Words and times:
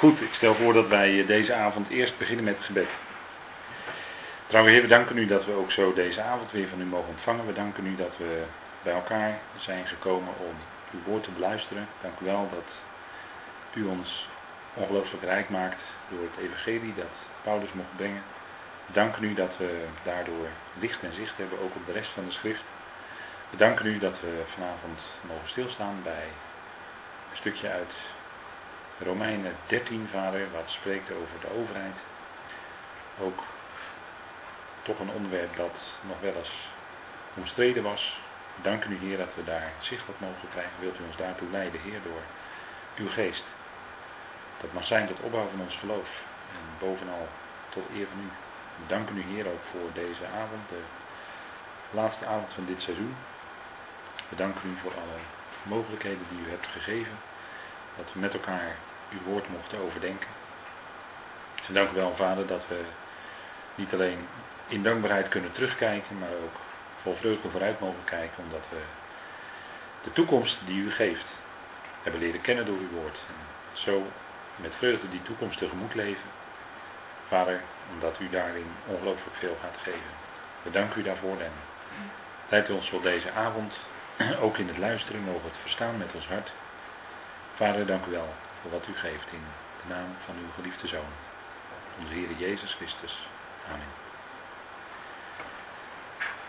Goed, 0.00 0.20
ik 0.20 0.34
stel 0.34 0.54
voor 0.54 0.72
dat 0.72 0.88
wij 0.88 1.26
deze 1.26 1.54
avond 1.54 1.88
eerst 1.88 2.18
beginnen 2.18 2.44
met 2.44 2.56
het 2.56 2.64
gebed. 2.64 2.88
Trouwens, 4.46 4.74
Heer, 4.74 4.82
we 4.82 4.94
danken 4.94 5.18
u 5.18 5.26
dat 5.26 5.44
we 5.44 5.52
ook 5.52 5.70
zo 5.70 5.92
deze 5.92 6.20
avond 6.22 6.52
weer 6.52 6.68
van 6.68 6.80
u 6.80 6.84
mogen 6.84 7.08
ontvangen. 7.08 7.46
We 7.46 7.52
danken 7.52 7.86
u 7.86 7.96
dat 7.96 8.16
we 8.16 8.44
bij 8.82 8.92
elkaar 8.92 9.38
zijn 9.58 9.86
gekomen 9.86 10.34
om 10.38 10.54
uw 10.92 11.02
woord 11.04 11.24
te 11.24 11.30
beluisteren. 11.30 11.88
Dank 12.02 12.20
u 12.20 12.24
wel 12.24 12.48
dat 12.50 12.64
u 13.74 13.84
ons 13.84 14.28
ongelooflijk 14.74 15.22
rijk 15.22 15.48
maakt 15.48 15.82
door 16.08 16.22
het 16.22 16.44
evangelie 16.44 16.94
dat 16.94 17.14
Paulus 17.42 17.72
mocht 17.72 17.96
brengen. 17.96 18.22
We 18.86 18.92
danken 18.92 19.24
u 19.24 19.34
dat 19.34 19.56
we 19.56 19.84
daardoor 20.02 20.48
licht 20.78 21.02
en 21.02 21.14
zicht 21.14 21.36
hebben, 21.36 21.60
ook 21.60 21.74
op 21.74 21.86
de 21.86 21.92
rest 21.92 22.10
van 22.10 22.24
de 22.24 22.32
schrift. 22.32 22.64
We 23.50 23.56
danken 23.56 23.86
u 23.86 23.98
dat 23.98 24.20
we 24.20 24.42
vanavond 24.54 25.00
mogen 25.20 25.48
stilstaan 25.48 26.00
bij 26.02 26.28
een 27.30 27.36
stukje 27.36 27.68
uit 27.68 27.92
Romeinen 29.02 29.56
13, 29.66 30.08
vader, 30.12 30.50
wat 30.52 30.68
spreekt 30.68 31.12
over 31.12 31.40
de 31.40 31.50
overheid. 31.60 31.96
Ook 33.20 33.42
toch 34.82 34.98
een 34.98 35.10
onderwerp 35.10 35.56
dat 35.56 35.76
nog 36.00 36.20
wel 36.20 36.34
eens 36.34 36.68
omstreden 37.34 37.82
was. 37.82 38.20
We 38.56 38.62
danken 38.62 38.92
u, 38.92 38.96
Heer, 38.96 39.16
dat 39.16 39.34
we 39.34 39.44
daar 39.44 39.72
zicht 39.78 40.08
op 40.08 40.20
mogen 40.20 40.48
krijgen. 40.50 40.80
Wilt 40.80 40.98
u 40.98 41.02
ons 41.06 41.16
daartoe 41.16 41.50
leiden, 41.50 41.80
Heer, 41.80 42.02
door 42.02 42.22
uw 42.96 43.08
geest. 43.08 43.44
Dat 44.60 44.72
mag 44.72 44.86
zijn 44.86 45.06
tot 45.06 45.20
opbouw 45.20 45.48
van 45.50 45.60
ons 45.60 45.76
geloof. 45.76 46.08
En 46.52 46.86
bovenal 46.86 47.28
tot 47.68 47.84
eer 47.94 48.06
van 48.06 48.20
u. 48.20 48.28
We 48.80 48.86
danken 48.86 49.16
u, 49.16 49.22
Heer, 49.22 49.46
ook 49.46 49.64
voor 49.70 49.92
deze 49.92 50.26
avond, 50.26 50.68
de 50.68 50.82
laatste 51.90 52.26
avond 52.26 52.52
van 52.52 52.66
dit 52.66 52.82
seizoen. 52.82 53.16
We 54.28 54.36
danken 54.36 54.70
u 54.70 54.76
voor 54.82 54.92
alle 54.92 55.20
mogelijkheden 55.62 56.26
die 56.30 56.46
u 56.46 56.50
hebt 56.50 56.66
gegeven. 56.66 57.18
Dat 57.96 58.12
we 58.12 58.18
met 58.18 58.32
elkaar 58.32 58.76
uw 59.12 59.32
woord 59.32 59.48
mochten 59.48 59.78
overdenken. 59.78 60.28
En 61.66 61.74
dank 61.74 61.90
u 61.90 61.94
wel, 61.94 62.14
Vader, 62.16 62.46
dat 62.46 62.62
we 62.68 62.80
niet 63.74 63.92
alleen 63.92 64.26
in 64.68 64.82
dankbaarheid 64.82 65.28
kunnen 65.28 65.52
terugkijken, 65.52 66.18
maar 66.18 66.32
ook 66.44 66.56
vol 67.02 67.16
vreugde 67.16 67.50
vooruit 67.50 67.80
mogen 67.80 68.04
kijken, 68.04 68.44
omdat 68.44 68.64
we 68.70 68.80
de 70.02 70.12
toekomst 70.12 70.58
die 70.66 70.82
u 70.82 70.90
geeft 70.90 71.34
hebben 72.02 72.20
leren 72.20 72.40
kennen 72.40 72.66
door 72.66 72.78
uw 72.78 72.90
woord. 72.90 73.18
Zo 73.72 74.06
met 74.56 74.74
vreugde 74.74 75.08
die 75.08 75.22
toekomst 75.22 75.58
tegemoet 75.58 75.94
leven. 75.94 76.30
Vader, 77.28 77.60
omdat 77.92 78.20
u 78.20 78.28
daarin 78.28 78.66
ongelooflijk 78.86 79.36
veel 79.36 79.56
gaat 79.60 79.76
geven. 79.82 80.10
We 80.62 80.70
danken 80.70 81.00
u 81.00 81.04
daarvoor 81.04 81.40
en 81.40 81.52
leidt 82.48 82.70
ons 82.70 82.88
voor 82.88 83.02
deze 83.02 83.30
avond, 83.30 83.74
ook 84.44 84.58
in 84.58 84.68
het 84.68 84.78
luisteren, 84.78 85.20
mogen 85.22 85.44
het 85.44 85.60
verstaan 85.60 85.98
met 85.98 86.14
ons 86.14 86.26
hart. 86.26 86.50
Vader, 87.54 87.86
dank 87.86 88.06
u 88.06 88.10
wel 88.10 88.34
voor 88.60 88.70
wat 88.70 88.84
u 88.88 88.92
geeft 88.92 89.32
in 89.32 89.44
de 89.82 89.94
naam 89.94 90.16
van 90.24 90.34
uw 90.34 90.50
geliefde 90.54 90.88
Zoon, 90.88 91.12
onze 92.00 92.12
Heer 92.12 92.28
Jezus 92.38 92.74
Christus. 92.74 93.18
Amen. 93.66 93.86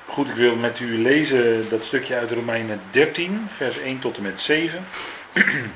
Goed, 0.08 0.28
ik 0.28 0.36
wil 0.36 0.56
met 0.56 0.80
u 0.80 1.02
lezen 1.02 1.70
dat 1.70 1.84
stukje 1.84 2.16
uit 2.16 2.32
Romeinen 2.32 2.82
13, 2.92 3.50
vers 3.58 3.78
1 3.78 4.00
tot 4.00 4.18
en 4.18 4.24
met 4.24 4.40
7. 4.40 4.86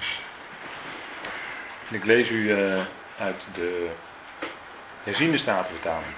ik 1.90 2.04
lees 2.04 2.30
u 2.30 2.50
uh, 2.50 2.86
uit 3.20 3.42
de 3.54 3.90
herziende 5.04 5.38
statenvertaling. 5.38 6.14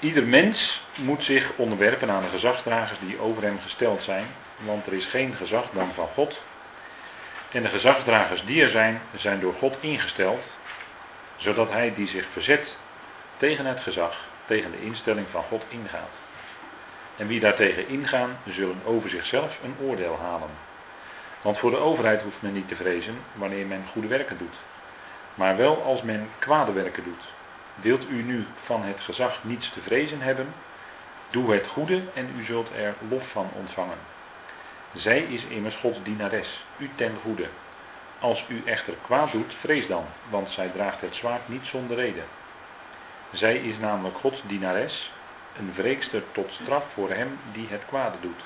Ieder 0.00 0.26
mens 0.26 0.82
moet 0.96 1.22
zich 1.22 1.52
onderwerpen 1.56 2.10
aan 2.10 2.22
de 2.22 2.28
gezagsdragers 2.28 2.98
die 3.00 3.20
over 3.20 3.42
hem 3.42 3.60
gesteld 3.60 4.02
zijn, 4.02 4.26
want 4.56 4.86
er 4.86 4.92
is 4.92 5.06
geen 5.06 5.34
gezag 5.34 5.70
dan 5.72 5.92
van 5.94 6.08
God. 6.08 6.38
En 7.50 7.62
de 7.62 7.68
gezagsdragers 7.68 8.44
die 8.44 8.62
er 8.62 8.70
zijn, 8.70 9.00
zijn 9.16 9.40
door 9.40 9.54
God 9.54 9.76
ingesteld, 9.80 10.42
zodat 11.36 11.70
hij 11.70 11.94
die 11.94 12.08
zich 12.08 12.26
verzet 12.32 12.76
tegen 13.36 13.66
het 13.66 13.80
gezag, 13.80 14.16
tegen 14.46 14.70
de 14.70 14.82
instelling 14.82 15.26
van 15.30 15.42
God 15.42 15.62
ingaat. 15.68 16.10
En 17.16 17.26
wie 17.26 17.40
daartegen 17.40 17.88
ingaan, 17.88 18.36
zullen 18.48 18.80
over 18.84 19.10
zichzelf 19.10 19.58
een 19.62 19.74
oordeel 19.86 20.18
halen. 20.18 20.50
Want 21.42 21.58
voor 21.58 21.70
de 21.70 21.76
overheid 21.76 22.22
hoeft 22.22 22.42
men 22.42 22.52
niet 22.52 22.68
te 22.68 22.76
vrezen 22.76 23.18
wanneer 23.32 23.66
men 23.66 23.86
goede 23.92 24.08
werken 24.08 24.38
doet. 24.38 24.56
Maar 25.34 25.56
wel 25.56 25.82
als 25.82 26.02
men 26.02 26.28
kwade 26.38 26.72
werken 26.72 27.04
doet. 27.04 27.32
Wilt 27.74 28.08
u 28.10 28.22
nu 28.22 28.46
van 28.64 28.82
het 28.82 29.00
gezag 29.00 29.44
niets 29.44 29.72
te 29.72 29.80
vrezen 29.80 30.20
hebben? 30.20 30.54
Doe 31.30 31.52
het 31.52 31.66
goede 31.66 32.02
en 32.14 32.30
u 32.36 32.44
zult 32.44 32.70
er 32.76 32.94
lof 33.08 33.30
van 33.30 33.50
ontvangen. 33.54 33.98
Zij 34.94 35.20
is 35.20 35.44
immers 35.44 35.76
Gods 35.76 36.02
dienares, 36.02 36.64
u 36.76 36.90
ten 36.94 37.16
goede. 37.22 37.48
Als 38.18 38.44
u 38.48 38.62
echter 38.64 38.94
kwaad 39.02 39.32
doet, 39.32 39.54
vrees 39.60 39.86
dan, 39.86 40.04
want 40.30 40.48
zij 40.48 40.68
draagt 40.68 41.00
het 41.00 41.14
zwaard 41.14 41.48
niet 41.48 41.64
zonder 41.64 41.96
reden. 41.96 42.24
Zij 43.32 43.56
is 43.56 43.78
namelijk 43.78 44.16
Gods 44.16 44.42
dienares, 44.46 45.12
een 45.56 45.72
wreekster 45.74 46.22
tot 46.32 46.52
straf 46.62 46.84
voor 46.92 47.10
hem 47.10 47.38
die 47.52 47.66
het 47.70 47.82
kwade 47.86 48.16
doet. 48.20 48.40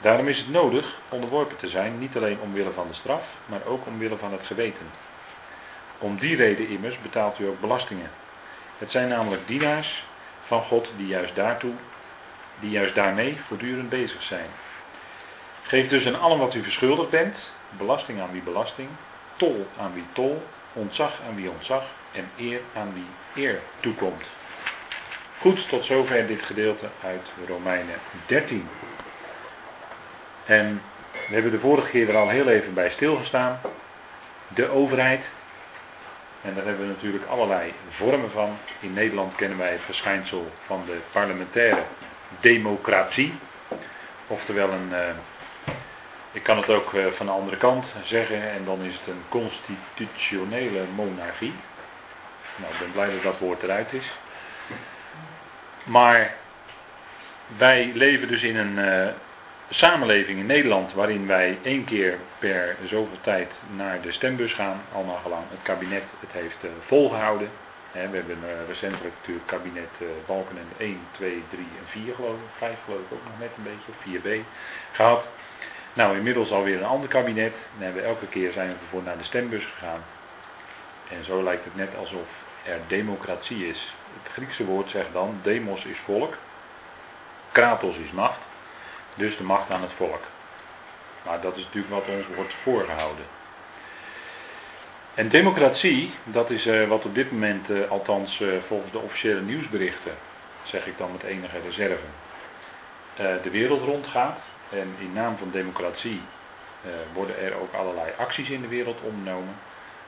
Daarom 0.00 0.28
is 0.28 0.38
het 0.38 0.48
nodig 0.48 0.98
onderworpen 1.08 1.56
te 1.56 1.68
zijn, 1.68 1.98
niet 1.98 2.16
alleen 2.16 2.40
omwille 2.40 2.72
van 2.72 2.88
de 2.88 2.94
straf, 2.94 3.28
maar 3.46 3.64
ook 3.64 3.86
omwille 3.86 4.16
van 4.16 4.32
het 4.32 4.46
geweten. 4.46 4.86
Om 5.98 6.18
die 6.18 6.36
reden 6.36 6.68
immers 6.68 7.00
betaalt 7.02 7.38
u 7.38 7.46
ook 7.46 7.60
belastingen. 7.60 8.10
Het 8.78 8.90
zijn 8.90 9.08
namelijk 9.08 9.46
dienaars 9.46 10.04
van 10.46 10.62
God 10.62 10.88
die 10.96 11.06
juist 11.06 11.34
daartoe, 11.34 11.74
die 12.60 12.70
juist 12.70 12.94
daarmee 12.94 13.40
voortdurend 13.46 13.88
bezig 13.88 14.22
zijn. 14.22 14.46
Geef 15.66 15.88
dus 15.88 16.06
aan 16.06 16.20
allen 16.20 16.38
wat 16.38 16.54
u 16.54 16.62
verschuldigd 16.62 17.10
bent, 17.10 17.50
belasting 17.68 18.20
aan 18.20 18.32
wie 18.32 18.42
belasting, 18.42 18.88
tol 19.36 19.66
aan 19.78 19.94
wie 19.94 20.06
tol, 20.12 20.42
ontzag 20.72 21.20
aan 21.28 21.34
wie 21.34 21.50
ontzag 21.50 21.84
en 22.12 22.30
eer 22.36 22.60
aan 22.74 22.92
wie 22.94 23.44
eer 23.44 23.60
toekomt. 23.80 24.24
Goed, 25.40 25.68
tot 25.68 25.84
zover 25.84 26.26
dit 26.26 26.42
gedeelte 26.42 26.88
uit 27.02 27.22
Romeinen 27.46 27.98
13. 28.26 28.68
En 30.44 30.82
we 31.28 31.34
hebben 31.34 31.50
de 31.50 31.58
vorige 31.58 31.90
keer 31.90 32.08
er 32.08 32.16
al 32.16 32.28
heel 32.28 32.48
even 32.48 32.74
bij 32.74 32.90
stilgestaan. 32.90 33.60
De 34.48 34.68
overheid. 34.68 35.30
En 36.42 36.54
daar 36.54 36.64
hebben 36.64 36.86
we 36.86 36.92
natuurlijk 36.92 37.24
allerlei 37.26 37.72
vormen 37.90 38.30
van. 38.30 38.56
In 38.80 38.92
Nederland 38.92 39.34
kennen 39.34 39.58
wij 39.58 39.72
het 39.72 39.82
verschijnsel 39.84 40.50
van 40.66 40.82
de 40.86 40.98
parlementaire 41.12 41.82
democratie. 42.40 43.34
Oftewel 44.26 44.70
een. 44.70 44.88
Uh, 44.90 44.98
ik 46.34 46.42
kan 46.42 46.56
het 46.56 46.70
ook 46.70 46.92
uh, 46.92 47.06
van 47.06 47.26
de 47.26 47.32
andere 47.32 47.56
kant 47.56 47.84
zeggen, 48.04 48.50
en 48.50 48.64
dan 48.64 48.82
is 48.82 48.92
het 48.92 49.06
een 49.06 49.22
constitutionele 49.28 50.84
monarchie. 50.94 51.54
Nou, 52.56 52.72
ik 52.72 52.78
ben 52.78 52.92
blij 52.92 53.10
dat 53.10 53.22
dat 53.22 53.38
woord 53.38 53.62
eruit 53.62 53.92
is. 53.92 54.12
Maar 55.84 56.34
wij 57.56 57.90
leven 57.94 58.28
dus 58.28 58.42
in 58.42 58.56
een 58.56 58.78
uh, 58.78 59.12
samenleving 59.70 60.38
in 60.38 60.46
Nederland 60.46 60.92
waarin 60.92 61.26
wij 61.26 61.58
één 61.62 61.84
keer 61.84 62.18
per 62.38 62.76
zoveel 62.84 63.20
tijd 63.20 63.50
naar 63.76 64.00
de 64.00 64.12
stembus 64.12 64.52
gaan, 64.52 64.80
al 64.92 65.04
naar 65.04 65.20
gelang 65.22 65.44
het 65.50 65.62
kabinet 65.62 66.04
het 66.20 66.32
heeft 66.32 66.64
uh, 66.64 66.70
volgehouden. 66.86 67.48
We 67.92 67.98
hebben 67.98 68.38
uh, 68.44 68.68
recentelijk 68.68 69.14
natuurlijk 69.20 69.46
kabinet 69.46 69.90
Balken 70.26 70.56
en 70.56 70.68
1, 70.76 71.00
2, 71.10 71.42
3 71.50 71.60
en 71.60 71.86
4 71.86 72.14
geloof 72.14 72.34
ik, 72.34 72.56
5 72.56 72.76
geloof 72.84 73.00
ik 73.00 73.12
ook 73.12 73.24
nog 73.24 73.38
net 73.38 73.50
een 73.56 73.62
beetje, 73.62 74.42
4b 74.42 74.44
gehad. 74.92 75.28
Nou, 75.94 76.16
inmiddels 76.16 76.50
alweer 76.50 76.76
een 76.76 76.84
ander 76.84 77.08
kabinet. 77.08 77.56
En 77.78 77.84
hebben 77.84 78.04
elke 78.04 78.26
keer 78.26 78.52
zijn 78.52 78.68
we 78.68 78.74
ervoor 78.82 79.02
naar 79.02 79.18
de 79.18 79.24
stembus 79.24 79.64
gegaan. 79.64 80.04
En 81.08 81.24
zo 81.24 81.42
lijkt 81.42 81.64
het 81.64 81.76
net 81.76 81.96
alsof 81.96 82.28
er 82.64 82.80
democratie 82.86 83.66
is. 83.68 83.94
Het 84.22 84.32
Griekse 84.32 84.64
woord 84.64 84.90
zegt 84.90 85.12
dan, 85.12 85.40
demos 85.42 85.84
is 85.84 85.98
volk, 86.04 86.36
kratos 87.52 87.96
is 87.96 88.10
macht, 88.10 88.40
dus 89.14 89.36
de 89.36 89.42
macht 89.42 89.70
aan 89.70 89.82
het 89.82 89.92
volk. 89.92 90.22
Maar 91.22 91.40
dat 91.40 91.56
is 91.56 91.64
natuurlijk 91.64 91.94
wat 91.94 92.16
ons 92.16 92.26
wordt 92.36 92.54
voorgehouden. 92.62 93.24
En 95.14 95.28
democratie, 95.28 96.14
dat 96.24 96.50
is 96.50 96.66
uh, 96.66 96.88
wat 96.88 97.04
op 97.04 97.14
dit 97.14 97.30
moment, 97.32 97.70
uh, 97.70 97.90
althans 97.90 98.40
uh, 98.40 98.62
volgens 98.66 98.92
de 98.92 98.98
officiële 98.98 99.40
nieuwsberichten, 99.40 100.14
zeg 100.62 100.86
ik 100.86 100.98
dan 100.98 101.12
met 101.12 101.22
enige 101.22 101.60
reserve, 101.60 102.04
de 103.16 103.50
wereld 103.50 103.82
rondgaat. 103.82 104.38
En 104.70 104.94
in 104.98 105.12
naam 105.12 105.36
van 105.36 105.50
democratie 105.50 106.22
worden 107.12 107.38
er 107.38 107.54
ook 107.54 107.72
allerlei 107.72 108.12
acties 108.16 108.48
in 108.48 108.60
de 108.60 108.68
wereld 108.68 109.00
ondernomen. 109.00 109.54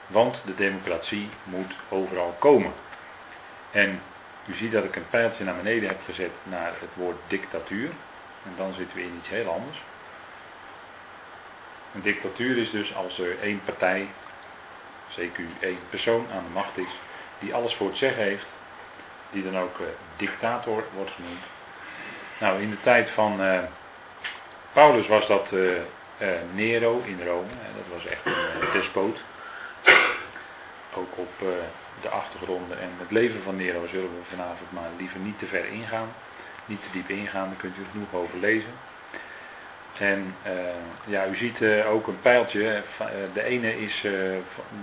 Want 0.06 0.42
de 0.44 0.54
democratie 0.54 1.28
moet 1.44 1.72
overal 1.88 2.36
komen. 2.38 2.72
En 3.70 4.00
u 4.46 4.54
ziet 4.54 4.72
dat 4.72 4.84
ik 4.84 4.96
een 4.96 5.08
pijltje 5.10 5.44
naar 5.44 5.56
beneden 5.56 5.88
heb 5.88 6.00
gezet 6.04 6.30
naar 6.42 6.72
het 6.80 6.94
woord 6.94 7.16
dictatuur. 7.26 7.90
En 8.44 8.52
dan 8.56 8.72
zitten 8.72 8.96
we 8.96 9.02
in 9.02 9.16
iets 9.18 9.28
heel 9.28 9.52
anders. 9.52 9.82
Een 11.94 12.02
dictatuur 12.02 12.58
is 12.58 12.70
dus 12.70 12.94
als 12.94 13.18
er 13.18 13.38
één 13.40 13.60
partij, 13.64 14.08
zeker 15.08 15.44
één 15.60 15.78
persoon 15.90 16.26
aan 16.32 16.44
de 16.44 16.52
macht 16.52 16.76
is, 16.76 17.00
die 17.38 17.54
alles 17.54 17.74
voor 17.74 17.88
het 17.88 17.96
zeggen 17.96 18.22
heeft, 18.22 18.46
die 19.30 19.42
dan 19.42 19.58
ook 19.58 19.78
uh, 19.78 19.86
dictator 20.16 20.84
wordt 20.94 21.10
genoemd. 21.10 21.44
Nou, 22.40 22.62
in 22.62 22.70
de 22.70 22.80
tijd 22.80 23.10
van 23.10 23.40
uh, 23.40 23.58
Paulus 24.76 25.06
was 25.06 25.26
dat 25.26 25.52
uh, 25.52 25.70
Nero 26.54 27.02
in 27.04 27.20
Rome. 27.26 27.48
dat 27.76 27.88
was 27.92 28.06
echt 28.06 28.24
een 28.24 28.72
despoot. 28.72 29.18
ook 30.94 31.16
op 31.16 31.32
de 32.00 32.08
achtergronden 32.08 32.80
en 32.80 32.90
het 32.98 33.10
leven 33.10 33.42
van 33.42 33.56
Nero 33.56 33.86
zullen 33.86 34.10
we 34.10 34.30
vanavond 34.30 34.72
maar 34.72 34.90
liever 34.98 35.20
niet 35.20 35.38
te 35.38 35.46
ver 35.46 35.64
ingaan. 35.66 36.08
Niet 36.66 36.80
te 36.80 36.86
diep 36.92 37.08
ingaan, 37.08 37.48
daar 37.48 37.58
kunt 37.58 37.76
u 37.76 37.84
genoeg 37.90 38.14
over 38.14 38.38
lezen. 38.38 38.70
En 39.98 40.34
ja, 41.04 41.26
u 41.26 41.36
ziet 41.36 41.64
ook 41.86 42.06
een 42.06 42.20
pijltje. 42.20 42.82
de 43.32 43.42
ene 43.42 43.80
is 43.80 44.00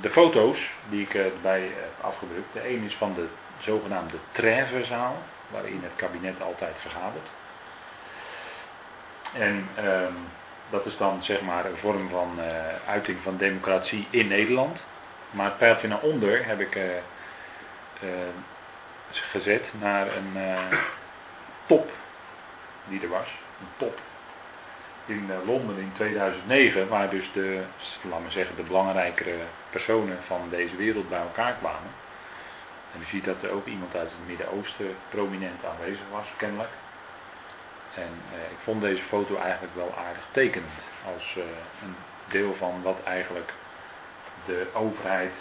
de 0.01 0.09
foto's 0.11 0.71
die 0.89 1.01
ik 1.01 1.13
erbij 1.13 1.61
heb 1.61 1.93
afgedrukt. 2.01 2.53
De 2.53 2.63
ene 2.63 2.85
is 2.85 2.95
van 2.95 3.13
de 3.13 3.25
zogenaamde 3.59 4.17
Trèvezaal, 4.31 5.17
waarin 5.51 5.79
het 5.83 5.95
kabinet 5.95 6.41
altijd 6.41 6.75
vergadert. 6.81 7.27
En 9.33 9.67
ehm, 9.75 10.13
dat 10.69 10.85
is 10.85 10.97
dan 10.97 11.23
zeg 11.23 11.41
maar 11.41 11.65
een 11.65 11.77
vorm 11.77 12.09
van 12.09 12.39
uiting 12.87 13.17
van 13.23 13.37
democratie 13.37 14.07
in 14.09 14.27
Nederland. 14.27 14.83
Maar 15.31 15.45
het 15.45 15.57
pijltje 15.57 15.87
naar 15.87 16.01
onder 16.01 16.45
heb 16.45 16.59
ik 16.59 16.75
uh, 16.75 16.83
uh, 18.03 18.09
gezet 19.11 19.71
naar 19.79 20.07
een 20.15 20.37
top 21.65 21.89
die 22.87 23.01
er 23.01 23.09
was. 23.09 23.27
Een 23.59 23.67
top. 23.77 23.99
In 25.05 25.29
Londen 25.45 25.77
in 25.77 25.91
2009, 25.95 26.87
waar 26.87 27.09
dus 27.09 27.31
de, 27.33 27.63
laten 28.01 28.25
we 28.25 28.31
zeggen, 28.31 28.55
de 28.55 28.63
belangrijkere 28.63 29.37
personen 29.69 30.17
van 30.23 30.49
deze 30.49 30.75
wereld 30.75 31.09
bij 31.09 31.19
elkaar 31.19 31.53
kwamen. 31.53 31.91
En 32.93 33.01
u 33.01 33.05
ziet 33.05 33.25
dat 33.25 33.43
er 33.43 33.49
ook 33.49 33.65
iemand 33.65 33.95
uit 33.95 34.09
het 34.09 34.27
Midden-Oosten 34.27 34.95
prominent 35.09 35.65
aanwezig 35.65 36.05
was, 36.11 36.25
kennelijk. 36.37 36.69
En 37.95 38.37
ik 38.51 38.57
vond 38.63 38.81
deze 38.81 39.03
foto 39.03 39.35
eigenlijk 39.37 39.75
wel 39.75 39.93
aardig 39.97 40.23
tekenend. 40.31 40.87
Als 41.15 41.37
een 41.81 41.95
deel 42.29 42.55
van 42.55 42.81
wat 42.81 43.03
eigenlijk 43.03 43.53
de 44.45 44.67
overheid 44.73 45.33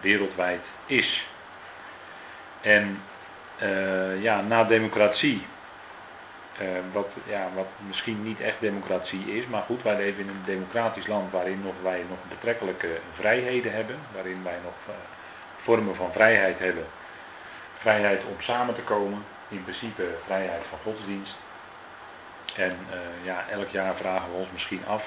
wereldwijd 0.00 0.64
is. 0.86 1.26
En 2.60 3.02
uh, 3.62 4.22
ja, 4.22 4.40
na 4.40 4.64
democratie, 4.64 5.46
wat, 6.92 7.16
ja, 7.26 7.48
wat 7.54 7.68
misschien 7.86 8.22
niet 8.22 8.40
echt 8.40 8.60
democratie 8.60 9.36
is, 9.36 9.46
maar 9.46 9.62
goed, 9.62 9.82
wij 9.82 9.96
leven 9.96 10.22
in 10.22 10.28
een 10.28 10.44
democratisch 10.44 11.06
land 11.06 11.32
waarin 11.32 11.60
nog, 11.62 11.74
wij 11.82 12.04
nog 12.08 12.18
betrekkelijke 12.28 12.98
vrijheden 13.14 13.72
hebben, 13.72 13.96
waarin 14.14 14.42
wij 14.42 14.58
nog 14.64 14.96
vormen 15.56 15.94
van 15.94 16.12
vrijheid 16.12 16.58
hebben. 16.58 16.84
Vrijheid 17.74 18.24
om 18.24 18.40
samen 18.40 18.74
te 18.74 18.82
komen, 18.82 19.24
in 19.52 19.62
principe 19.62 20.18
vrijheid 20.24 20.62
van 20.68 20.78
godsdienst. 20.82 21.36
En 22.56 22.76
ja, 23.22 23.44
elk 23.50 23.68
jaar 23.68 23.94
vragen 23.94 24.30
we 24.30 24.36
ons 24.36 24.50
misschien 24.52 24.86
af 24.86 25.04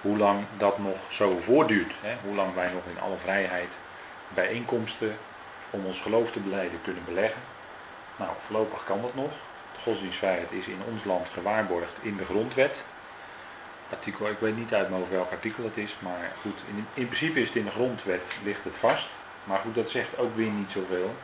hoe 0.00 0.16
lang 0.16 0.44
dat 0.56 0.78
nog 0.78 0.96
zo 1.10 1.38
voortduurt. 1.44 1.92
Hè? 2.00 2.14
Hoe 2.22 2.34
lang 2.34 2.54
wij 2.54 2.70
nog 2.72 2.82
in 2.90 3.00
alle 3.00 3.16
vrijheid 3.16 3.68
bijeenkomsten 4.28 5.16
om 5.70 5.84
ons 5.84 6.00
geloof 6.00 6.30
te 6.30 6.40
beleiden 6.40 6.82
kunnen 6.82 7.04
beleggen. 7.04 7.40
Nou, 8.16 8.30
voorlopig 8.46 8.84
kan 8.84 9.02
dat 9.02 9.14
nog. 9.14 9.30
De 9.72 9.80
godsdienstvrijheid 9.82 10.52
is 10.52 10.66
in 10.66 10.80
ons 10.92 11.04
land 11.04 11.26
gewaarborgd 11.32 11.94
in 12.00 12.16
de 12.16 12.24
grondwet. 12.24 12.82
Artikel, 13.90 14.28
ik 14.28 14.38
weet 14.38 14.56
niet 14.56 14.74
uit 14.74 14.90
mijn 14.90 15.10
welk 15.10 15.30
artikel 15.30 15.64
het 15.64 15.76
is, 15.76 15.96
maar 15.98 16.32
goed, 16.40 16.56
in, 16.68 16.86
in 16.94 17.06
principe 17.06 17.40
is 17.40 17.46
het 17.46 17.56
in 17.56 17.64
de 17.64 17.70
grondwet, 17.70 18.22
ligt 18.42 18.64
het 18.64 18.76
vast. 18.78 19.06
Maar 19.44 19.58
goed, 19.58 19.74
dat 19.74 19.90
zegt 19.90 20.18
ook 20.18 20.36
weer 20.36 20.50
niet 20.50 20.70
zoveel. 20.70 21.14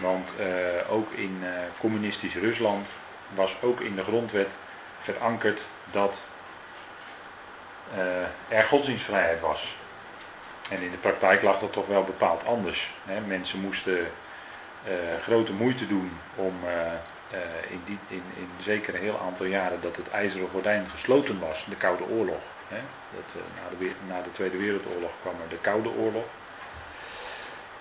Want 0.00 0.28
uh, 0.40 0.46
ook 0.92 1.12
in 1.12 1.38
uh, 1.42 1.48
communistisch 1.78 2.34
Rusland 2.34 2.86
was 3.34 3.56
ook 3.60 3.80
in 3.80 3.94
de 3.94 4.02
grondwet 4.02 4.48
verankerd 5.00 5.60
dat 5.90 6.14
uh, 7.94 8.58
er 8.58 8.64
godsdienstvrijheid 8.64 9.40
was. 9.40 9.76
En 10.70 10.82
in 10.82 10.90
de 10.90 10.96
praktijk 10.96 11.42
lag 11.42 11.58
dat 11.58 11.72
toch 11.72 11.86
wel 11.86 12.04
bepaald 12.04 12.44
anders. 12.44 12.90
Mensen 13.26 13.60
moesten 13.60 14.06
grote 15.22 15.52
moeite 15.52 15.86
doen 15.86 16.18
om 16.34 16.54
in, 17.68 17.82
die, 17.84 17.98
in, 18.08 18.22
in 18.36 18.48
zeker 18.60 18.94
een 18.94 19.00
heel 19.00 19.20
aantal 19.20 19.46
jaren 19.46 19.80
dat 19.80 19.96
het 19.96 20.10
ijzeren 20.10 20.48
gordijn 20.48 20.86
gesloten 20.90 21.40
was, 21.40 21.64
de 21.68 21.76
Koude 21.76 22.04
Oorlog. 22.04 22.40
Hè. 22.68 22.80
Dat, 23.14 23.42
na, 23.54 23.78
de, 23.78 23.92
na 24.08 24.22
de 24.22 24.32
Tweede 24.32 24.56
Wereldoorlog 24.56 25.10
kwam 25.20 25.34
er 25.42 25.48
de 25.48 25.60
Koude 25.60 25.88
Oorlog. 25.88 26.24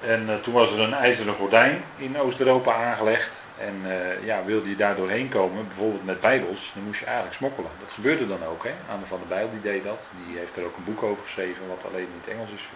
En 0.02 0.40
toen 0.44 0.54
was 0.54 0.72
er 0.72 0.80
een 0.80 0.94
ijzeren 0.94 1.36
gordijn 1.36 1.84
in 1.96 2.18
Oost-Europa 2.18 2.74
aangelegd. 2.74 3.44
En 3.58 3.82
uh, 3.86 4.26
ja, 4.26 4.44
wilde 4.46 4.70
je 4.70 4.76
daar 4.76 4.96
doorheen 4.96 5.30
komen, 5.30 5.68
bijvoorbeeld 5.68 6.06
met 6.06 6.20
bijbels, 6.20 6.72
dan 6.74 6.84
moest 6.84 7.00
je 7.00 7.06
eigenlijk 7.06 7.36
smokkelen. 7.36 7.72
Dat 7.80 7.92
gebeurde 7.92 8.28
dan 8.28 8.44
ook, 8.44 8.64
hè. 8.64 8.72
Anne 8.90 9.06
van 9.06 9.20
der 9.20 9.28
Bijl 9.28 9.50
die 9.52 9.62
deed 9.62 9.84
dat. 9.84 10.10
Die 10.26 10.38
heeft 10.38 10.58
er 10.58 10.66
ook 10.66 10.78
een 10.78 10.84
boek 10.84 11.04
over 11.04 11.24
geschreven, 11.24 11.68
wat 11.68 11.92
alleen 11.92 12.08
in 12.08 12.22
het 12.24 12.34
Engels 12.34 12.50
is 12.50 12.68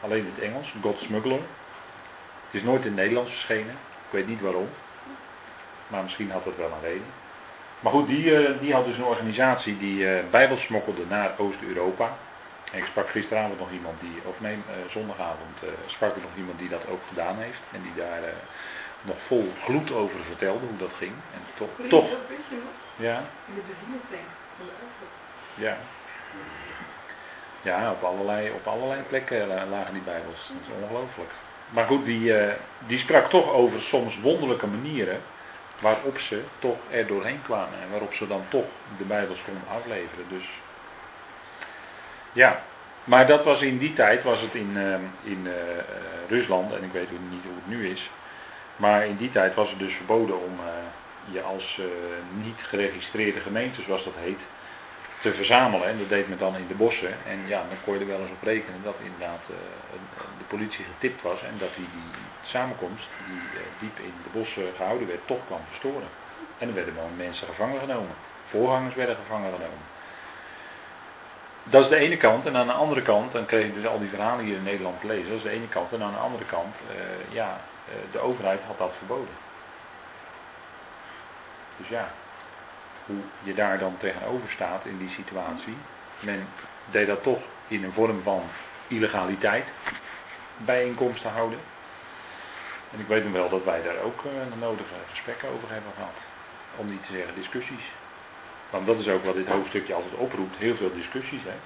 alleen 0.00 0.18
in 0.18 0.32
het 0.34 0.44
Engels, 0.44 0.74
God 0.82 0.98
Smuggler. 1.00 1.40
Het 2.46 2.60
is 2.60 2.62
nooit 2.62 2.80
in 2.80 2.86
het 2.86 2.96
Nederlands 2.96 3.30
verschenen. 3.30 3.74
Ik 4.06 4.10
weet 4.10 4.26
niet 4.26 4.40
waarom. 4.40 4.68
Maar 5.86 6.02
misschien 6.02 6.30
had 6.30 6.44
dat 6.44 6.56
wel 6.56 6.72
een 6.72 6.88
reden. 6.88 7.10
Maar 7.80 7.92
goed, 7.92 8.06
die, 8.06 8.58
die 8.58 8.74
had 8.74 8.84
dus 8.84 8.96
een 8.96 9.04
organisatie 9.04 9.78
die 9.78 10.06
bijbels 10.30 10.62
smokkelde 10.62 11.06
naar 11.08 11.30
Oost-Europa. 11.36 12.16
En 12.72 12.78
ik 12.78 12.84
sprak 12.84 13.08
gisteravond 13.08 13.58
nog 13.58 13.72
iemand 13.72 14.00
die, 14.00 14.20
of 14.24 14.40
nee, 14.40 14.58
zondagavond 14.90 15.56
sprak 15.86 16.16
ik 16.16 16.22
nog 16.22 16.36
iemand 16.36 16.58
die 16.58 16.68
dat 16.68 16.88
ook 16.88 17.00
gedaan 17.08 17.36
heeft. 17.38 17.60
En 17.72 17.82
die 17.82 17.94
daar 17.94 18.22
nog 19.02 19.16
vol 19.26 19.52
gloed 19.64 19.92
over 19.92 20.20
vertelde 20.24 20.66
hoe 20.66 20.78
dat 20.78 20.92
ging. 20.98 21.12
En 21.34 21.40
toch. 21.54 21.68
toch 21.88 22.08
ja. 22.96 23.22
In 23.46 23.54
de 23.54 23.62
benzinetank. 23.66 24.28
Ja. 25.54 25.76
Ja, 27.62 27.90
op 27.90 28.02
allerlei, 28.02 28.50
op 28.50 28.66
allerlei 28.66 29.02
plekken 29.02 29.46
lagen 29.68 29.92
die 29.92 30.02
Bijbels. 30.02 30.48
Dat 30.48 30.56
is 30.62 30.82
ongelooflijk. 30.82 31.30
Maar 31.70 31.86
goed, 31.86 32.04
die, 32.04 32.34
die 32.86 32.98
sprak 32.98 33.30
toch 33.30 33.52
over 33.52 33.80
soms 33.80 34.20
wonderlijke 34.20 34.66
manieren 34.66 35.20
waarop 35.82 36.18
ze 36.18 36.42
toch 36.58 36.78
er 36.90 37.06
doorheen 37.06 37.42
kwamen 37.42 37.80
en 37.82 37.90
waarop 37.90 38.14
ze 38.14 38.26
dan 38.26 38.44
toch 38.48 38.66
de 38.98 39.04
Bijbels 39.04 39.42
konden 39.44 39.62
afleveren. 39.68 40.24
Dus 40.28 40.48
ja, 42.32 42.62
maar 43.04 43.26
dat 43.26 43.44
was 43.44 43.60
in 43.60 43.78
die 43.78 43.92
tijd, 43.92 44.22
was 44.22 44.40
het 44.40 44.54
in, 44.54 44.70
uh, 44.76 44.94
in 45.22 45.46
uh, 45.46 45.52
Rusland, 46.28 46.72
en 46.72 46.82
ik 46.82 46.92
weet 46.92 47.10
niet 47.30 47.44
hoe 47.44 47.54
het 47.54 47.66
nu 47.66 47.88
is, 47.88 48.10
maar 48.76 49.06
in 49.06 49.16
die 49.16 49.30
tijd 49.30 49.54
was 49.54 49.70
het 49.70 49.78
dus 49.78 49.94
verboden 49.94 50.42
om 50.42 50.52
uh, 50.52 50.66
je 51.30 51.42
als 51.42 51.80
uh, 51.80 51.86
niet 52.44 52.58
geregistreerde 52.62 53.40
gemeente, 53.40 53.82
zoals 53.82 54.04
dat 54.04 54.14
heet, 54.16 54.40
te 55.20 55.34
verzamelen. 55.34 55.88
En 55.88 55.98
dat 55.98 56.08
deed 56.08 56.28
men 56.28 56.38
dan 56.38 56.56
in 56.56 56.66
de 56.66 56.74
bossen. 56.74 57.14
En 57.26 57.38
ja, 57.46 57.58
dan 57.58 57.78
kon 57.84 57.94
je 57.94 58.00
er 58.00 58.06
wel 58.06 58.20
eens 58.20 58.30
op 58.30 58.42
rekenen 58.42 58.82
dat 58.82 58.96
inderdaad 59.02 59.46
de 60.38 60.44
politie 60.48 60.84
getipt 60.84 61.22
was. 61.22 61.42
En 61.42 61.54
dat 61.58 61.74
die, 61.76 61.88
die 61.92 62.10
samenkomst, 62.44 63.08
die 63.26 63.60
diep 63.80 63.98
in 63.98 64.14
de 64.22 64.38
bossen 64.38 64.72
gehouden 64.76 65.06
werd, 65.06 65.26
toch 65.26 65.46
kwam 65.46 65.60
verstoren. 65.68 66.08
En 66.58 66.68
er 66.68 66.74
werden 66.74 66.94
dan 66.94 67.16
mensen 67.16 67.46
gevangen 67.46 67.80
genomen. 67.80 68.14
Voorgangers 68.50 68.94
werden 68.94 69.16
gevangen 69.16 69.52
genomen. 69.52 69.91
Dat 71.64 71.82
is 71.82 71.88
de 71.88 71.96
ene 71.96 72.16
kant. 72.16 72.46
En 72.46 72.56
aan 72.56 72.66
de 72.66 72.72
andere 72.72 73.02
kant, 73.02 73.32
dan 73.32 73.46
kreeg 73.46 73.66
je 73.66 73.72
dus 73.72 73.86
al 73.86 73.98
die 73.98 74.08
verhalen 74.08 74.44
hier 74.44 74.56
in 74.56 74.62
Nederland 74.62 75.02
lezen. 75.02 75.28
Dat 75.28 75.36
is 75.36 75.42
de 75.42 75.50
ene 75.50 75.68
kant. 75.68 75.92
En 75.92 76.02
aan 76.02 76.12
de 76.12 76.18
andere 76.18 76.44
kant, 76.44 76.74
ja, 77.28 77.60
eh, 77.88 78.12
de 78.12 78.18
overheid 78.18 78.60
had 78.66 78.78
dat 78.78 78.92
verboden. 78.98 79.34
Dus 81.76 81.88
ja, 81.88 82.10
hoe 83.06 83.20
je 83.42 83.54
daar 83.54 83.78
dan 83.78 83.96
tegenover 83.98 84.50
staat 84.50 84.84
in 84.84 84.98
die 84.98 85.08
situatie. 85.08 85.76
Men 86.20 86.48
deed 86.90 87.06
dat 87.06 87.22
toch 87.22 87.40
in 87.68 87.84
een 87.84 87.92
vorm 87.92 88.22
van 88.22 88.42
illegaliteit 88.86 89.66
bijeenkomsten 90.56 91.30
houden. 91.30 91.58
En 92.92 93.00
ik 93.00 93.06
weet 93.06 93.24
nog 93.24 93.32
wel 93.32 93.48
dat 93.48 93.64
wij 93.64 93.82
daar 93.82 93.98
ook 94.02 94.22
uh, 94.24 94.32
de 94.52 94.58
nodige 94.58 94.94
gesprekken 95.10 95.48
over 95.48 95.70
hebben 95.70 95.92
gehad. 95.94 96.16
Om 96.76 96.90
niet 96.90 97.06
te 97.06 97.12
zeggen 97.12 97.34
discussies. 97.34 97.84
Want 98.72 98.86
dat 98.86 98.98
is 98.98 99.08
ook 99.08 99.24
wat 99.24 99.34
dit 99.34 99.48
hoofdstukje 99.48 99.94
altijd 99.94 100.14
oproept. 100.14 100.56
Heel 100.56 100.76
veel 100.76 100.94
discussies. 100.94 101.42
Hè. 101.44 101.56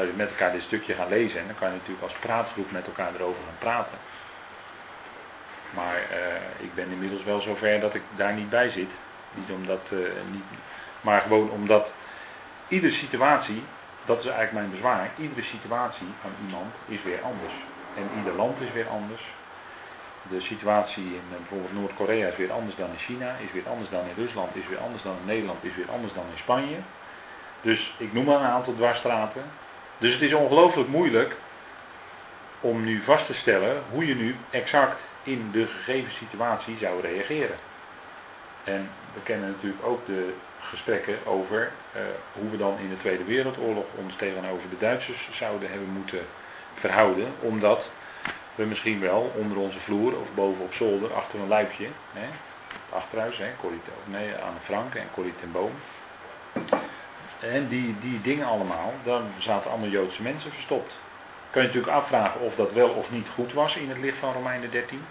Als 0.00 0.06
je 0.06 0.12
met 0.16 0.28
elkaar 0.28 0.52
dit 0.52 0.62
stukje 0.62 0.94
gaan 0.94 1.08
lezen. 1.08 1.40
En 1.40 1.46
dan 1.46 1.56
kan 1.56 1.68
je 1.68 1.74
natuurlijk 1.74 2.02
als 2.02 2.16
praatgroep 2.20 2.70
met 2.70 2.86
elkaar 2.86 3.14
erover 3.14 3.42
gaan 3.44 3.58
praten. 3.58 3.98
Maar 5.74 5.96
uh, 5.96 6.64
ik 6.64 6.74
ben 6.74 6.90
inmiddels 6.90 7.24
wel 7.24 7.40
zover 7.40 7.80
dat 7.80 7.94
ik 7.94 8.02
daar 8.16 8.32
niet 8.32 8.50
bij 8.50 8.70
zit. 8.70 8.90
Niet 9.34 9.50
omdat, 9.50 9.80
uh, 9.92 9.98
niet, 10.30 10.42
maar 11.00 11.20
gewoon 11.20 11.50
omdat 11.50 11.92
iedere 12.68 12.92
situatie, 12.92 13.62
dat 14.04 14.18
is 14.18 14.26
eigenlijk 14.26 14.52
mijn 14.52 14.70
bezwaar, 14.70 15.10
iedere 15.16 15.42
situatie 15.42 16.06
van 16.20 16.30
iemand 16.46 16.74
is 16.86 17.02
weer 17.02 17.22
anders. 17.22 17.52
En 17.96 18.10
ieder 18.18 18.34
land 18.34 18.60
is 18.60 18.72
weer 18.72 18.88
anders. 18.88 19.22
De 20.28 20.40
situatie 20.40 21.04
in 21.04 21.22
uh, 21.30 21.36
bijvoorbeeld 21.36 21.72
Noord-Korea 21.72 22.28
is 22.28 22.36
weer 22.36 22.52
anders 22.52 22.76
dan 22.76 22.90
in 22.90 22.98
China, 22.98 23.36
is 23.36 23.52
weer 23.52 23.68
anders 23.68 23.90
dan 23.90 24.04
in 24.04 24.24
Rusland, 24.24 24.56
is 24.56 24.68
weer 24.68 24.78
anders 24.78 25.02
dan 25.02 25.16
in 25.20 25.26
Nederland, 25.26 25.64
is 25.64 25.76
weer 25.76 25.90
anders 25.90 26.12
dan 26.12 26.24
in 26.32 26.38
Spanje. 26.38 26.76
Dus 27.60 27.94
ik 27.96 28.12
noem 28.12 28.24
maar 28.24 28.40
een 28.40 28.56
aantal 28.56 28.74
dwarsstraten. 28.74 29.42
Dus 29.98 30.12
het 30.12 30.22
is 30.22 30.34
ongelooflijk 30.34 30.88
moeilijk 30.88 31.36
om 32.60 32.84
nu 32.84 33.02
vast 33.02 33.26
te 33.26 33.34
stellen 33.34 33.82
hoe 33.90 34.06
je 34.06 34.14
nu 34.14 34.36
exact 34.50 35.00
in 35.22 35.48
de 35.52 35.66
gegeven 35.66 36.12
situatie 36.12 36.76
zou 36.76 37.00
reageren. 37.00 37.56
En 38.64 38.90
we 39.14 39.20
kennen 39.22 39.48
natuurlijk 39.48 39.86
ook 39.86 40.06
de 40.06 40.34
gesprekken 40.60 41.26
over 41.26 41.72
uh, 41.96 42.02
hoe 42.32 42.50
we 42.50 42.56
dan 42.56 42.78
in 42.78 42.88
de 42.88 42.98
Tweede 42.98 43.24
Wereldoorlog 43.24 43.84
ons 43.96 44.16
tegenover 44.16 44.68
de 44.70 44.78
Duitsers 44.78 45.28
zouden 45.32 45.70
hebben 45.70 45.88
moeten 45.88 46.26
verhouden, 46.74 47.32
omdat 47.40 47.90
we 48.54 48.64
misschien 48.64 49.00
wel 49.00 49.32
onder 49.36 49.58
onze 49.58 49.80
vloer 49.80 50.20
of 50.20 50.26
boven 50.34 50.64
op 50.64 50.72
zolder 50.72 51.14
achter 51.14 51.40
een 51.40 51.48
luipje, 51.48 51.88
hè, 52.12 52.26
het 52.68 52.92
achterhuis, 52.92 53.36
hè, 53.38 53.50
Corrie, 53.60 53.80
nee, 54.04 54.34
Anne 54.34 54.60
Frank 54.64 54.94
en 54.94 55.10
Corrie 55.12 55.34
ten 55.40 55.52
Boom. 55.52 55.72
En 57.40 57.68
die, 57.68 57.96
die 58.00 58.20
dingen 58.20 58.46
allemaal, 58.46 58.92
daar 59.04 59.22
zaten 59.38 59.70
allemaal 59.70 59.88
Joodse 59.88 60.22
mensen 60.22 60.52
verstopt. 60.52 60.92
Kun 61.50 61.60
je 61.60 61.66
natuurlijk 61.66 61.94
afvragen 61.96 62.40
of 62.40 62.54
dat 62.54 62.72
wel 62.72 62.88
of 62.88 63.10
niet 63.10 63.26
goed 63.34 63.52
was 63.52 63.76
in 63.76 63.88
het 63.88 63.98
licht 63.98 64.18
van 64.18 64.32
Romeinen 64.32 64.70
13. 64.70 65.04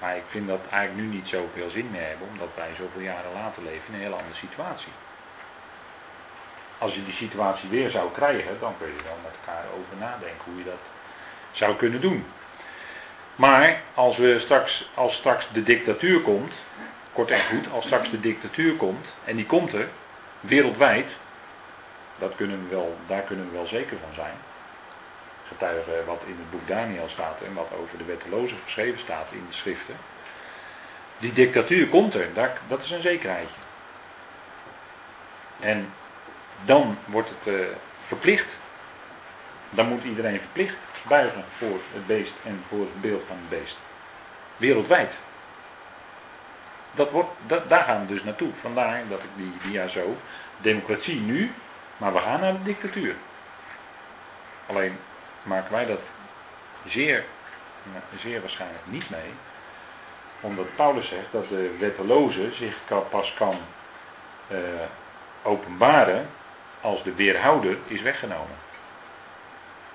Maar 0.00 0.16
ik 0.16 0.24
vind 0.28 0.48
dat 0.48 0.60
eigenlijk 0.70 1.08
nu 1.08 1.14
niet 1.14 1.28
zoveel 1.28 1.70
zin 1.70 1.90
meer 1.90 2.08
hebben, 2.08 2.28
omdat 2.28 2.48
wij 2.54 2.70
zoveel 2.78 3.00
jaren 3.00 3.32
later 3.32 3.62
leven 3.62 3.88
in 3.88 3.94
een 3.94 4.00
hele 4.00 4.14
andere 4.14 4.34
situatie. 4.34 4.92
Als 6.78 6.94
je 6.94 7.04
die 7.04 7.14
situatie 7.14 7.68
weer 7.68 7.90
zou 7.90 8.12
krijgen, 8.12 8.60
dan 8.60 8.74
kun 8.78 8.86
je 8.86 9.02
wel 9.02 9.18
met 9.22 9.32
elkaar 9.40 9.64
over 9.78 9.96
nadenken 9.98 10.44
hoe 10.44 10.58
je 10.58 10.64
dat 10.64 10.84
zou 11.54 11.76
kunnen 11.76 12.00
doen. 12.00 12.24
Maar 13.36 13.80
als, 13.94 14.16
we 14.16 14.40
straks, 14.40 14.90
als 14.94 15.14
straks 15.14 15.46
de 15.52 15.62
dictatuur 15.62 16.20
komt, 16.20 16.52
kort 17.12 17.30
en 17.30 17.44
goed, 17.44 17.72
als 17.72 17.84
straks 17.84 18.10
de 18.10 18.20
dictatuur 18.20 18.76
komt, 18.76 19.06
en 19.24 19.36
die 19.36 19.46
komt 19.46 19.72
er, 19.72 19.88
wereldwijd, 20.40 21.16
dat 22.18 22.34
kunnen 22.36 22.62
we 22.62 22.74
wel, 22.74 22.96
daar 23.06 23.22
kunnen 23.22 23.46
we 23.46 23.52
wel 23.52 23.66
zeker 23.66 23.96
van 23.98 24.14
zijn. 24.14 24.34
Getuigen 25.48 26.06
wat 26.06 26.22
in 26.26 26.36
het 26.38 26.50
boek 26.50 26.66
Daniel 26.66 27.08
staat 27.08 27.40
en 27.42 27.54
wat 27.54 27.68
over 27.80 27.98
de 27.98 28.04
wettelozen 28.04 28.56
geschreven 28.64 29.00
staat 29.00 29.26
in 29.30 29.46
de 29.48 29.54
schriften. 29.54 29.96
Die 31.18 31.32
dictatuur 31.32 31.88
komt 31.88 32.14
er, 32.14 32.28
dat 32.68 32.80
is 32.82 32.90
een 32.90 33.02
zekerheidje. 33.02 33.60
En 35.60 35.92
dan 36.64 36.98
wordt 37.04 37.28
het 37.28 37.54
uh, 37.54 37.66
verplicht. 38.06 38.48
Dan 39.70 39.88
moet 39.88 40.04
iedereen 40.04 40.40
verplicht 40.40 40.76
buigen 41.08 41.44
voor 41.58 41.80
het 41.92 42.06
beest 42.06 42.32
en 42.44 42.62
voor 42.68 42.80
het 42.80 43.00
beeld 43.00 43.22
van 43.26 43.36
het 43.36 43.48
beest. 43.48 43.76
Wereldwijd. 44.56 45.16
Dat 46.94 47.10
wordt, 47.10 47.30
dat, 47.46 47.68
daar 47.68 47.82
gaan 47.82 48.06
we 48.06 48.14
dus 48.14 48.22
naartoe. 48.22 48.50
Vandaar 48.60 49.08
dat 49.08 49.18
ik 49.18 49.30
die 49.36 49.70
dia 49.70 49.88
zo. 49.88 50.16
Democratie 50.56 51.20
nu, 51.20 51.52
maar 51.96 52.12
we 52.12 52.18
gaan 52.18 52.40
naar 52.40 52.52
de 52.52 52.62
dictatuur. 52.62 53.14
Alleen 54.66 54.96
maken 55.42 55.72
wij 55.72 55.86
dat 55.86 56.00
zeer, 56.86 57.24
zeer 58.20 58.40
waarschijnlijk 58.40 58.86
niet 58.86 59.10
mee. 59.10 59.32
Omdat 60.40 60.76
Paulus 60.76 61.08
zegt 61.08 61.32
dat 61.32 61.48
de 61.48 61.76
wetteloze 61.78 62.54
zich 62.54 62.76
pas 63.10 63.34
kan 63.34 63.56
uh, 64.48 64.58
openbaren 65.42 66.26
als 66.80 67.02
de 67.02 67.14
weerhouder 67.14 67.76
is 67.86 68.02
weggenomen. 68.02 68.56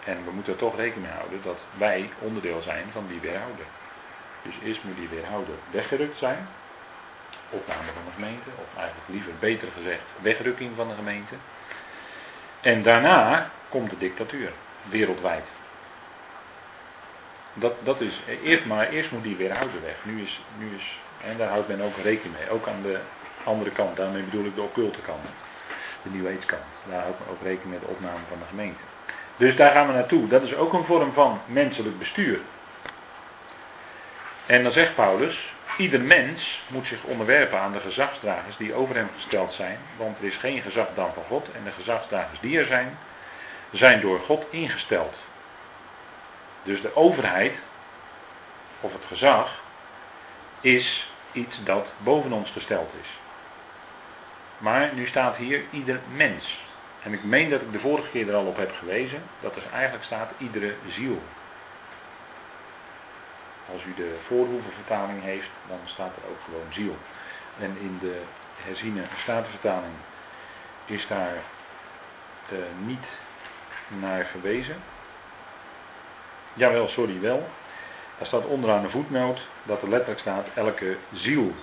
En 0.09 0.25
we 0.25 0.31
moeten 0.31 0.53
er 0.53 0.59
toch 0.59 0.75
rekening 0.75 1.07
mee 1.07 1.17
houden 1.17 1.41
dat 1.43 1.59
wij 1.77 2.09
onderdeel 2.19 2.61
zijn 2.61 2.85
van 2.91 3.07
die 3.07 3.19
weerhouder. 3.19 3.65
Dus 4.41 4.53
eerst 4.63 4.83
moet 4.83 4.95
die 4.95 5.07
weerhouder 5.07 5.55
weggerukt 5.71 6.17
zijn. 6.17 6.47
Opname 7.49 7.91
van 7.93 8.05
de 8.05 8.11
gemeente, 8.13 8.49
of 8.55 8.77
eigenlijk 8.77 9.09
liever 9.09 9.31
beter 9.39 9.67
gezegd, 9.77 10.01
wegrukking 10.21 10.71
van 10.75 10.87
de 10.87 10.95
gemeente. 10.95 11.35
En 12.61 12.83
daarna 12.83 13.49
komt 13.69 13.89
de 13.89 13.97
dictatuur, 13.97 14.51
wereldwijd. 14.89 15.45
Dat, 17.53 17.73
dat 17.83 18.01
is, 18.01 18.21
eerst, 18.43 18.65
maar 18.65 18.89
eerst 18.89 19.11
moet 19.11 19.23
die 19.23 19.35
weerhouder 19.35 19.81
weg. 19.81 19.95
Nu 20.03 20.21
is, 20.21 20.41
nu 20.57 20.75
is, 20.75 20.99
en 21.23 21.37
daar 21.37 21.49
houdt 21.49 21.67
men 21.67 21.81
ook 21.81 21.97
rekening 21.97 22.37
mee, 22.37 22.49
ook 22.49 22.67
aan 22.67 22.81
de 22.81 22.99
andere 23.43 23.71
kant. 23.71 23.97
Daarmee 23.97 24.23
bedoel 24.23 24.45
ik 24.45 24.55
de 24.55 24.61
occulte 24.61 25.01
kant, 25.01 25.25
de 26.01 26.27
Age 26.37 26.45
kant. 26.45 26.63
Daar 26.89 27.01
houdt 27.01 27.19
men 27.19 27.27
ook 27.29 27.41
rekening 27.41 27.71
met 27.71 27.81
de 27.81 27.95
opname 27.95 28.23
van 28.29 28.39
de 28.39 28.45
gemeente. 28.45 28.88
Dus 29.39 29.55
daar 29.55 29.71
gaan 29.71 29.87
we 29.87 29.93
naartoe. 29.93 30.27
Dat 30.27 30.41
is 30.41 30.55
ook 30.55 30.73
een 30.73 30.83
vorm 30.83 31.13
van 31.13 31.41
menselijk 31.45 31.99
bestuur. 31.99 32.39
En 34.45 34.63
dan 34.63 34.71
zegt 34.71 34.95
Paulus, 34.95 35.53
ieder 35.77 36.01
mens 36.01 36.61
moet 36.67 36.85
zich 36.85 37.03
onderwerpen 37.03 37.59
aan 37.59 37.71
de 37.71 37.79
gezagsdragers 37.79 38.57
die 38.57 38.73
over 38.73 38.95
hem 38.95 39.09
gesteld 39.15 39.53
zijn, 39.53 39.77
want 39.97 40.17
er 40.17 40.25
is 40.25 40.35
geen 40.35 40.61
gezag 40.61 40.87
dan 40.95 41.13
van 41.13 41.23
God 41.23 41.51
en 41.51 41.63
de 41.63 41.71
gezagsdragers 41.71 42.39
die 42.39 42.59
er 42.59 42.65
zijn, 42.65 42.97
zijn 43.71 44.01
door 44.01 44.19
God 44.19 44.45
ingesteld. 44.49 45.15
Dus 46.63 46.81
de 46.81 46.95
overheid, 46.95 47.53
of 48.79 48.93
het 48.93 49.05
gezag, 49.07 49.61
is 50.61 51.07
iets 51.31 51.63
dat 51.63 51.91
boven 51.97 52.31
ons 52.31 52.49
gesteld 52.49 52.93
is. 53.01 53.07
Maar 54.57 54.93
nu 54.93 55.07
staat 55.07 55.35
hier 55.35 55.63
ieder 55.71 55.99
mens. 56.15 56.67
En 57.03 57.13
ik 57.13 57.23
meen 57.23 57.49
dat 57.49 57.61
ik 57.61 57.71
de 57.71 57.79
vorige 57.79 58.09
keer 58.09 58.29
er 58.29 58.35
al 58.35 58.45
op 58.45 58.57
heb 58.57 58.71
gewezen, 58.71 59.21
dat 59.41 59.55
er 59.55 59.63
eigenlijk 59.71 60.03
staat 60.03 60.31
iedere 60.37 60.73
ziel. 60.89 61.21
Als 63.73 63.83
u 63.83 63.93
de 63.93 64.17
voorhoevenvertaling 64.27 65.21
heeft, 65.23 65.49
dan 65.67 65.79
staat 65.83 66.15
er 66.15 66.29
ook 66.29 66.39
gewoon 66.45 66.73
ziel. 66.73 66.97
En 67.59 67.77
in 67.79 67.97
de 68.01 68.21
herziene 68.55 69.03
statenvertaling 69.21 69.93
is 70.85 71.07
daar 71.07 71.33
uh, 72.51 72.59
niet 72.85 73.05
naar 73.87 74.25
verwezen. 74.25 74.75
Jawel, 76.53 76.87
sorry, 76.87 77.19
wel. 77.19 77.47
Daar 78.17 78.27
staat 78.27 78.45
onderaan 78.45 78.81
de 78.81 78.89
voetnoot 78.89 79.39
dat 79.63 79.81
er 79.81 79.89
letterlijk 79.89 80.19
staat 80.19 80.47
elke 80.53 80.97
ziel. 81.13 81.53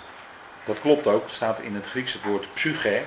Dat 0.64 0.80
klopt 0.80 1.06
ook, 1.06 1.28
staat 1.28 1.60
in 1.60 1.74
het 1.74 1.84
Grieks 1.84 2.12
het 2.12 2.22
woord 2.22 2.54
psyche. 2.54 3.02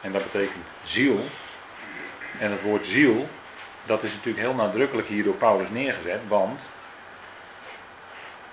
En 0.00 0.12
dat 0.12 0.22
betekent 0.22 0.66
ziel. 0.82 1.24
En 2.38 2.50
het 2.50 2.62
woord 2.62 2.86
ziel, 2.86 3.28
dat 3.86 4.02
is 4.02 4.12
natuurlijk 4.12 4.46
heel 4.46 4.54
nadrukkelijk 4.54 5.08
hier 5.08 5.24
door 5.24 5.34
Paulus 5.34 5.68
neergezet, 5.70 6.20
want 6.28 6.60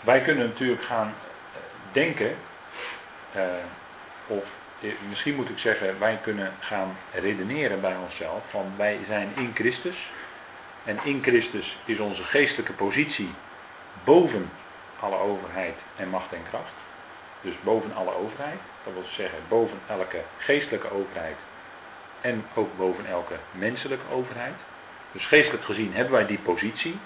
wij 0.01 0.21
kunnen 0.21 0.47
natuurlijk 0.47 0.83
gaan 0.83 1.07
eh, 1.07 1.59
denken, 1.91 2.35
eh, 3.31 3.43
of 4.27 4.43
eh, 4.81 4.89
misschien 5.09 5.35
moet 5.35 5.49
ik 5.49 5.57
zeggen, 5.57 5.99
wij 5.99 6.19
kunnen 6.21 6.53
gaan 6.59 6.97
redeneren 7.13 7.81
bij 7.81 7.95
onszelf 7.95 8.43
van 8.49 8.73
wij 8.77 8.99
zijn 9.07 9.31
in 9.35 9.51
Christus. 9.53 10.11
En 10.83 10.99
in 11.03 11.21
Christus 11.21 11.77
is 11.85 11.99
onze 11.99 12.23
geestelijke 12.23 12.73
positie 12.73 13.33
boven 14.03 14.49
alle 14.99 15.17
overheid 15.17 15.75
en 15.95 16.09
macht 16.09 16.33
en 16.33 16.43
kracht. 16.49 16.82
Dus 17.43 17.53
boven 17.61 17.93
alle 17.93 18.15
overheid. 18.15 18.59
Dat 18.83 18.93
wil 18.93 19.05
zeggen 19.15 19.39
boven 19.47 19.79
elke 19.87 20.21
geestelijke 20.37 20.91
overheid 20.91 21.37
en 22.21 22.45
ook 22.53 22.77
boven 22.77 23.05
elke 23.05 23.35
menselijke 23.51 24.05
overheid. 24.11 24.55
Dus 25.11 25.25
geestelijk 25.25 25.63
gezien 25.63 25.93
hebben 25.93 26.13
wij 26.13 26.25
die 26.25 26.39
positie. 26.39 26.99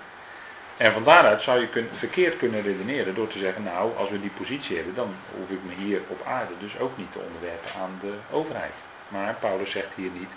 En 0.77 0.93
van 0.93 1.03
daaruit 1.03 1.41
zou 1.41 1.59
je 1.59 1.67
kun, 1.67 1.89
verkeerd 1.93 2.37
kunnen 2.37 2.61
redeneren 2.61 3.15
door 3.15 3.27
te 3.27 3.39
zeggen, 3.39 3.63
nou, 3.63 3.95
als 3.95 4.09
we 4.09 4.21
die 4.21 4.31
positie 4.37 4.75
hebben, 4.75 4.95
dan 4.95 5.15
hoef 5.37 5.49
ik 5.49 5.63
me 5.63 5.73
hier 5.73 6.01
op 6.07 6.25
aarde 6.25 6.53
dus 6.59 6.79
ook 6.79 6.97
niet 6.97 7.11
te 7.11 7.19
onderwerpen 7.19 7.73
aan 7.73 7.97
de 8.01 8.13
overheid. 8.31 8.73
Maar 9.07 9.35
Paulus 9.39 9.71
zegt 9.71 9.95
hier 9.95 10.11
niet 10.11 10.29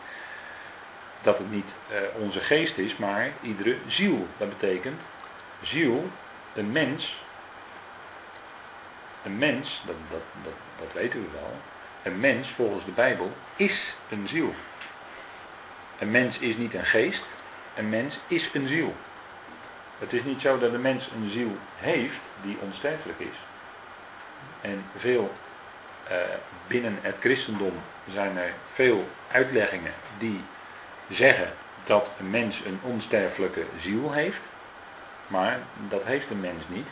dat 1.23 1.38
het 1.38 1.50
niet 1.50 1.71
eh, 1.88 1.97
onze 2.23 2.40
geest 2.40 2.78
is, 2.78 2.97
maar 2.97 3.30
iedere 3.40 3.76
ziel. 3.87 4.26
Dat 4.37 4.49
betekent, 4.49 5.00
ziel, 5.62 6.09
een 6.54 6.73
mens, 6.73 7.16
een 9.25 9.39
mens, 9.39 9.83
dat, 9.87 9.95
dat, 10.11 10.53
dat, 10.79 10.93
weten 10.93 11.21
we 11.21 11.31
wel, 11.33 11.53
een 12.03 12.21
mens 12.21 12.49
volgens 12.49 12.85
de 12.85 12.91
Bijbel 12.91 13.33
is 13.57 13.95
een 14.09 14.29
ziel. 14.29 14.55
Een 15.99 16.11
mens 16.11 16.39
is 16.39 16.57
niet 16.57 16.75
een 16.75 16.85
geest, 16.85 17.25
een 17.77 17.89
mens 17.89 18.19
is 18.27 18.50
een 18.53 18.69
ziel. 18.69 18.95
Het 19.99 20.12
is 20.12 20.25
niet 20.25 20.41
zo 20.41 20.59
dat 20.59 20.73
een 20.73 20.81
mens 20.81 21.09
een 21.15 21.31
ziel 21.31 21.57
heeft 21.77 22.21
die 22.43 22.59
onsterfelijk 22.61 23.19
is. 23.19 23.37
En 24.61 24.85
veel 24.97 25.33
eh, 26.09 26.17
binnen 26.67 26.99
het 27.00 27.17
christendom 27.21 27.75
zijn 28.12 28.37
er 28.37 28.53
veel 28.73 29.09
uitleggingen 29.31 29.93
die 30.19 30.45
zeggen 31.09 31.53
dat 31.85 32.11
een 32.19 32.31
mens 32.31 32.61
een 32.65 32.79
onsterfelijke 32.83 33.65
ziel 33.81 34.12
heeft. 34.12 34.41
Maar 35.27 35.59
dat 35.89 36.05
heeft 36.05 36.31
een 36.31 36.41
mens 36.41 36.62
niet. 36.69 36.89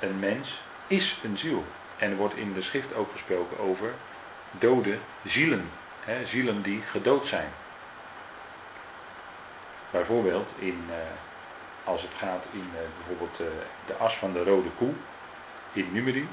Een 0.00 0.18
mens 0.18 0.60
is 0.90 1.18
een 1.22 1.38
ziel. 1.38 1.64
En 1.98 2.10
er 2.10 2.16
wordt 2.16 2.36
in 2.36 2.52
de 2.52 2.62
schrift 2.62 2.94
ook 2.94 3.12
gesproken 3.12 3.58
over 3.58 3.92
dode 4.50 4.98
zielen. 5.24 5.70
Hè, 6.00 6.26
zielen 6.26 6.62
die 6.62 6.82
gedood 6.82 7.26
zijn. 7.26 7.48
Bijvoorbeeld 9.90 10.48
in, 10.58 10.84
uh, 10.88 10.94
als 11.84 12.02
het 12.02 12.10
gaat 12.18 12.44
in 12.50 12.70
uh, 12.74 12.80
bijvoorbeeld 12.96 13.40
uh, 13.40 13.46
de 13.86 13.94
as 13.94 14.14
van 14.14 14.32
de 14.32 14.44
rode 14.44 14.70
koe 14.70 14.92
in 15.72 15.92
Numeri. 15.92 16.28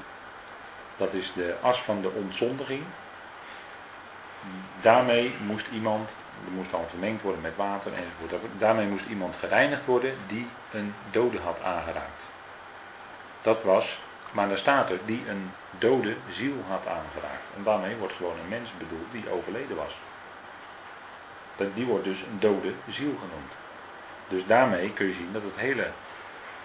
Dat 0.96 1.12
is 1.12 1.32
de 1.34 1.56
as 1.60 1.78
van 1.78 2.00
de 2.00 2.10
ontzondiging. 2.10 2.82
Daarmee 4.80 5.34
moest 5.46 5.66
iemand, 5.72 6.08
er 6.46 6.52
moest 6.52 6.70
dan 6.70 6.84
vermengd 6.88 7.22
worden 7.22 7.40
met 7.42 7.56
water 7.56 7.92
enzovoort. 7.92 8.42
Daarmee 8.58 8.86
moest 8.86 9.06
iemand 9.06 9.34
gereinigd 9.34 9.84
worden 9.84 10.14
die 10.26 10.46
een 10.72 10.94
dode 11.10 11.40
had 11.40 11.62
aangeraakt. 11.62 12.22
Dat 13.42 13.62
was 13.62 13.98
maar 14.30 14.48
dan 14.48 14.58
staat 14.58 14.90
er 14.90 14.98
die 15.04 15.28
een 15.28 15.50
dode 15.78 16.16
ziel 16.30 16.64
had 16.68 16.86
aangeraakt. 16.86 17.46
En 17.56 17.62
daarmee 17.62 17.96
wordt 17.96 18.14
gewoon 18.14 18.38
een 18.38 18.48
mens 18.48 18.70
bedoeld 18.78 19.12
die 19.12 19.30
overleden 19.30 19.76
was. 19.76 19.96
Die 21.74 21.86
wordt 21.86 22.04
dus 22.04 22.20
een 22.20 22.38
dode 22.40 22.72
ziel 22.88 23.14
genoemd. 23.14 23.52
Dus 24.28 24.46
daarmee 24.46 24.92
kun 24.92 25.06
je 25.06 25.14
zien 25.14 25.32
dat 25.32 25.42
het 25.42 25.56
hele, 25.56 25.86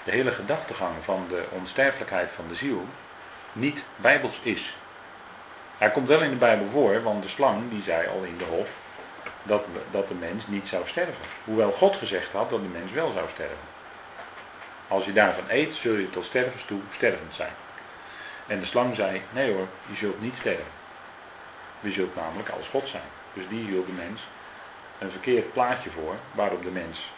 de 0.03 0.11
hele 0.11 0.31
gedachtegang 0.31 0.95
van 1.03 1.25
de 1.29 1.45
onsterfelijkheid 1.49 2.29
van 2.35 2.47
de 2.47 2.55
ziel 2.55 2.85
niet 3.51 3.83
bijbels 3.95 4.39
is. 4.43 4.75
Hij 5.77 5.91
komt 5.91 6.07
wel 6.07 6.21
in 6.21 6.29
de 6.29 6.35
Bijbel 6.35 6.69
voor, 6.69 7.03
want 7.03 7.23
de 7.23 7.29
slang 7.29 7.69
die 7.69 7.83
zei 7.83 8.07
al 8.07 8.23
in 8.23 8.37
de 8.37 8.43
hof 8.43 8.67
dat, 9.43 9.65
dat 9.91 10.07
de 10.07 10.13
mens 10.13 10.47
niet 10.47 10.67
zou 10.67 10.87
sterven. 10.87 11.15
Hoewel 11.43 11.71
God 11.71 11.95
gezegd 11.95 12.31
had 12.31 12.49
dat 12.49 12.61
de 12.61 12.67
mens 12.67 12.91
wel 12.91 13.11
zou 13.11 13.29
sterven. 13.33 13.72
Als 14.93 15.05
je 15.05 15.13
daarvan 15.13 15.43
eet, 15.49 15.75
zul 15.75 15.93
je 15.95 16.09
tot 16.09 16.25
stervens 16.25 16.65
toe 16.65 16.79
stervend 16.95 17.33
zijn. 17.33 17.53
En 18.47 18.59
de 18.59 18.65
slang 18.65 18.95
zei, 18.95 19.21
nee 19.31 19.53
hoor, 19.53 19.67
je 19.85 19.95
zult 19.95 20.21
niet 20.21 20.35
sterven. 20.39 20.71
Je 21.79 21.91
zult 21.91 22.15
namelijk 22.15 22.49
als 22.49 22.67
God 22.67 22.87
zijn. 22.87 23.09
Dus 23.33 23.47
die 23.47 23.65
hield 23.65 23.85
de 23.85 23.91
mens 23.91 24.21
een 24.99 25.11
verkeerd 25.11 25.53
plaatje 25.53 25.89
voor, 25.91 26.15
waarop 26.31 26.63
de 26.63 26.69
mens 26.69 27.11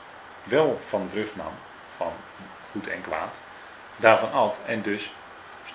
wel 0.43 0.81
van 0.89 1.09
vrucht 1.11 1.35
nam, 1.35 1.53
van 1.97 2.13
goed 2.71 2.87
en 2.87 3.01
kwaad, 3.01 3.33
daarvan 3.95 4.31
at 4.31 4.57
en 4.65 4.81
dus 4.81 5.11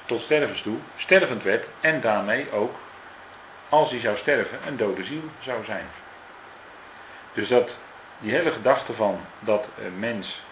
tot 0.04 0.20
stervens 0.20 0.62
toe 0.62 0.78
stervend 0.96 1.42
werd 1.42 1.66
en 1.80 2.00
daarmee 2.00 2.52
ook, 2.52 2.74
als 3.68 3.90
hij 3.90 4.00
zou 4.00 4.16
sterven, 4.16 4.58
een 4.66 4.76
dode 4.76 5.04
ziel 5.04 5.22
zou 5.40 5.64
zijn. 5.64 5.86
Dus 7.32 7.48
dat, 7.48 7.78
die 8.18 8.32
hele 8.32 8.50
gedachte 8.50 8.92
van 8.92 9.20
dat 9.40 9.68
een 9.78 9.98
mens 9.98 10.42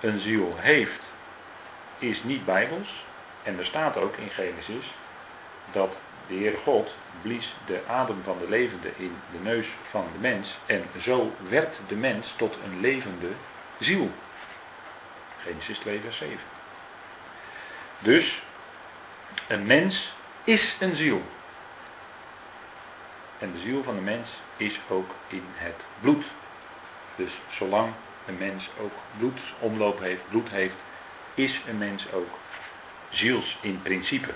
een 0.00 0.20
ziel 0.20 0.56
heeft, 0.56 1.02
is 1.98 2.22
niet 2.22 2.44
bijbels. 2.44 3.04
En 3.42 3.58
er 3.58 3.66
staat 3.66 3.96
ook 3.96 4.16
in 4.16 4.30
Genesis 4.30 4.84
dat 5.72 5.96
de 6.26 6.34
Heere 6.34 6.56
God 6.56 6.94
blies 7.22 7.54
de 7.66 7.80
adem 7.86 8.22
van 8.22 8.38
de 8.38 8.48
levende 8.48 8.92
in 8.96 9.16
de 9.32 9.38
neus 9.38 9.66
van 9.90 10.06
de 10.12 10.18
mens. 10.18 10.58
En 10.66 10.84
zo 11.00 11.32
werd 11.48 11.76
de 11.88 11.96
mens 11.96 12.34
tot 12.36 12.56
een 12.64 12.80
levende 12.80 13.30
ziel. 13.78 14.10
Genesis 15.42 15.78
2, 15.78 16.00
vers 16.00 16.16
7. 16.16 16.38
Dus, 17.98 18.42
een 19.46 19.66
mens 19.66 20.12
is 20.44 20.76
een 20.80 20.96
ziel. 20.96 21.22
En 23.38 23.52
de 23.52 23.58
ziel 23.58 23.82
van 23.82 23.94
de 23.94 24.00
mens 24.00 24.28
is 24.56 24.80
ook 24.88 25.10
in 25.28 25.44
het 25.54 25.76
bloed. 26.00 26.24
Dus 27.16 27.32
zolang 27.50 27.92
een 28.28 28.38
mens 28.38 28.68
ook 28.80 28.92
bloedsomloop 29.18 30.00
heeft, 30.00 30.28
bloed 30.28 30.48
heeft, 30.50 30.74
is 31.34 31.60
een 31.68 31.78
mens 31.78 32.12
ook 32.12 32.38
ziels 33.10 33.58
in 33.60 33.82
principe. 33.82 34.30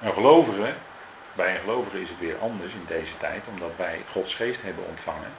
Een 0.00 0.12
gelovige, 0.12 0.74
bij 1.32 1.54
een 1.54 1.60
gelovige 1.60 2.00
is 2.00 2.08
het 2.08 2.18
weer 2.18 2.38
anders 2.38 2.72
in 2.72 2.84
deze 2.86 3.18
tijd, 3.18 3.42
omdat 3.48 3.70
wij 3.76 4.00
Gods 4.10 4.34
geest 4.34 4.62
hebben 4.62 4.86
ontvangen. 4.86 5.30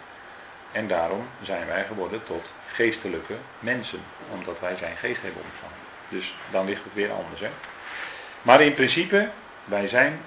En 0.72 0.88
daarom 0.88 1.28
zijn 1.42 1.68
wij 1.68 1.86
geworden 1.86 2.24
tot 2.24 2.46
geestelijke 2.74 3.36
mensen, 3.60 4.00
omdat 4.32 4.60
wij 4.60 4.76
zijn 4.76 4.96
geest 4.96 5.22
hebben 5.22 5.44
ontvangen. 5.44 5.78
Dus 6.10 6.36
dan 6.52 6.66
ligt 6.66 6.84
het 6.84 6.94
weer 6.94 7.12
anders. 7.12 7.40
Hè? 7.40 7.50
Maar 8.42 8.62
in 8.62 8.74
principe, 8.74 9.30
wij 9.64 9.88
zijn 9.88 10.20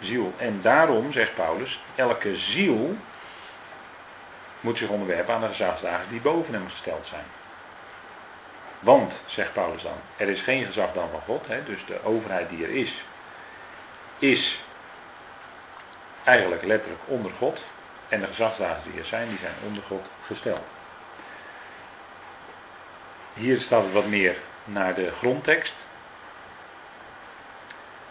ziel. 0.00 0.34
En 0.36 0.60
daarom, 0.62 1.12
zegt 1.12 1.34
Paulus, 1.34 1.80
elke 1.94 2.36
ziel 2.36 2.96
moet 4.60 4.78
zich 4.78 4.88
onderwerpen 4.88 5.34
aan 5.34 5.40
de 5.40 5.46
gezagsdragers 5.46 6.08
die 6.08 6.20
boven 6.20 6.54
hem 6.54 6.68
gesteld 6.68 7.06
zijn. 7.06 7.24
Want, 8.80 9.20
zegt 9.26 9.52
Paulus 9.52 9.82
dan, 9.82 9.96
er 10.16 10.28
is 10.28 10.40
geen 10.40 10.66
gezag 10.66 10.92
dan 10.92 11.10
van 11.10 11.20
God, 11.20 11.46
hè, 11.46 11.64
dus 11.64 11.84
de 11.86 12.04
overheid 12.04 12.48
die 12.48 12.64
er 12.64 12.70
is, 12.70 13.04
is 14.18 14.60
eigenlijk 16.24 16.62
letterlijk 16.62 17.02
onder 17.06 17.32
God. 17.38 17.58
En 18.08 18.20
de 18.20 18.26
gezagsdragers 18.26 18.84
die 18.84 19.00
er 19.00 19.04
zijn, 19.06 19.28
die 19.28 19.38
zijn 19.38 19.54
onder 19.66 19.82
God 19.82 20.06
gesteld. 20.26 20.66
Hier 23.34 23.60
staat 23.60 23.82
het 23.82 23.92
wat 23.92 24.06
meer 24.06 24.36
naar 24.64 24.94
de 24.94 25.10
grondtekst. 25.10 25.74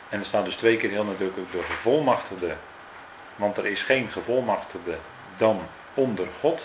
En 0.09 0.19
er 0.19 0.25
staat 0.25 0.45
dus 0.45 0.55
twee 0.55 0.77
keer 0.77 0.89
heel 0.89 1.03
nadrukkelijk 1.03 1.51
de 1.51 1.63
gevolmachtigde. 1.63 2.55
Want 3.35 3.57
er 3.57 3.65
is 3.65 3.81
geen 3.81 4.11
gevolmachtigde 4.11 4.97
dan 5.37 5.67
onder 5.99 6.27
God. 6.39 6.61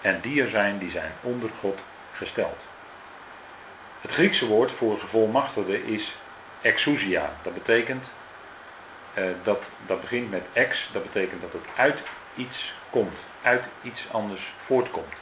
En 0.00 0.20
die 0.20 0.42
er 0.42 0.50
zijn, 0.50 0.78
die 0.78 0.90
zijn 0.90 1.12
onder 1.20 1.50
God 1.60 1.78
gesteld. 2.12 2.58
Het 4.00 4.10
Griekse 4.10 4.46
woord 4.46 4.70
voor 4.70 4.98
gevolmachtigde 4.98 5.86
is 5.86 6.14
exousia. 6.60 7.30
Dat 7.42 7.54
betekent, 7.54 8.10
eh, 9.14 9.24
dat, 9.42 9.62
dat 9.86 10.00
begint 10.00 10.30
met 10.30 10.46
ex, 10.52 10.88
dat 10.92 11.02
betekent 11.02 11.40
dat 11.40 11.52
het 11.52 11.66
uit 11.76 11.98
iets 12.34 12.72
komt, 12.90 13.18
uit 13.42 13.64
iets 13.82 14.06
anders 14.10 14.52
voortkomt. 14.64 15.14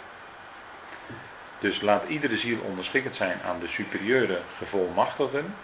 Dus 1.59 1.81
laat 1.81 2.09
iedere 2.09 2.37
ziel 2.37 2.61
onderschikkend 2.61 3.17
zijn 3.17 3.43
aan 3.43 3.59
de 3.59 3.69
superieure 3.69 4.41
gevolmachtigden. 4.59 5.55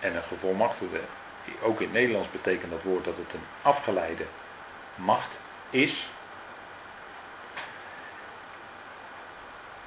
En 0.00 0.16
een 0.16 0.22
gevolmachtigde, 0.22 1.00
ook 1.62 1.78
in 1.78 1.84
het 1.84 1.94
Nederlands 1.94 2.30
betekent 2.30 2.70
dat 2.70 2.82
woord 2.82 3.04
dat 3.04 3.16
het 3.16 3.34
een 3.34 3.46
afgeleide 3.62 4.24
macht 4.94 5.30
is. 5.70 6.08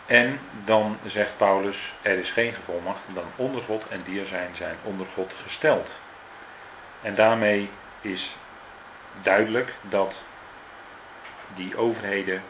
En 0.05 0.39
dan 0.65 0.97
zegt 1.05 1.37
Paulus, 1.37 1.93
er 2.01 2.17
is 2.17 2.31
geen 2.31 2.53
gevolmacht 2.53 3.01
dan 3.13 3.25
onder 3.35 3.63
God 3.63 3.87
en 3.87 4.03
die 4.03 4.19
er 4.19 4.27
zijn, 4.27 4.55
zijn 4.55 4.75
onder 4.83 5.07
God 5.13 5.33
gesteld. 5.43 5.89
En 7.01 7.15
daarmee 7.15 7.69
is 8.01 8.35
duidelijk 9.21 9.73
dat 9.81 10.13
die 11.55 11.77
overheden 11.77 12.41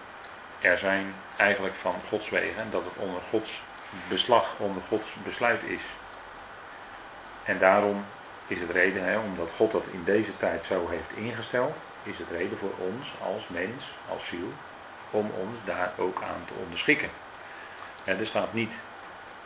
er 0.62 0.78
zijn 0.78 1.14
eigenlijk 1.38 1.76
van 1.76 1.96
Gods 2.10 2.30
wegen 2.30 2.62
en 2.62 2.70
dat 2.70 2.84
het 2.84 2.96
onder 2.98 3.22
Gods 3.30 3.62
beslag, 4.08 4.56
onder 4.58 4.84
Gods 4.88 5.16
besluit 5.24 5.64
is. 5.64 5.82
En 7.44 7.60
daarom 7.60 8.06
is 8.48 8.60
het 8.60 8.70
reden, 8.70 9.04
hè, 9.04 9.18
omdat 9.18 9.50
God 9.56 9.72
dat 9.72 9.86
in 9.92 10.04
deze 10.04 10.38
tijd 10.38 10.66
zo 10.66 10.88
heeft 10.88 11.12
ingesteld, 11.16 11.76
is 12.04 12.18
het 12.18 12.30
reden 12.30 12.58
voor 12.58 12.74
ons 12.78 13.14
als 13.22 13.48
mens, 13.48 13.84
als 14.10 14.28
ziel, 14.28 14.52
om 15.10 15.30
ons 15.30 15.58
daar 15.66 15.92
ook 15.98 16.22
aan 16.22 16.46
te 16.46 16.54
onderschikken. 16.64 17.10
En 18.04 18.20
er 18.20 18.26
staat 18.26 18.54
niet 18.54 18.74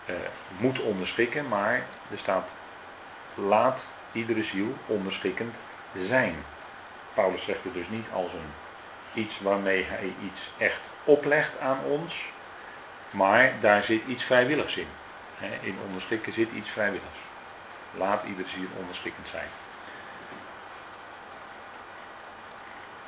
uh, 0.05 0.15
moet 0.57 0.79
onderschikken, 0.79 1.47
maar 1.47 1.83
er 2.11 2.17
staat 2.17 2.47
laat 3.33 3.85
iedere 4.11 4.43
ziel 4.43 4.73
onderschikkend 4.85 5.55
zijn. 5.99 6.35
Paulus 7.13 7.43
zegt 7.43 7.63
het 7.63 7.73
dus 7.73 7.89
niet 7.89 8.05
als 8.13 8.33
een 8.33 8.53
iets 9.13 9.41
waarmee 9.41 9.83
hij 9.83 10.13
iets 10.23 10.49
echt 10.57 10.81
oplegt 11.03 11.59
aan 11.59 11.79
ons, 11.83 12.25
maar 13.11 13.53
daar 13.61 13.83
zit 13.83 14.01
iets 14.07 14.23
vrijwilligs 14.23 14.75
in. 14.75 14.87
In 15.61 15.77
onderschikken 15.85 16.33
zit 16.33 16.51
iets 16.51 16.69
vrijwilligs. 16.69 17.19
Laat 17.97 18.23
iedere 18.23 18.47
ziel 18.47 18.67
onderschikkend 18.77 19.27
zijn. 19.27 19.49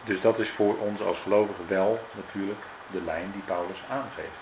Dus 0.03 0.21
dat 0.21 0.39
is 0.39 0.49
voor 0.49 0.77
ons 0.77 1.01
als 1.01 1.17
gelovigen 1.19 1.67
wel 1.67 1.99
natuurlijk 2.15 2.62
de 2.91 3.01
lijn 3.01 3.31
die 3.31 3.41
Paulus 3.41 3.77
aangeeft. 3.89 4.38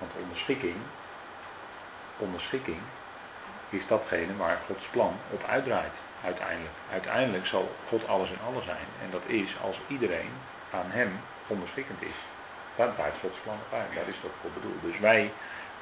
Want 0.00 0.12
onderschikking, 0.22 0.76
onderschikking 2.18 2.80
is 3.70 3.86
datgene 3.86 4.36
waar 4.36 4.58
Gods 4.66 4.86
plan 4.90 5.16
op 5.30 5.44
uitdraait. 5.44 5.94
Uiteindelijk. 6.24 6.74
Uiteindelijk 6.92 7.46
zal 7.46 7.74
God 7.88 8.06
alles 8.06 8.30
in 8.30 8.40
alles 8.46 8.64
zijn. 8.64 8.86
En 9.02 9.10
dat 9.10 9.22
is 9.26 9.56
als 9.62 9.80
iedereen 9.88 10.30
aan 10.70 10.90
hem 10.90 11.20
onderschikkend 11.46 12.02
is. 12.02 12.18
Daar 12.76 12.94
draait 12.94 13.14
Gods 13.20 13.38
plan 13.42 13.56
op 13.66 13.78
uit. 13.78 13.94
Daar 13.94 14.08
is 14.08 14.20
dat 14.22 14.30
voor 14.40 14.50
bedoeld. 14.50 14.82
Dus 14.82 14.98
wij 14.98 15.32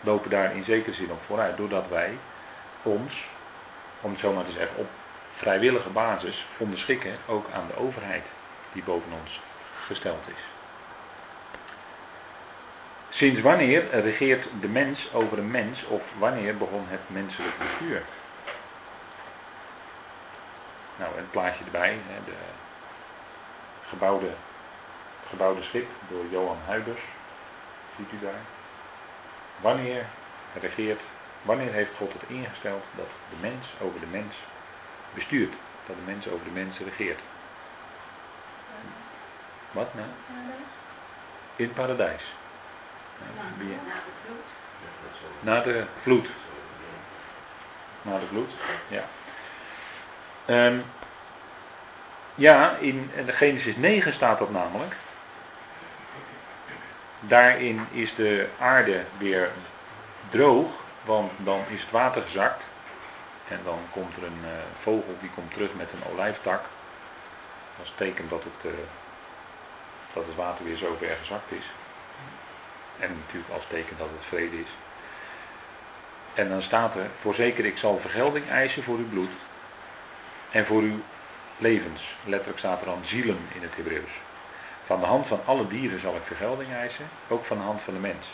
lopen 0.01 0.31
daar 0.31 0.55
in 0.55 0.65
zekere 0.65 0.95
zin 0.95 1.11
op 1.11 1.23
vooruit. 1.27 1.57
Doordat 1.57 1.89
wij 1.89 2.19
ons, 2.83 3.13
om 4.01 4.11
het 4.11 4.21
zo 4.21 4.33
maar 4.33 4.45
te 4.45 4.53
zeggen, 4.53 4.77
op 4.77 4.89
vrijwillige 5.37 5.91
basis 5.91 6.47
onderschikken 6.57 7.17
ook 7.27 7.47
aan 7.51 7.67
de 7.67 7.77
overheid 7.77 8.27
die 8.73 8.83
boven 8.83 9.13
ons 9.13 9.41
gesteld 9.87 10.29
is. 10.29 10.58
Sinds 13.19 13.41
wanneer 13.41 13.91
regeert 13.91 14.47
de 14.61 14.69
mens 14.69 15.13
over 15.13 15.39
een 15.39 15.51
mens 15.51 15.85
of 15.87 16.03
wanneer 16.19 16.57
begon 16.57 16.85
het 16.89 17.01
menselijk 17.07 17.59
bestuur? 17.59 18.03
Nou, 20.97 21.19
een 21.19 21.31
plaatje 21.31 21.65
erbij, 21.65 21.99
de 22.25 22.33
gebouwde, 23.89 24.31
gebouwde 25.29 25.63
schip 25.63 25.89
door 26.09 26.25
Johan 26.31 26.59
Huibers, 26.67 27.01
ziet 27.97 28.13
u 28.13 28.25
daar. 28.25 28.41
Wanneer 29.61 30.07
regeert, 30.61 31.01
wanneer 31.43 31.73
heeft 31.73 31.95
God 31.95 32.13
het 32.13 32.23
ingesteld 32.27 32.85
dat 32.97 33.11
de 33.31 33.37
mens 33.41 33.67
over 33.81 34.01
de 34.01 34.07
mens 34.07 34.35
bestuurt? 35.15 35.55
Dat 35.87 35.97
de 35.97 36.13
mens 36.13 36.29
over 36.29 36.45
de 36.45 36.51
mens 36.51 36.79
regeert? 36.79 37.21
Wat 39.71 39.95
nou? 39.95 40.09
In 41.57 41.65
het 41.65 41.75
paradijs. 41.75 42.23
Na 45.41 45.61
de 45.61 45.85
vloed. 46.03 46.27
Na 48.03 48.19
de 48.19 48.27
vloed. 48.27 48.51
Ja. 48.89 49.05
Um, 50.67 50.85
ja, 52.35 52.77
in 52.77 53.11
Genesis 53.27 53.77
9 53.77 54.13
staat 54.13 54.39
dat 54.39 54.51
namelijk. 54.51 54.95
daarin 57.21 57.87
is 57.91 58.15
de 58.15 58.49
aarde 58.59 59.05
weer 59.17 59.51
droog, 60.31 60.71
want 61.05 61.33
dan 61.37 61.65
is 61.69 61.81
het 61.81 61.91
water 61.91 62.23
gezakt. 62.23 62.63
En 63.49 63.61
dan 63.65 63.79
komt 63.91 64.17
er 64.17 64.23
een 64.23 64.41
uh, 64.45 64.51
vogel 64.83 65.17
die 65.21 65.31
komt 65.35 65.53
terug 65.53 65.75
met 65.75 65.93
een 65.93 66.13
olijftak. 66.13 66.65
Als 67.81 67.93
teken 67.97 68.29
dat 68.29 68.43
het, 68.45 68.73
uh, 68.73 68.79
dat 70.13 70.27
het 70.27 70.35
water 70.35 70.65
weer 70.65 70.77
zo 70.77 70.97
ver 70.99 71.17
gezakt 71.21 71.53
is. 71.53 71.65
En 72.99 73.17
natuurlijk 73.25 73.53
als 73.53 73.67
teken 73.69 73.97
dat 73.97 74.09
het 74.09 74.25
vrede 74.29 74.61
is. 74.61 74.69
En 76.35 76.49
dan 76.49 76.63
staat 76.63 76.97
er, 76.97 77.07
voorzeker 77.21 77.65
ik 77.65 77.77
zal 77.77 77.99
vergelding 77.99 78.49
eisen 78.49 78.83
voor 78.83 78.97
uw 78.97 79.09
bloed 79.09 79.31
en 80.51 80.67
voor 80.67 80.81
uw 80.83 81.01
levens. 81.59 82.17
Letterlijk 82.25 82.59
staat 82.59 82.81
er 82.81 82.87
dan 82.87 83.05
zielen 83.05 83.39
in 83.55 83.63
het 83.63 83.77
Hebreeuws. 83.77 84.21
Van 84.85 85.01
de 85.01 85.07
hand 85.07 85.27
van 85.27 85.41
alle 85.45 85.67
dieren 85.67 86.01
zal 86.01 86.17
ik 86.17 86.23
vergelding 86.23 86.73
eisen, 86.73 87.09
ook 87.29 87.45
van 87.45 87.57
de 87.57 87.63
hand 87.63 87.81
van 87.81 87.95
de 87.95 88.01
mens. 88.01 88.27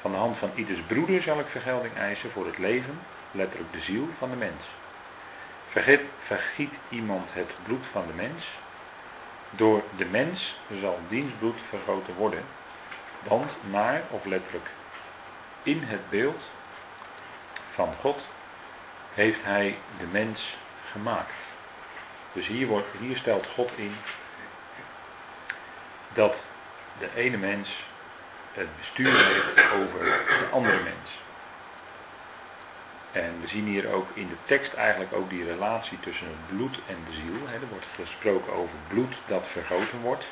Van 0.00 0.10
de 0.10 0.16
hand 0.16 0.38
van 0.38 0.50
ieders 0.54 0.80
broeder 0.80 1.22
zal 1.22 1.38
ik 1.38 1.46
vergelding 1.46 1.94
eisen 1.94 2.30
voor 2.30 2.46
het 2.46 2.58
leven, 2.58 2.98
letterlijk 3.30 3.72
de 3.72 3.80
ziel 3.80 4.08
van 4.18 4.30
de 4.30 4.36
mens. 4.36 4.62
Vergiet, 5.68 6.00
vergiet 6.26 6.72
iemand 6.88 7.28
het 7.32 7.50
bloed 7.62 7.84
van 7.92 8.06
de 8.06 8.12
mens, 8.12 8.48
door 9.50 9.82
de 9.96 10.04
mens 10.04 10.58
zal 10.80 11.00
dienstbloed 11.08 11.56
vergoten 11.68 12.14
worden, 12.14 12.42
want 13.28 13.50
naar, 13.70 14.02
of 14.10 14.24
letterlijk 14.24 14.70
in 15.62 15.82
het 15.82 16.10
beeld 16.10 16.42
van 17.72 17.94
God, 18.00 18.26
heeft 19.14 19.44
hij 19.44 19.78
de 19.98 20.06
mens 20.06 20.56
gemaakt. 20.90 21.32
Dus 22.32 22.46
hier, 22.46 22.66
wordt, 22.66 22.88
hier 22.98 23.16
stelt 23.16 23.46
God 23.46 23.70
in 23.76 23.96
dat 26.14 26.44
de 26.98 27.08
ene 27.14 27.36
mens 27.36 27.68
het 28.52 28.68
bestuur 28.76 29.26
heeft 29.26 29.72
over 29.72 30.04
de 30.04 30.48
andere 30.52 30.82
mens. 30.82 31.22
En 33.12 33.40
we 33.40 33.48
zien 33.48 33.66
hier 33.66 33.92
ook 33.92 34.06
in 34.14 34.28
de 34.28 34.36
tekst 34.44 34.74
eigenlijk 34.74 35.12
ook 35.12 35.30
die 35.30 35.44
relatie 35.44 36.00
tussen 36.00 36.26
het 36.26 36.56
bloed 36.56 36.78
en 36.86 36.96
de 37.08 37.12
ziel. 37.12 37.48
Er 37.48 37.68
wordt 37.70 37.86
gesproken 37.94 38.52
over 38.52 38.76
bloed 38.88 39.14
dat 39.26 39.44
vergoten 39.52 40.00
wordt. 40.00 40.24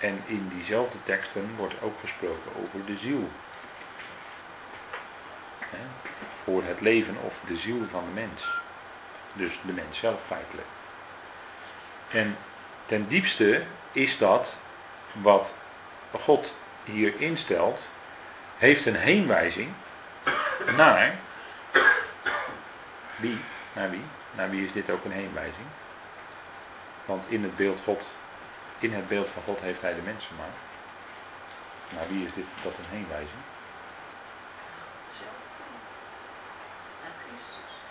En 0.00 0.22
in 0.26 0.48
diezelfde 0.48 0.98
teksten 1.04 1.56
wordt 1.56 1.82
ook 1.82 2.00
gesproken 2.00 2.50
over 2.62 2.84
de 2.84 2.96
ziel. 2.98 3.28
Voor 6.44 6.62
het 6.64 6.80
leven 6.80 7.16
of 7.20 7.34
de 7.46 7.56
ziel 7.56 7.86
van 7.90 8.04
de 8.04 8.20
mens. 8.20 8.48
Dus 9.32 9.52
de 9.62 9.72
mens 9.72 9.98
zelf 9.98 10.20
feitelijk. 10.26 10.68
En 12.10 12.36
ten 12.86 13.08
diepste 13.08 13.62
is 13.92 14.18
dat 14.18 14.54
wat 15.12 15.54
God 16.20 16.54
hier 16.84 17.20
instelt, 17.20 17.80
heeft 18.56 18.86
een 18.86 18.96
heenwijzing 18.96 19.72
naar 20.76 21.14
wie? 23.16 23.38
Naar 23.72 23.90
wie? 23.90 24.04
Naar 24.36 24.50
wie 24.50 24.66
is 24.66 24.72
dit 24.72 24.90
ook 24.90 25.04
een 25.04 25.12
heenwijzing? 25.12 25.66
Want 27.04 27.24
in 27.28 27.42
het 27.42 27.56
beeld 27.56 27.78
God, 27.84 28.02
in 28.80 28.92
het 28.92 29.08
beeld 29.08 29.28
van 29.32 29.42
God 29.42 29.60
heeft 29.60 29.80
hij 29.80 29.94
de 29.94 30.02
mens 30.02 30.24
gemaakt. 30.26 30.58
Naar 31.94 32.08
wie 32.08 32.26
is 32.26 32.34
dit 32.34 32.44
dat 32.62 32.72
een 32.72 32.96
heenwijzing? 32.96 33.40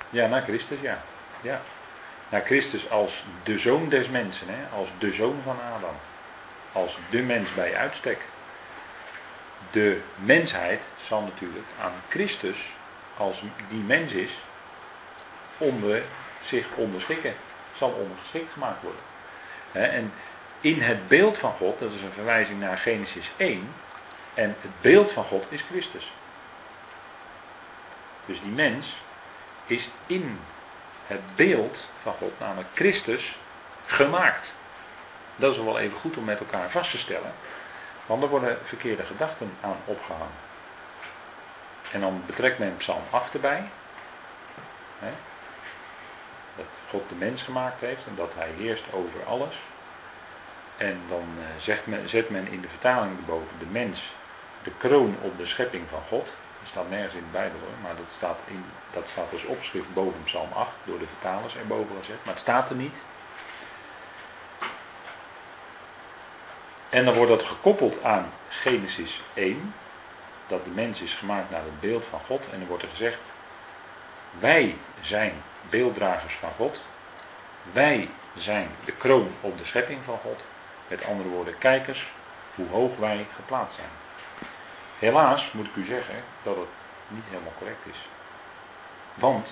Ja, 0.10 0.28
naar 0.28 0.42
Christus, 0.42 0.80
ja. 0.82 1.02
ja. 1.42 1.62
Naar 2.30 2.42
Christus 2.42 2.90
als 2.90 3.24
de 3.44 3.60
zoon 3.60 3.90
des 3.90 4.10
mensen, 4.10 4.48
hè? 4.48 4.78
als 4.78 4.88
de 4.98 5.14
zoon 5.14 5.42
van 5.44 5.58
Adam. 5.76 5.96
Als 6.72 6.98
de 7.10 7.22
mens 7.22 7.54
bij 7.54 7.76
uitstek. 7.76 8.18
De 9.72 10.02
mensheid 10.16 10.82
zal 11.08 11.22
natuurlijk 11.22 11.66
aan 11.82 11.94
Christus, 12.10 12.76
als 13.18 13.42
die 13.70 13.84
mens 13.84 14.12
is, 14.12 14.32
onder, 15.58 16.04
zich 16.42 16.66
onderschikken. 16.76 17.34
Zal 17.78 17.90
ondergeschikt 17.90 18.52
gemaakt 18.52 18.82
worden. 18.82 19.02
En 19.72 20.12
in 20.62 20.82
het 20.82 21.08
beeld 21.08 21.38
van 21.38 21.52
God, 21.52 21.80
dat 21.80 21.92
is 21.92 22.02
een 22.02 22.12
verwijzing 22.12 22.60
naar 22.60 22.78
Genesis 22.78 23.32
1. 23.38 23.74
En 24.34 24.56
het 24.62 24.82
beeld 24.82 25.12
van 25.12 25.24
God 25.24 25.46
is 25.50 25.62
Christus. 25.62 26.12
Dus 28.26 28.42
die 28.42 28.52
mens 28.52 28.96
is 29.66 29.90
in 30.06 30.40
het 31.08 31.36
beeld 31.36 31.86
van 32.02 32.14
God, 32.14 32.40
namelijk 32.40 32.70
Christus, 32.74 33.38
gemaakt. 33.86 34.54
Dat 35.36 35.54
is 35.54 35.64
wel 35.64 35.80
even 35.80 35.98
goed 35.98 36.18
om 36.18 36.24
met 36.24 36.40
elkaar 36.40 36.70
vast 36.70 36.92
te 36.92 36.98
stellen. 36.98 37.32
Want 38.06 38.24
er 38.24 38.30
worden 38.30 38.58
verkeerde 38.64 39.04
gedachten 39.04 39.52
aan 39.62 39.78
opgehangen. 39.86 40.48
En 41.92 42.00
dan 42.00 42.24
betrekt 42.26 42.60
men 42.60 42.78
Psalm 42.78 43.04
8 43.10 43.34
erbij. 43.34 43.70
Hè, 45.00 45.12
dat 46.56 46.66
God 46.90 47.10
de 47.10 47.16
mens 47.16 47.42
gemaakt 47.42 47.80
heeft 47.80 48.06
en 48.08 48.16
dat 48.16 48.32
hij 48.36 48.50
heerst 48.58 48.84
over 48.92 49.26
alles. 49.26 49.56
En 50.80 51.02
dan 51.10 51.28
eh, 51.38 51.62
zegt 51.62 51.86
men, 51.86 52.10
zet 52.10 52.30
men 52.30 52.48
in 52.48 52.62
de 52.62 52.68
vertaling 52.68 53.18
erboven 53.18 53.60
de 53.60 53.66
mens 53.66 54.14
de 54.64 54.72
kroon 54.78 55.16
op 55.22 55.38
de 55.38 55.46
schepping 55.46 55.84
van 55.90 56.02
God. 56.08 56.26
Dat 56.60 56.70
staat 56.70 56.90
nergens 56.90 57.14
in 57.14 57.24
de 57.24 57.32
Bijbel 57.32 57.60
hoor, 57.60 57.78
maar 57.82 57.96
dat 57.96 58.06
staat, 58.18 58.38
in, 58.46 58.64
dat 58.94 59.04
staat 59.12 59.32
als 59.32 59.46
opschrift 59.46 59.94
boven 59.94 60.24
Psalm 60.24 60.52
8 60.52 60.70
door 60.84 61.00
de 61.00 61.08
vertalers 61.08 61.56
erboven 61.56 61.96
gezet. 62.00 62.26
Maar 62.26 62.34
het 62.34 62.44
staat 62.44 62.70
er 62.70 62.76
niet. 62.76 62.96
En 66.90 67.06
dan 67.06 67.16
wordt 67.16 67.32
dat 67.32 67.44
gekoppeld 67.44 68.04
aan 68.04 68.32
Genesis 68.50 69.22
1, 69.34 69.74
dat 70.48 70.64
de 70.64 70.70
mens 70.70 71.02
is 71.02 71.14
gemaakt 71.14 71.50
naar 71.50 71.64
het 71.64 71.80
beeld 71.80 72.06
van 72.10 72.20
God. 72.20 72.42
En 72.52 72.60
dan 72.60 72.68
wordt 72.68 72.84
er 72.84 72.90
gezegd, 72.90 73.20
wij 74.40 74.76
zijn 75.02 75.34
beelddragers 75.70 76.34
van 76.34 76.52
God. 76.52 76.82
Wij 77.72 78.10
zijn 78.36 78.70
de 78.86 78.92
kroon 78.92 79.32
op 79.42 79.58
de 79.58 79.66
schepping 79.66 80.00
van 80.04 80.18
God. 80.18 80.44
Met 80.90 81.06
andere 81.06 81.30
woorden, 81.30 81.58
kijkers 81.58 82.08
hoe 82.56 82.70
hoog 82.70 82.98
wij 82.98 83.28
geplaatst 83.36 83.76
zijn. 83.76 83.90
Helaas 85.00 85.52
moet 85.52 85.66
ik 85.66 85.76
u 85.76 85.86
zeggen 85.86 86.24
dat 86.44 86.56
het 86.56 86.68
niet 87.08 87.24
helemaal 87.30 87.54
correct 87.58 87.86
is. 87.86 88.08
Want, 89.14 89.52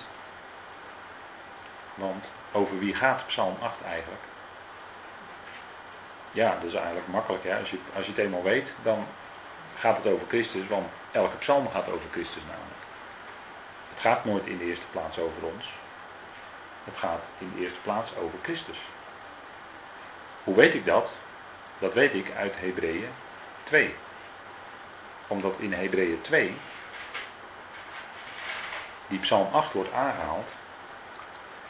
want 1.94 2.24
over 2.52 2.78
wie 2.78 2.94
gaat 2.94 3.26
Psalm 3.26 3.56
8 3.60 3.74
eigenlijk? 3.84 4.22
Ja, 6.30 6.54
dat 6.54 6.64
is 6.64 6.74
eigenlijk 6.74 7.06
makkelijk. 7.06 7.44
Hè? 7.44 7.58
Als, 7.58 7.70
je, 7.70 7.78
als 7.94 8.04
je 8.04 8.10
het 8.10 8.20
eenmaal 8.20 8.42
weet, 8.42 8.72
dan 8.82 9.06
gaat 9.78 9.96
het 9.96 10.12
over 10.12 10.26
Christus, 10.26 10.66
want 10.66 10.88
elke 11.10 11.36
psalm 11.36 11.68
gaat 11.68 11.88
over 11.88 12.10
Christus 12.10 12.42
namelijk. 12.42 12.82
Het 13.90 14.00
gaat 14.00 14.24
nooit 14.24 14.46
in 14.46 14.58
de 14.58 14.64
eerste 14.64 14.86
plaats 14.90 15.18
over 15.18 15.42
ons. 15.42 15.72
Het 16.84 16.96
gaat 16.96 17.22
in 17.38 17.52
de 17.54 17.60
eerste 17.60 17.80
plaats 17.80 18.16
over 18.16 18.38
Christus. 18.42 18.78
Hoe 20.44 20.54
weet 20.54 20.74
ik 20.74 20.84
dat? 20.84 21.12
Dat 21.78 21.94
weet 21.94 22.14
ik 22.14 22.26
uit 22.36 22.52
Hebreeën 22.56 23.08
2. 23.64 23.94
Omdat 25.26 25.54
in 25.58 25.72
Hebreeën 25.72 26.20
2 26.20 26.56
die 29.08 29.18
Psalm 29.18 29.48
8 29.52 29.72
wordt 29.72 29.92
aangehaald. 29.92 30.48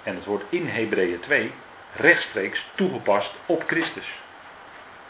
En 0.02 0.14
het 0.14 0.24
wordt 0.24 0.44
in 0.48 0.68
Hebreeën 0.68 1.20
2 1.20 1.52
rechtstreeks 1.96 2.64
toegepast 2.74 3.34
op 3.46 3.62
Christus. 3.66 4.18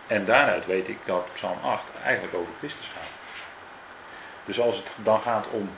En 0.06 0.24
daaruit 0.24 0.66
weet 0.66 0.88
ik 0.88 0.98
dat 1.04 1.28
Psalm 1.34 1.58
8 1.62 1.82
eigenlijk 2.02 2.34
over 2.34 2.52
Christus 2.58 2.86
gaat. 2.94 3.16
Dus 4.44 4.60
als 4.60 4.76
het 4.76 4.86
dan 4.96 5.20
gaat 5.20 5.46
om 5.50 5.70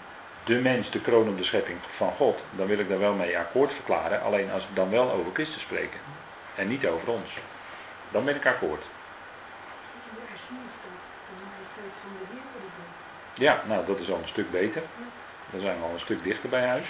de 0.45 0.55
mens, 0.55 0.91
de 0.91 1.01
kroon 1.01 1.29
op 1.29 1.37
de 1.37 1.45
schepping 1.45 1.79
van 1.97 2.13
God, 2.13 2.39
dan 2.51 2.67
wil 2.67 2.79
ik 2.79 2.89
daar 2.89 2.99
wel 2.99 3.15
mee 3.15 3.39
akkoord 3.39 3.73
verklaren. 3.73 4.23
Alleen 4.23 4.51
als 4.51 4.69
we 4.69 4.75
dan 4.75 4.91
wel 4.91 5.11
over 5.11 5.33
Christus 5.33 5.63
spreken 5.63 6.01
en 6.55 6.69
niet 6.69 6.87
over 6.87 7.09
ons, 7.09 7.31
dan 8.11 8.25
ben 8.25 8.37
ik 8.37 8.47
akkoord. 8.47 8.83
Ja, 13.35 13.63
nou 13.67 13.87
dat 13.87 13.99
is 13.99 14.11
al 14.11 14.19
een 14.23 14.29
stuk 14.29 14.51
beter. 14.51 14.83
Dan 15.51 15.61
zijn 15.61 15.79
we 15.79 15.85
al 15.85 15.93
een 15.93 16.01
stuk 16.01 16.23
dichter 16.23 16.49
bij 16.49 16.67
huis. 16.67 16.87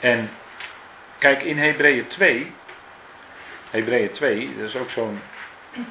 En 0.00 0.30
kijk, 1.18 1.42
in 1.42 1.58
Hebreeën 1.58 2.06
2, 2.06 2.52
Hebreeën 3.70 4.12
2, 4.12 4.56
dat 4.56 4.68
is 4.68 4.76
ook 4.76 4.90
zo'n 4.90 5.20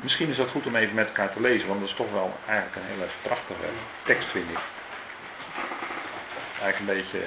Misschien 0.02 0.30
is 0.30 0.36
dat 0.36 0.50
goed 0.50 0.66
om 0.66 0.76
even 0.76 0.96
met 0.96 1.08
elkaar 1.08 1.34
te 1.34 1.42
lezen, 1.42 1.68
want 1.68 1.80
dat 1.80 1.90
is 1.90 1.96
toch 1.96 2.12
wel 2.12 2.38
eigenlijk 2.48 2.76
een 2.76 2.94
hele 2.94 3.10
prachtige 3.22 3.70
tekst, 4.06 4.28
vind 4.30 4.50
ik. 4.50 4.60
Eigenlijk 6.62 6.80
een 6.80 7.04
beetje 7.04 7.24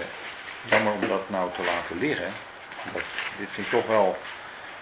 jammer 0.65 0.93
om 0.93 1.09
dat 1.09 1.31
nou 1.31 1.53
te 1.55 1.63
laten 1.63 1.99
liggen. 1.99 2.33
Dit 3.39 3.49
vind 3.53 3.67
ik 3.67 3.73
toch 3.73 3.87
wel 3.87 4.19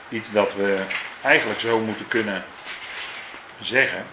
iets 0.08 0.30
dat 0.32 0.54
we 0.54 0.84
eigenlijk 1.22 1.60
zo 1.60 1.78
moeten 1.78 2.08
kunnen 2.08 2.44
zeggen. 3.60 4.06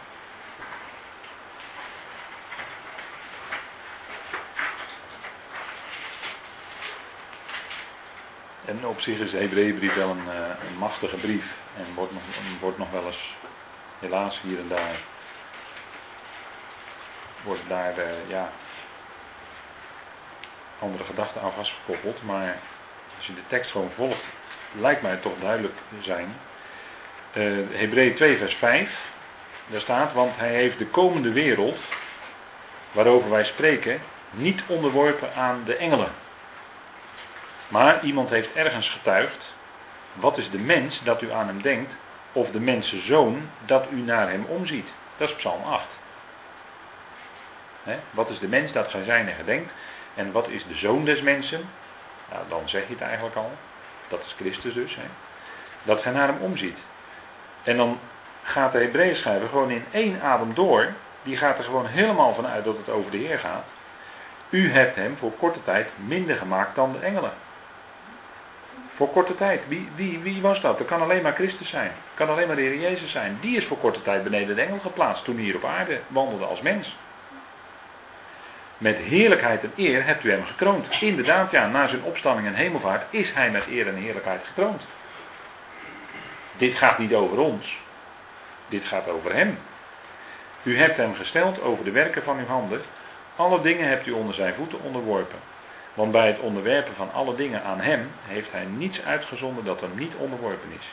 En 8.70 8.86
op 8.86 9.00
zich 9.00 9.20
is 9.20 9.32
de 9.32 9.38
Hebreeënbrief 9.38 9.96
wel 9.96 10.10
een, 10.10 10.30
eh, 10.30 10.70
een, 10.70 10.78
machtige 10.78 11.16
brief. 11.16 11.46
En 11.78 11.86
wordt 11.96 12.14
nog, 12.14 12.22
wordt 12.60 12.78
nog 12.78 12.92
wel 12.92 13.06
eens, 13.06 13.34
helaas 14.00 14.40
hier 14.42 14.60
en 14.60 14.68
daar, 14.68 15.00
worden 17.44 17.68
daar 17.68 17.98
uh, 17.98 18.06
ja, 18.28 18.50
andere 20.80 21.04
gedachten 21.04 21.42
aan 21.42 21.52
vastgekoppeld. 21.52 22.24
Maar 22.24 22.58
als 23.18 23.26
je 23.26 23.34
de 23.34 23.48
tekst 23.48 23.72
gewoon 23.72 23.92
volgt, 23.96 24.24
lijkt 24.72 25.02
mij 25.02 25.16
toch 25.16 25.40
duidelijk 25.42 25.76
zijn. 26.02 26.36
Uh, 27.34 27.68
Hebreeën 27.72 28.16
2 28.16 28.38
vers 28.38 28.54
5. 28.54 28.90
Daar 29.68 29.82
staat, 29.82 30.14
want 30.14 30.38
hij 30.38 30.54
heeft 30.54 30.78
de 30.78 30.88
komende 30.88 31.32
wereld, 31.32 31.78
waarover 32.92 33.30
wij 33.30 33.44
spreken, 33.44 34.02
niet 34.32 34.62
onderworpen 34.68 35.34
aan 35.36 35.64
de 35.66 35.76
engelen. 35.76 36.12
Maar 37.70 38.04
iemand 38.04 38.30
heeft 38.30 38.54
ergens 38.54 38.90
getuigd, 38.90 39.54
wat 40.14 40.38
is 40.38 40.50
de 40.50 40.58
mens 40.58 41.02
dat 41.04 41.22
u 41.22 41.32
aan 41.32 41.48
hem 41.48 41.62
denkt, 41.62 41.92
of 42.34 42.52
de 42.52 42.60
mensenzoon 42.60 43.50
dat 43.66 43.86
u 43.92 43.96
naar 43.96 44.30
hem 44.30 44.46
omziet. 44.48 44.88
Dat 45.18 45.30
is 45.30 45.36
Psalm 45.36 45.64
8. 45.64 45.86
wat 48.12 48.30
is 48.30 48.40
de 48.40 48.48
mens 48.48 48.72
dat 48.72 48.90
gij 48.90 49.04
zijn 49.04 49.28
en 49.28 49.36
gedenkt? 49.36 49.74
En 50.16 50.32
wat 50.32 50.48
is 50.48 50.66
de 50.68 50.76
zoon 50.76 51.06
des 51.06 51.22
mensen? 51.22 51.70
Nou, 52.32 52.44
dan 52.50 52.70
zeg 52.70 52.88
je 52.88 52.94
het 52.94 53.02
eigenlijk 53.02 53.36
al. 53.36 53.52
Dat 54.08 54.20
is 54.26 54.34
Christus 54.38 54.74
dus. 54.74 54.98
Dat 55.84 56.02
gij 56.02 56.12
naar 56.12 56.28
hem 56.28 56.42
omziet. 56.42 56.78
En 57.64 57.78
dan 57.78 58.00
gaat 58.44 58.72
de 58.72 58.78
Hebreeën 58.78 59.16
schrijver 59.16 59.50
gewoon 59.50 59.70
in 59.70 59.86
één 59.92 60.22
adem 60.22 60.54
door. 60.54 60.94
Die 61.24 61.38
gaat 61.38 61.58
er 61.58 61.64
gewoon 61.64 61.86
helemaal 61.86 62.34
vanuit 62.34 62.64
dat 62.64 62.78
het 62.78 62.90
over 62.90 63.12
de 63.12 63.18
Heer 63.18 63.40
gaat. 63.40 63.66
U 64.50 64.72
hebt 64.72 64.96
hem 64.96 65.18
voor 65.18 65.32
korte 65.32 65.64
tijd 65.64 65.88
minder 65.96 66.36
gemaakt 66.36 66.76
dan 66.76 66.92
de 66.92 67.00
engelen. 67.00 67.32
Voor 69.00 69.10
korte 69.10 69.36
tijd. 69.36 69.62
Wie, 69.68 69.90
wie, 69.96 70.20
wie 70.20 70.42
was 70.42 70.62
dat? 70.62 70.78
Dat 70.78 70.88
kan 70.88 71.02
alleen 71.02 71.22
maar 71.22 71.34
Christus 71.34 71.70
zijn. 71.70 71.88
Dat 71.88 72.14
kan 72.14 72.30
alleen 72.30 72.48
maar 72.48 72.56
de 72.56 72.62
Heer 72.62 72.80
Jezus 72.80 73.12
zijn. 73.12 73.38
Die 73.42 73.58
is 73.58 73.66
voor 73.66 73.78
korte 73.78 74.02
tijd 74.02 74.24
beneden 74.24 74.56
de 74.56 74.62
engel 74.62 74.80
geplaatst 74.80 75.24
toen 75.24 75.36
hij 75.36 75.44
hier 75.44 75.56
op 75.56 75.66
aarde 75.66 76.00
wandelde 76.08 76.46
als 76.46 76.62
mens. 76.62 76.96
Met 78.78 78.96
heerlijkheid 78.96 79.64
en 79.64 79.72
eer 79.76 80.06
hebt 80.06 80.24
u 80.24 80.32
hem 80.32 80.46
gekroond. 80.46 81.02
Inderdaad, 81.02 81.52
ja, 81.52 81.68
na 81.68 81.88
zijn 81.88 82.04
opstanding 82.04 82.48
en 82.48 82.54
hemelvaart 82.54 83.04
is 83.10 83.34
hij 83.34 83.52
met 83.52 83.68
eer 83.68 83.88
en 83.88 83.96
heerlijkheid 83.96 84.42
gekroond. 84.46 84.82
Dit 86.58 86.76
gaat 86.76 86.98
niet 86.98 87.14
over 87.14 87.38
ons. 87.38 87.78
Dit 88.68 88.84
gaat 88.84 89.10
over 89.10 89.34
hem. 89.34 89.58
U 90.64 90.78
hebt 90.78 90.98
hem 90.98 91.16
gesteld 91.16 91.62
over 91.62 91.84
de 91.84 91.92
werken 91.92 92.24
van 92.24 92.38
uw 92.40 92.46
handen. 92.46 92.82
Alle 93.36 93.62
dingen 93.62 93.88
hebt 93.88 94.08
u 94.08 94.12
onder 94.12 94.36
zijn 94.36 94.54
voeten 94.54 94.82
onderworpen. 94.82 95.40
Want 96.00 96.12
bij 96.12 96.28
het 96.28 96.40
onderwerpen 96.40 96.96
van 96.96 97.12
alle 97.14 97.36
dingen 97.36 97.64
aan 97.64 97.80
hem 97.80 98.12
heeft 98.28 98.52
hij 98.52 98.66
niets 98.66 99.02
uitgezonden 99.02 99.66
dat 99.66 99.82
hem 99.82 99.92
niet 99.96 100.14
onderworpen 100.16 100.72
is. 100.80 100.86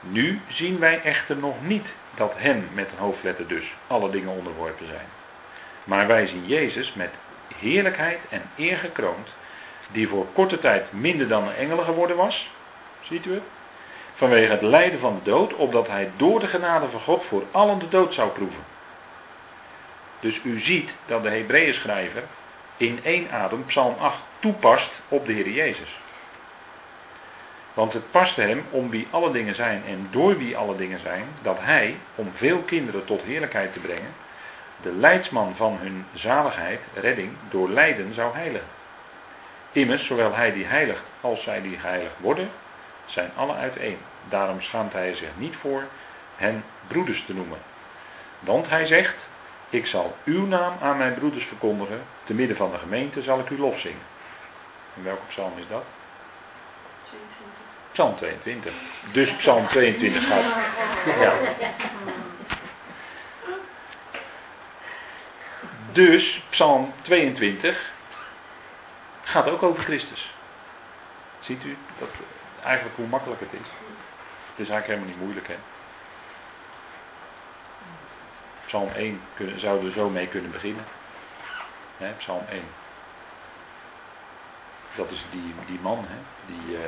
Nu 0.00 0.40
zien 0.48 0.78
wij 0.78 1.02
echter 1.02 1.36
nog 1.36 1.54
niet 1.62 1.86
dat 2.16 2.32
hem 2.36 2.68
met 2.72 2.88
een 2.92 2.98
hoofdletter 2.98 3.48
dus 3.48 3.72
alle 3.86 4.10
dingen 4.10 4.32
onderworpen 4.32 4.86
zijn. 4.86 5.06
Maar 5.84 6.06
wij 6.06 6.26
zien 6.26 6.46
Jezus 6.46 6.92
met 6.94 7.10
heerlijkheid 7.58 8.18
en 8.28 8.42
eer 8.56 8.76
gekroond, 8.76 9.28
die 9.92 10.08
voor 10.08 10.26
korte 10.32 10.58
tijd 10.58 10.92
minder 10.92 11.28
dan 11.28 11.48
een 11.48 11.54
engel 11.54 11.78
geworden 11.78 12.16
was. 12.16 12.50
Ziet 13.00 13.26
u 13.26 13.32
het? 13.32 13.44
Vanwege 14.14 14.52
het 14.52 14.62
lijden 14.62 15.00
van 15.00 15.20
de 15.24 15.30
dood, 15.30 15.54
opdat 15.54 15.86
hij 15.86 16.10
door 16.16 16.40
de 16.40 16.48
genade 16.48 16.88
van 16.88 17.00
God 17.00 17.24
voor 17.24 17.42
allen 17.50 17.78
de 17.78 17.88
dood 17.88 18.14
zou 18.14 18.30
proeven. 18.30 18.64
Dus 20.20 20.40
u 20.42 20.60
ziet 20.60 20.96
dat 21.06 21.22
de 21.22 21.30
Hebreeën 21.30 21.74
schrijver 21.74 22.22
in 22.76 23.00
één 23.02 23.30
adem 23.30 23.64
Psalm 23.66 23.94
8 23.98 24.18
toepast 24.38 24.90
op 25.08 25.26
de 25.26 25.32
Heer 25.32 25.48
Jezus. 25.48 26.02
Want 27.74 27.92
het 27.92 28.10
paste 28.10 28.40
hem 28.40 28.64
om 28.70 28.90
wie 28.90 29.06
alle 29.10 29.32
dingen 29.32 29.54
zijn 29.54 29.82
en 29.86 30.08
door 30.10 30.38
wie 30.38 30.56
alle 30.56 30.76
dingen 30.76 31.00
zijn, 31.00 31.24
dat 31.42 31.56
hij, 31.60 31.96
om 32.14 32.32
veel 32.34 32.58
kinderen 32.58 33.04
tot 33.04 33.22
heerlijkheid 33.22 33.72
te 33.72 33.80
brengen, 33.80 34.14
de 34.82 34.92
leidsman 34.92 35.56
van 35.56 35.78
hun 35.80 36.06
zaligheid, 36.12 36.80
redding, 36.94 37.32
door 37.50 37.68
lijden 37.68 38.14
zou 38.14 38.34
heiligen. 38.34 38.68
Immers, 39.72 40.06
zowel 40.06 40.34
hij 40.34 40.52
die 40.52 40.64
heiligt 40.64 41.02
als 41.20 41.42
zij 41.42 41.62
die 41.62 41.78
geheiligd 41.78 42.18
worden, 42.18 42.50
zijn 43.06 43.30
alle 43.36 43.54
uiteen. 43.54 43.98
Daarom 44.28 44.60
schaamt 44.60 44.92
hij 44.92 45.14
zich 45.14 45.30
niet 45.36 45.54
voor 45.60 45.82
hen 46.36 46.64
broeders 46.86 47.24
te 47.26 47.34
noemen. 47.34 47.58
Want 48.40 48.68
hij 48.68 48.86
zegt, 48.86 49.16
ik 49.74 49.86
zal 49.86 50.16
uw 50.24 50.46
naam 50.46 50.76
aan 50.80 50.96
mijn 50.96 51.14
broeders 51.14 51.44
verkondigen, 51.44 52.02
te 52.24 52.34
midden 52.34 52.56
van 52.56 52.70
de 52.70 52.78
gemeente 52.78 53.22
zal 53.22 53.38
ik 53.38 53.50
u 53.50 53.58
lof 53.58 53.80
zingen. 53.80 54.02
En 54.96 55.04
welke 55.04 55.26
psalm 55.28 55.58
is 55.58 55.64
dat? 55.68 55.84
22. 57.10 57.62
Psalm 57.92 58.16
22. 58.16 58.72
Dus 59.12 59.36
Psalm 59.36 59.66
22 59.66 60.26
gaat. 60.26 60.44
Ja. 61.20 61.34
Dus 65.92 66.42
Psalm 66.50 66.92
22 67.02 67.92
gaat 69.22 69.48
ook 69.48 69.62
over 69.62 69.84
Christus. 69.84 70.34
Ziet 71.38 71.64
u 71.64 71.76
dat, 71.98 72.08
eigenlijk 72.64 72.96
hoe 72.96 73.06
makkelijk 73.06 73.40
het 73.40 73.52
is? 73.52 73.68
Het 74.50 74.66
is 74.66 74.68
eigenlijk 74.68 74.86
helemaal 74.86 75.08
niet 75.08 75.20
moeilijk, 75.20 75.48
hè? 75.48 75.56
Psalm 78.74 78.92
1 78.96 79.20
kunnen, 79.34 79.60
zouden 79.60 79.84
we 79.84 79.92
zo 79.92 80.08
mee 80.08 80.28
kunnen 80.28 80.50
beginnen. 80.50 80.84
Hè, 81.96 82.12
Psalm 82.12 82.42
1. 82.48 82.62
Dat 84.96 85.10
is 85.10 85.24
die, 85.30 85.54
die 85.66 85.78
man, 85.80 86.06
die, 86.46 86.76
uh, 86.76 86.80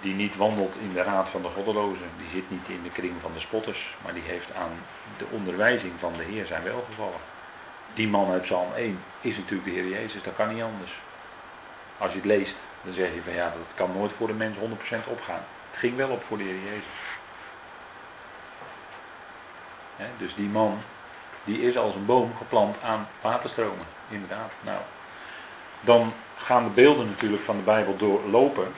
die 0.00 0.14
niet 0.14 0.36
wandelt 0.36 0.74
in 0.80 0.92
de 0.92 1.02
raad 1.02 1.28
van 1.28 1.42
de 1.42 1.48
goddelozen. 1.48 2.10
Die 2.18 2.28
zit 2.32 2.50
niet 2.50 2.68
in 2.68 2.82
de 2.82 2.90
kring 2.90 3.14
van 3.20 3.32
de 3.34 3.40
spotters. 3.40 3.96
Maar 4.04 4.12
die 4.12 4.22
heeft 4.22 4.54
aan 4.54 4.72
de 5.18 5.26
onderwijzing 5.30 5.92
van 5.98 6.12
de 6.16 6.22
Heer 6.22 6.46
zijn 6.46 6.62
welgevallen. 6.62 7.20
Die 7.94 8.08
man 8.08 8.30
uit 8.30 8.42
Psalm 8.42 8.72
1 8.74 9.02
is 9.20 9.36
natuurlijk 9.36 9.64
de 9.64 9.74
Heer 9.74 9.88
Jezus. 9.88 10.22
Dat 10.22 10.36
kan 10.36 10.54
niet 10.54 10.62
anders. 10.62 10.92
Als 11.98 12.10
je 12.10 12.16
het 12.16 12.26
leest, 12.26 12.56
dan 12.82 12.94
zeg 12.94 13.14
je 13.14 13.22
van 13.22 13.34
ja, 13.34 13.44
dat 13.50 13.74
kan 13.74 13.92
nooit 13.92 14.12
voor 14.16 14.26
de 14.26 14.32
mens 14.32 14.56
100% 14.56 14.60
opgaan. 15.06 15.42
Het 15.70 15.78
ging 15.78 15.96
wel 15.96 16.10
op 16.10 16.22
voor 16.24 16.38
de 16.38 16.44
Heer 16.44 16.62
Jezus 16.64 17.17
dus 20.18 20.34
die 20.34 20.48
man, 20.48 20.82
die 21.44 21.62
is 21.62 21.76
als 21.76 21.94
een 21.94 22.06
boom 22.06 22.36
geplant 22.36 22.76
aan 22.82 23.08
waterstromen. 23.20 23.86
Inderdaad. 24.08 24.52
Nou, 24.60 24.78
dan 25.80 26.12
gaan 26.36 26.64
de 26.64 26.70
beelden 26.70 27.08
natuurlijk 27.08 27.42
van 27.42 27.56
de 27.56 27.62
Bijbel 27.62 27.96
doorlopen. 27.96 28.74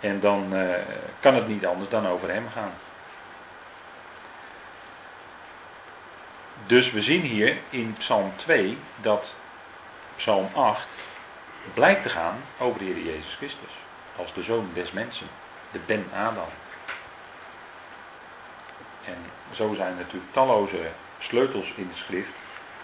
en 0.00 0.20
dan 0.20 0.54
uh, 0.54 0.74
kan 1.20 1.34
het 1.34 1.48
niet 1.48 1.66
anders 1.66 1.90
dan 1.90 2.06
over 2.06 2.30
hem 2.30 2.48
gaan. 2.48 2.72
Dus 6.66 6.90
we 6.90 7.02
zien 7.02 7.20
hier 7.20 7.56
in 7.70 7.96
Psalm 7.98 8.32
2 8.36 8.78
dat 8.96 9.24
Psalm 10.16 10.48
8 10.54 10.86
blijkt 11.74 12.02
te 12.02 12.08
gaan 12.08 12.42
over 12.58 12.78
de 12.78 12.84
Heer 12.84 12.98
Jezus 12.98 13.34
Christus. 13.36 13.70
Als 14.16 14.34
de 14.34 14.42
zoon 14.42 14.70
des 14.74 14.90
mensen. 14.90 15.26
De 15.72 15.78
Ben 15.86 16.06
Adam. 16.14 16.48
En 19.04 19.16
zo 19.54 19.74
zijn 19.74 19.96
natuurlijk 19.96 20.32
talloze 20.32 20.90
sleutels 21.18 21.72
in 21.76 21.88
de 21.88 21.98
schrift 21.98 22.32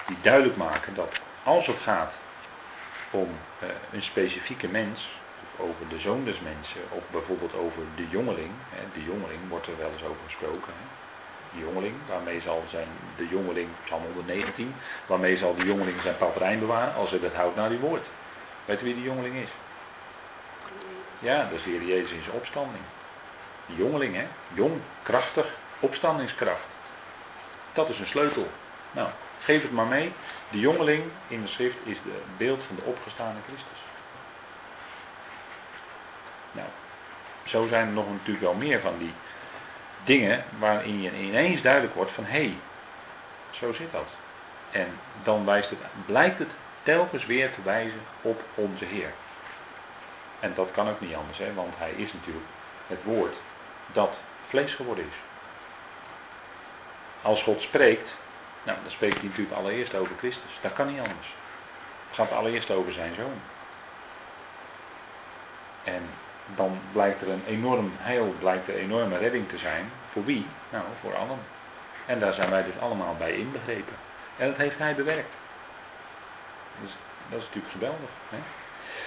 die 0.07 0.17
duidelijk 0.23 0.57
maken 0.57 0.95
dat 0.95 1.21
als 1.43 1.67
het 1.67 1.79
gaat 1.83 2.13
om 3.11 3.29
uh, 3.63 3.69
een 3.93 4.03
specifieke 4.03 4.69
mens, 4.69 5.09
over 5.59 5.89
de 5.89 5.99
zoon 5.99 6.25
des 6.25 6.41
mensen, 6.41 6.81
of 6.89 7.03
bijvoorbeeld 7.11 7.55
over 7.55 7.83
de 7.97 8.09
jongeling, 8.09 8.51
de 8.93 9.05
jongeling 9.05 9.41
wordt 9.49 9.67
er 9.67 9.79
wel 9.79 9.91
eens 9.93 10.03
over 10.03 10.23
gesproken. 10.27 10.73
De 11.53 11.59
jongeling, 11.59 11.95
waarmee 12.09 12.41
zal 12.41 12.65
zijn 12.71 12.89
de 13.17 13.29
jongeling, 13.29 13.69
Psalm 13.85 14.03
119, 14.03 14.75
waarmee 15.07 15.37
zal 15.37 15.55
de 15.55 15.65
jongeling 15.65 16.01
zijn 16.01 16.17
paterijn 16.17 16.59
bewaren 16.59 16.95
als 16.95 17.11
hij 17.11 17.21
dat 17.21 17.33
houdt 17.33 17.57
naar 17.57 17.69
die 17.69 17.79
woord. 17.79 18.07
Weet 18.65 18.81
u 18.81 18.85
wie 18.85 18.95
die 18.95 19.03
jongeling 19.03 19.37
is? 19.37 19.49
Ja, 21.19 21.43
dat 21.43 21.59
is 21.59 21.65
de 21.65 21.71
Heer 21.71 21.85
Jezus 21.85 22.11
in 22.11 22.23
zijn 22.23 22.37
opstanding. 22.37 22.85
De 23.67 23.75
jongeling, 23.75 24.15
hè? 24.15 24.27
Jong, 24.53 24.81
krachtig, 25.03 25.47
Opstandingskracht. 25.81 26.67
Dat 27.73 27.89
is 27.89 27.99
een 27.99 28.07
sleutel. 28.07 28.49
Nou, 28.91 29.09
geef 29.43 29.63
het 29.63 29.73
maar 29.73 29.87
mee. 29.87 30.13
De 30.51 30.61
jongeling 30.61 31.05
in 31.29 31.43
de 31.43 31.49
schrift 31.49 31.77
is 31.85 31.97
het 31.97 32.37
beeld 32.37 32.63
van 32.67 32.77
de 32.77 32.83
opgestane 32.83 33.39
Christus. 33.47 33.79
Nou, 36.53 36.69
zo 37.45 37.67
zijn 37.69 37.87
er 37.87 37.93
nog 37.93 38.11
natuurlijk 38.11 38.41
wel 38.41 38.55
meer 38.55 38.81
van 38.81 38.99
die 38.99 39.13
dingen 40.05 40.45
waarin 40.59 41.03
je 41.03 41.13
ineens 41.13 41.63
duidelijk 41.63 41.95
wordt 41.95 42.13
van 42.13 42.25
hé, 42.25 42.31
hey, 42.31 42.59
zo 43.51 43.73
zit 43.73 43.93
dat. 43.93 44.09
En 44.71 44.89
dan 45.23 45.45
wijst 45.45 45.71
het, 45.71 45.79
blijkt 46.07 46.39
het 46.39 46.51
telkens 46.83 47.27
weer 47.27 47.55
te 47.55 47.63
wijzen 47.63 48.01
op 48.21 48.43
onze 48.55 48.85
Heer. 48.85 49.13
En 50.41 50.53
dat 50.55 50.71
kan 50.73 50.89
ook 50.89 51.01
niet 51.01 51.15
anders, 51.15 51.39
hè, 51.39 51.55
want 51.55 51.75
hij 51.79 51.91
is 51.91 52.13
natuurlijk 52.13 52.47
het 52.87 53.03
woord 53.03 53.35
dat 53.93 54.17
vlees 54.49 54.75
geworden 54.75 55.05
is. 55.05 55.26
Als 57.27 57.43
God 57.43 57.61
spreekt, 57.61 58.09
nou, 58.63 58.79
dan 58.83 58.93
spreekt 58.93 59.15
hij 59.15 59.25
natuurlijk 59.25 59.57
allereerst 59.57 59.95
over 59.95 60.17
Christus. 60.19 60.51
Dat 60.61 60.73
kan 60.73 60.87
niet 60.87 60.99
anders. 60.99 61.35
Het 62.07 62.15
gaat 62.15 62.33
allereerst 62.33 62.71
over 62.71 62.93
zijn 62.93 63.15
zoon. 63.15 63.41
En 65.85 66.03
dan 66.57 66.79
blijkt 66.93 67.23
er 67.23 67.29
een 67.29 67.45
enorm 67.47 67.93
heil, 67.97 68.35
blijkt 68.39 68.69
er 68.69 68.75
een 68.75 68.81
enorme 68.81 69.19
redding 69.19 69.49
te 69.49 69.59
zijn. 69.59 69.91
Voor 70.13 70.25
wie? 70.25 70.47
Nou, 70.71 70.85
voor 71.01 71.17
allen. 71.17 71.39
En 72.07 72.21
daar 72.21 72.33
zijn 72.33 72.51
wij 72.51 72.65
dus 72.65 72.81
allemaal 72.81 73.17
bij 73.17 73.33
inbegrepen. 73.33 73.97
En 74.37 74.49
dat 74.49 74.57
heeft 74.57 74.79
hij 74.79 74.95
bewerkt. 74.95 75.33
Dus, 76.81 76.91
dat 77.29 77.39
is 77.39 77.45
natuurlijk 77.45 77.73
geweldig. 77.73 78.11
Hè? 78.29 78.39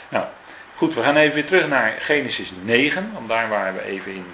Nou, 0.10 0.28
goed, 0.76 0.94
we 0.94 1.04
gaan 1.04 1.16
even 1.16 1.36
weer 1.36 1.48
terug 1.48 1.68
naar 1.68 1.92
Genesis 1.92 2.52
9, 2.62 3.14
want 3.14 3.28
daar 3.28 3.50
waren 3.50 3.74
we 3.74 3.84
even 3.84 4.14
in 4.14 4.26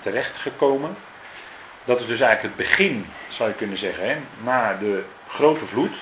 terecht 0.00 0.36
gekomen. 0.36 0.96
Dat 1.88 2.00
is 2.00 2.06
dus 2.06 2.20
eigenlijk 2.20 2.56
het 2.56 2.66
begin, 2.66 3.06
zou 3.28 3.48
je 3.48 3.54
kunnen 3.54 3.78
zeggen, 3.78 4.08
hè? 4.08 4.16
na 4.42 4.74
de 4.74 5.04
grote 5.28 5.66
vloed. 5.66 5.92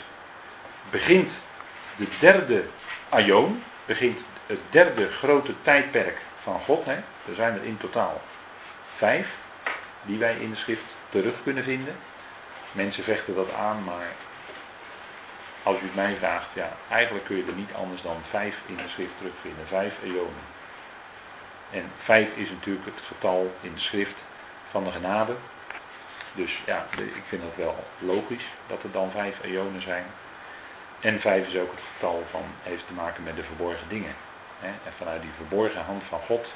Begint 0.90 1.40
de 1.96 2.08
derde 2.20 2.64
aion, 3.08 3.62
begint 3.84 4.18
het 4.46 4.58
derde 4.70 5.12
grote 5.12 5.54
tijdperk 5.62 6.18
van 6.42 6.60
God. 6.60 6.84
Hè? 6.84 6.92
Er 7.28 7.34
zijn 7.34 7.54
er 7.54 7.64
in 7.64 7.76
totaal 7.76 8.20
vijf 8.96 9.28
die 10.02 10.18
wij 10.18 10.36
in 10.36 10.50
de 10.50 10.56
schrift 10.56 10.82
terug 11.10 11.34
kunnen 11.42 11.64
vinden. 11.64 11.94
Mensen 12.72 13.04
vechten 13.04 13.34
dat 13.34 13.52
aan, 13.52 13.84
maar 13.84 14.12
als 15.62 15.80
u 15.80 15.82
het 15.82 15.94
mij 15.94 16.16
vraagt, 16.18 16.48
ja, 16.54 16.68
eigenlijk 16.90 17.24
kun 17.24 17.36
je 17.36 17.44
er 17.46 17.52
niet 17.52 17.74
anders 17.74 18.02
dan 18.02 18.16
vijf 18.30 18.56
in 18.66 18.76
de 18.76 18.88
schrift 18.88 19.12
terugvinden. 19.18 19.66
Vijf 19.66 19.94
eonen. 20.02 20.44
En 21.70 21.90
vijf 22.04 22.28
is 22.34 22.50
natuurlijk 22.50 22.86
het 22.86 23.02
getal 23.06 23.54
in 23.60 23.72
de 23.74 23.80
schrift 23.80 24.24
van 24.70 24.84
de 24.84 24.90
genade. 24.90 25.36
Dus 26.36 26.62
ja, 26.66 26.86
ik 26.96 27.22
vind 27.28 27.42
dat 27.42 27.56
wel 27.56 27.84
logisch 27.98 28.46
dat 28.66 28.82
er 28.82 28.90
dan 28.90 29.10
vijf 29.10 29.42
eonen 29.42 29.82
zijn. 29.82 30.04
En 31.00 31.20
vijf 31.20 31.46
is 31.46 31.56
ook 31.56 31.70
het 31.70 31.80
getal 31.92 32.24
van, 32.30 32.44
heeft 32.62 32.86
te 32.86 32.92
maken 32.92 33.22
met 33.22 33.36
de 33.36 33.42
verborgen 33.42 33.88
dingen. 33.88 34.14
En 34.60 34.92
vanuit 34.96 35.22
die 35.22 35.30
verborgen 35.36 35.84
hand 35.84 36.02
van 36.08 36.20
God 36.20 36.46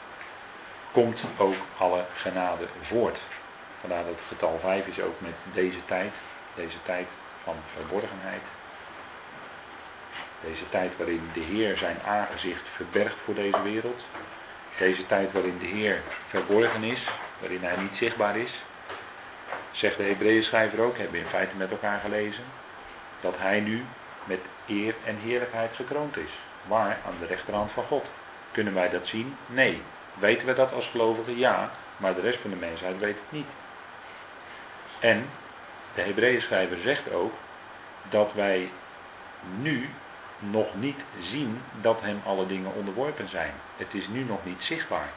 komt 0.93 1.21
ook 1.37 1.55
alle 1.79 2.05
genade 2.15 2.67
voort. 2.83 3.19
Vandaar 3.81 4.05
dat 4.05 4.15
het 4.15 4.25
getal 4.29 4.59
5 4.59 4.87
is 4.87 5.01
ook 5.01 5.21
met 5.21 5.35
deze 5.53 5.85
tijd, 5.85 6.13
deze 6.55 6.83
tijd 6.83 7.07
van 7.45 7.57
verborgenheid. 7.77 8.43
Deze 10.41 10.69
tijd 10.69 10.97
waarin 10.97 11.31
de 11.33 11.41
Heer 11.41 11.77
zijn 11.77 11.97
aangezicht 12.07 12.69
verbergt 12.75 13.17
voor 13.25 13.35
deze 13.35 13.63
wereld. 13.63 14.01
Deze 14.79 15.07
tijd 15.07 15.33
waarin 15.33 15.59
de 15.59 15.67
Heer 15.67 16.03
verborgen 16.29 16.83
is, 16.83 17.09
waarin 17.39 17.63
hij 17.63 17.77
niet 17.77 17.97
zichtbaar 17.97 18.37
is. 18.37 18.61
Zegt 19.71 19.97
de 19.97 20.03
Hebreeën 20.03 20.43
schrijver 20.43 20.81
ook, 20.81 20.97
hebben 20.97 21.13
we 21.13 21.19
in 21.19 21.31
feite 21.31 21.57
met 21.57 21.71
elkaar 21.71 22.01
gelezen, 22.01 22.45
dat 23.21 23.39
hij 23.39 23.61
nu 23.61 23.85
met 24.25 24.41
eer 24.67 24.95
en 25.05 25.17
heerlijkheid 25.17 25.71
gekroond 25.75 26.17
is. 26.17 26.31
Waar? 26.67 26.99
Aan 27.07 27.19
de 27.21 27.27
rechterhand 27.27 27.73
van 27.73 27.85
God. 27.85 28.05
Kunnen 28.53 28.75
wij 28.75 28.91
dat 28.91 29.07
zien? 29.07 29.37
Nee. 29.47 29.83
Weten 30.15 30.47
we 30.47 30.55
dat 30.55 30.73
als 30.73 30.87
gelovigen? 30.87 31.39
Ja. 31.39 31.71
Maar 31.97 32.15
de 32.15 32.21
rest 32.21 32.39
van 32.41 32.51
de 32.51 32.57
mensheid 32.57 32.99
weet 32.99 33.17
het 33.17 33.33
niet. 33.33 33.49
En 35.01 35.27
de 35.95 36.01
Hebreeën 36.01 36.41
schrijver 36.41 36.79
zegt 36.79 37.13
ook 37.13 37.33
dat 38.09 38.33
wij 38.33 38.71
nu 39.59 39.89
nog 40.39 40.75
niet 40.75 41.01
zien 41.21 41.63
dat 41.81 42.01
hem 42.01 42.21
alle 42.25 42.47
dingen 42.47 42.75
onderworpen 42.75 43.29
zijn. 43.29 43.53
Het 43.77 43.95
is 43.95 44.09
nu 44.09 44.25
nog 44.25 44.45
niet 44.45 44.63
zichtbaar. 44.63 45.09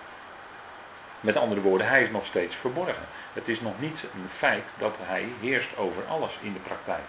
Met 1.23 1.35
andere 1.37 1.61
woorden, 1.61 1.87
hij 1.87 2.03
is 2.03 2.09
nog 2.09 2.25
steeds 2.25 2.55
verborgen. 2.55 3.05
Het 3.33 3.47
is 3.47 3.61
nog 3.61 3.79
niet 3.79 4.03
een 4.13 4.29
feit 4.37 4.63
dat 4.77 4.95
hij 4.99 5.27
heerst 5.39 5.77
over 5.77 6.05
alles 6.05 6.37
in 6.41 6.53
de 6.53 6.59
praktijk. 6.59 7.03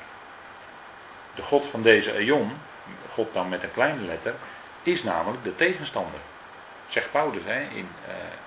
De 1.35 1.42
God 1.42 1.64
van 1.70 1.83
deze 1.83 2.12
eon, 2.12 2.53
God 3.12 3.33
dan 3.33 3.48
met 3.48 3.62
een 3.62 3.72
kleine 3.72 4.00
letter, 4.00 4.35
is 4.83 5.03
namelijk 5.03 5.44
de 5.44 5.55
tegenstander. 5.55 6.20
Zegt 6.88 7.11
Paulus 7.11 7.42
hè, 7.44 7.61
in 7.61 7.88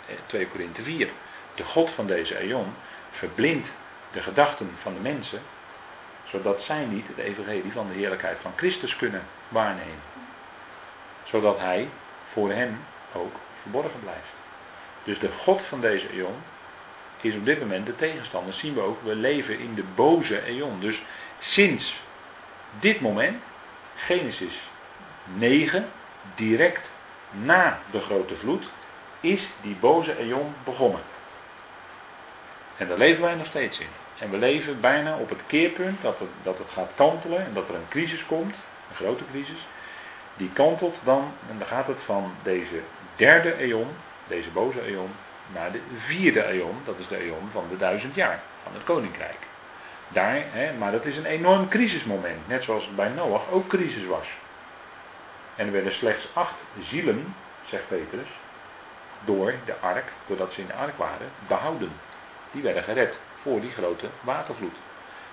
uh, 0.09 0.17
2 0.25 0.47
Korinthe 0.47 0.83
4. 0.83 1.09
De 1.55 1.63
God 1.63 1.89
van 1.89 2.07
deze 2.07 2.37
eon 2.37 2.73
verblindt 3.11 3.69
de 4.11 4.21
gedachten 4.21 4.71
van 4.81 4.93
de 4.93 4.99
mensen, 4.99 5.41
zodat 6.23 6.61
zij 6.61 6.85
niet 6.85 7.07
het 7.07 7.17
evangelie 7.17 7.71
van 7.71 7.87
de 7.87 7.93
heerlijkheid 7.93 8.37
van 8.41 8.53
Christus 8.55 8.95
kunnen 8.95 9.23
waarnemen. 9.47 10.01
Zodat 11.23 11.59
hij 11.59 11.89
voor 12.31 12.51
hen 12.51 12.79
ook 13.13 13.35
verborgen 13.61 13.99
blijft. 13.99 14.36
Dus 15.07 15.19
de 15.19 15.31
God 15.31 15.61
van 15.61 15.81
deze 15.81 16.09
eon 16.13 16.35
is 17.21 17.35
op 17.35 17.45
dit 17.45 17.59
moment 17.59 17.85
de 17.85 17.95
tegenstander. 17.95 18.51
Dat 18.51 18.59
zien 18.59 18.73
we 18.73 18.81
ook, 18.81 19.01
we 19.03 19.15
leven 19.15 19.59
in 19.59 19.75
de 19.75 19.83
boze 19.95 20.41
eon. 20.41 20.79
Dus 20.79 21.01
sinds 21.39 22.01
dit 22.79 23.01
moment, 23.01 23.43
Genesis 23.95 24.61
9, 25.23 25.89
direct 26.35 26.89
na 27.31 27.79
de 27.91 27.99
grote 28.01 28.35
vloed, 28.35 28.65
is 29.19 29.49
die 29.61 29.75
boze 29.75 30.17
eon 30.17 30.53
begonnen. 30.63 31.01
En 32.77 32.87
daar 32.87 32.97
leven 32.97 33.21
wij 33.21 33.35
nog 33.35 33.47
steeds 33.47 33.79
in. 33.79 33.89
En 34.19 34.29
we 34.29 34.37
leven 34.37 34.81
bijna 34.81 35.17
op 35.17 35.29
het 35.29 35.41
keerpunt 35.47 36.01
dat 36.01 36.19
het, 36.19 36.29
dat 36.43 36.57
het 36.57 36.69
gaat 36.69 36.91
kantelen 36.95 37.45
en 37.45 37.53
dat 37.53 37.69
er 37.69 37.75
een 37.75 37.89
crisis 37.89 38.25
komt, 38.25 38.55
een 38.89 38.95
grote 38.95 39.23
crisis. 39.31 39.67
Die 40.37 40.49
kantelt 40.53 40.95
dan, 41.03 41.31
en 41.49 41.57
dan 41.57 41.67
gaat 41.67 41.87
het 41.87 41.99
van 42.05 42.33
deze 42.43 42.81
derde 43.15 43.53
eon, 43.53 43.87
deze 44.27 44.49
boze 44.49 44.81
eon, 44.81 45.11
naar 45.53 45.71
de 45.71 45.81
vierde 45.97 46.43
eon, 46.43 46.81
dat 46.85 46.97
is 46.97 47.07
de 47.07 47.17
eon 47.17 47.49
van 47.51 47.65
de 47.69 47.77
duizend 47.77 48.15
jaar, 48.15 48.39
van 48.63 48.73
het 48.73 48.83
koninkrijk. 48.83 49.37
Daar, 50.07 50.43
hè, 50.51 50.73
maar 50.73 50.91
dat 50.91 51.05
is 51.05 51.17
een 51.17 51.25
enorm 51.25 51.69
crisismoment, 51.69 52.47
net 52.47 52.63
zoals 52.63 52.85
het 52.85 52.95
bij 52.95 53.09
Noach 53.09 53.49
ook 53.51 53.67
crisis 53.67 54.05
was. 54.05 54.27
En 55.55 55.65
er 55.65 55.71
werden 55.71 55.93
slechts 55.93 56.29
acht 56.33 56.63
zielen, 56.79 57.35
zegt 57.65 57.87
Petrus, 57.87 58.27
door 59.25 59.53
de 59.65 59.75
ark, 59.79 60.05
doordat 60.25 60.53
ze 60.53 60.61
in 60.61 60.67
de 60.67 60.73
ark 60.73 60.97
waren, 60.97 61.29
behouden. 61.47 61.91
Die 62.51 62.61
werden 62.61 62.83
gered 62.83 63.19
voor 63.41 63.61
die 63.61 63.71
grote 63.71 64.07
watervloed. 64.21 64.75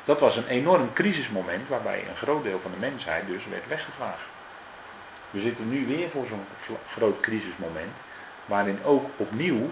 Dat 0.04 0.20
was 0.20 0.36
een 0.36 0.46
enorm 0.46 0.92
crisismoment 0.92 1.68
waarbij 1.68 2.04
een 2.08 2.16
groot 2.16 2.42
deel 2.42 2.60
van 2.60 2.70
de 2.70 2.76
mensheid 2.78 3.26
dus 3.26 3.46
werd 3.46 3.68
weggevaagd. 3.68 4.26
We 5.30 5.40
zitten 5.40 5.68
nu 5.68 5.86
weer 5.86 6.10
voor 6.10 6.26
zo'n 6.26 6.46
groot 6.92 7.20
crisismoment, 7.20 7.92
waarin 8.44 8.84
ook 8.84 9.10
opnieuw 9.16 9.70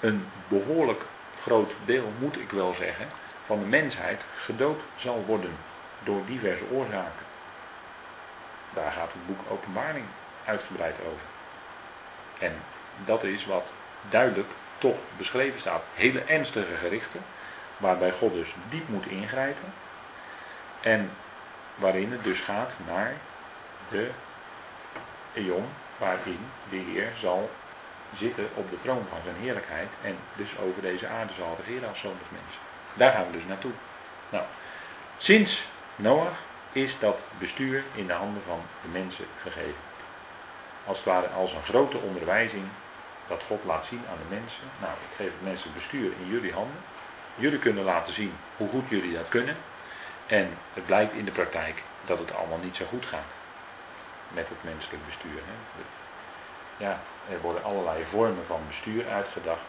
een 0.00 0.24
behoorlijk 0.48 1.02
groot 1.42 1.72
deel, 1.84 2.12
moet 2.18 2.38
ik 2.38 2.50
wel 2.50 2.74
zeggen, 2.74 3.06
van 3.46 3.58
de 3.58 3.66
mensheid 3.66 4.20
gedood 4.44 4.80
zal 4.96 5.24
worden 5.26 5.56
door 6.04 6.26
diverse 6.26 6.64
oorzaken. 6.70 7.24
Daar 8.74 8.92
gaat 8.92 9.12
het 9.12 9.26
boek 9.26 9.40
Openbaring 9.50 10.04
uitgebreid 10.44 10.94
over. 11.00 11.26
En 12.38 12.52
dat 13.04 13.24
is 13.24 13.46
wat 13.46 13.72
duidelijk 14.10 14.48
toch 14.78 14.96
beschreven 15.16 15.60
staat. 15.60 15.82
Hele 15.94 16.20
ernstige 16.20 16.74
gerichten, 16.74 17.20
waarbij 17.76 18.12
God 18.12 18.32
dus 18.32 18.54
diep 18.68 18.88
moet 18.88 19.06
ingrijpen. 19.06 19.72
En 20.80 21.10
waarin 21.74 22.12
het 22.12 22.24
dus 22.24 22.40
gaat 22.40 22.72
naar 22.86 23.12
de 23.90 24.10
eon 25.34 25.66
waarin 25.98 26.38
de 26.70 26.76
Heer 26.76 27.12
zal 27.18 27.50
zitten 28.18 28.48
op 28.54 28.70
de 28.70 28.80
troon 28.82 29.06
van 29.08 29.18
zijn 29.24 29.36
heerlijkheid 29.36 29.88
en 30.02 30.16
dus 30.36 30.58
over 30.58 30.82
deze 30.82 31.06
aarde 31.06 31.32
zal 31.38 31.58
regeren 31.64 31.88
als 31.88 32.00
zoon 32.00 32.16
mensen. 32.28 32.60
Daar 32.94 33.12
gaan 33.12 33.26
we 33.26 33.32
dus 33.32 33.46
naartoe. 33.46 33.72
Nou, 34.28 34.44
sinds 35.18 35.64
Noach 35.96 36.38
is 36.72 36.96
dat 36.98 37.18
bestuur 37.38 37.84
in 37.94 38.06
de 38.06 38.12
handen 38.12 38.42
van 38.46 38.60
de 38.82 38.88
mensen 38.88 39.26
gegeven. 39.42 39.84
Als 40.84 40.96
het 40.96 41.06
ware 41.06 41.26
als 41.26 41.52
een 41.52 41.64
grote 41.64 41.98
onderwijzing 41.98 42.64
dat 43.28 43.42
God 43.46 43.64
laat 43.64 43.84
zien 43.84 44.04
aan 44.10 44.18
de 44.28 44.34
mensen. 44.34 44.62
Nou, 44.80 44.92
ik 44.92 45.16
geef 45.16 45.30
het 45.30 45.42
mensen 45.42 45.74
bestuur 45.74 46.12
in 46.20 46.28
jullie 46.28 46.52
handen. 46.52 46.80
Jullie 47.34 47.58
kunnen 47.58 47.84
laten 47.84 48.14
zien 48.14 48.32
hoe 48.56 48.68
goed 48.68 48.88
jullie 48.88 49.14
dat 49.14 49.28
kunnen. 49.28 49.56
En 50.26 50.58
het 50.74 50.86
blijkt 50.86 51.12
in 51.12 51.24
de 51.24 51.30
praktijk 51.30 51.82
dat 52.06 52.18
het 52.18 52.34
allemaal 52.34 52.60
niet 52.62 52.76
zo 52.76 52.84
goed 52.84 53.04
gaat. 53.04 53.32
Met 54.28 54.48
het 54.48 54.64
menselijk 54.64 55.06
bestuur. 55.06 55.40
Hè. 55.44 55.82
Ja, 56.76 57.00
er 57.30 57.40
worden 57.40 57.64
allerlei 57.64 58.04
vormen 58.04 58.46
van 58.46 58.60
bestuur 58.68 59.08
uitgedacht. 59.08 59.64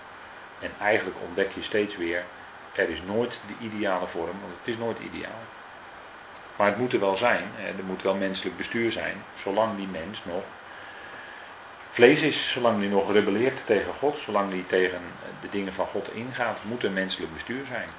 En 0.59 0.71
eigenlijk 0.79 1.17
ontdek 1.27 1.51
je 1.51 1.63
steeds 1.63 1.97
weer, 1.97 2.23
er 2.75 2.89
is 2.89 3.01
nooit 3.01 3.39
de 3.47 3.65
ideale 3.65 4.07
vorm, 4.07 4.39
want 4.41 4.53
het 4.59 4.73
is 4.73 4.77
nooit 4.77 4.97
ideaal. 4.99 5.41
Maar 6.55 6.67
het 6.67 6.77
moet 6.77 6.93
er 6.93 6.99
wel 6.99 7.17
zijn, 7.17 7.43
er 7.77 7.83
moet 7.83 8.01
wel 8.01 8.15
menselijk 8.15 8.57
bestuur 8.57 8.91
zijn, 8.91 9.23
zolang 9.43 9.77
die 9.77 9.87
mens 9.87 10.21
nog 10.23 10.43
vlees 11.89 12.21
is, 12.21 12.51
zolang 12.51 12.79
die 12.79 12.89
nog 12.89 13.11
rebelleert 13.11 13.65
tegen 13.65 13.93
God, 13.93 14.17
zolang 14.17 14.51
die 14.51 14.65
tegen 14.65 15.01
de 15.41 15.49
dingen 15.49 15.73
van 15.73 15.87
God 15.87 16.13
ingaat, 16.13 16.63
moet 16.63 16.83
er 16.83 16.91
menselijk 16.91 17.33
bestuur 17.33 17.65
zijn. 17.65 17.89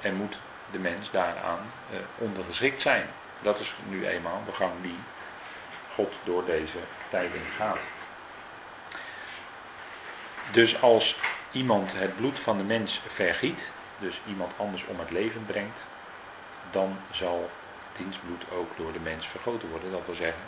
En 0.00 0.14
moet 0.14 0.36
de 0.70 0.78
mens 0.78 1.10
daaraan 1.10 1.58
eh, 1.90 1.98
ondergeschikt 2.18 2.80
zijn. 2.80 3.06
Dat 3.42 3.60
is 3.60 3.74
nu 3.88 4.06
eenmaal 4.06 4.42
de 4.46 4.52
gang 4.52 4.72
die 4.82 4.98
God 5.94 6.12
door 6.24 6.44
deze 6.44 6.78
tijden 7.10 7.40
gaat. 7.56 7.78
Dus 10.52 10.80
als 10.80 11.16
iemand 11.52 11.92
het 11.92 12.16
bloed 12.16 12.38
van 12.38 12.56
de 12.56 12.64
mens 12.64 13.00
vergiet, 13.14 13.70
dus 14.00 14.20
iemand 14.26 14.52
anders 14.58 14.84
om 14.86 14.98
het 14.98 15.10
leven 15.10 15.44
brengt, 15.46 15.80
dan 16.70 16.96
zal 17.10 17.50
dienstbloed 17.96 18.50
ook 18.50 18.76
door 18.76 18.92
de 18.92 19.00
mens 19.00 19.26
vergoten 19.26 19.68
worden. 19.68 19.90
Dat 19.90 20.06
wil 20.06 20.14
zeggen, 20.14 20.42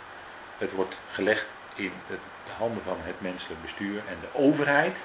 het 0.58 0.72
wordt 0.72 0.96
gelegd 1.10 1.46
in 1.74 1.92
de 2.06 2.18
handen 2.58 2.82
van 2.82 2.96
het 3.00 3.20
menselijk 3.20 3.62
bestuur 3.62 4.02
en 4.06 4.20
de 4.20 4.34
overheid 4.34 4.96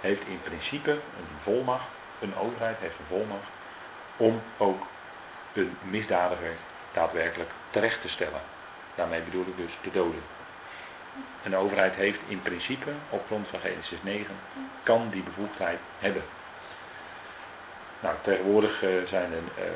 heeft 0.00 0.26
in 0.26 0.40
principe 0.40 0.90
een 0.90 1.40
volmacht, 1.42 1.90
een 2.18 2.34
overheid 2.34 2.78
heeft 2.78 2.98
een 2.98 3.06
volmacht 3.06 3.50
om 4.16 4.42
ook 4.58 4.86
een 5.52 5.76
misdadiger 5.82 6.56
daadwerkelijk 6.92 7.50
terecht 7.70 8.00
te 8.00 8.08
stellen. 8.08 8.42
Daarmee 8.94 9.22
bedoel 9.22 9.46
ik 9.46 9.56
dus 9.56 9.78
te 9.82 9.90
doden. 9.90 10.22
Een 11.42 11.56
overheid 11.56 11.94
heeft 11.94 12.20
in 12.26 12.42
principe, 12.42 12.90
op 13.08 13.26
grond 13.26 13.48
van 13.48 13.60
Genesis 13.60 13.98
9, 14.02 14.34
kan 14.82 15.08
die 15.08 15.22
bevoegdheid 15.22 15.78
hebben. 15.98 16.22
Nou, 18.00 18.16
tegenwoordig 18.20 18.82
eh, 18.82 18.90
zijn 19.06 19.32
er 19.32 19.64
eh, 19.64 19.70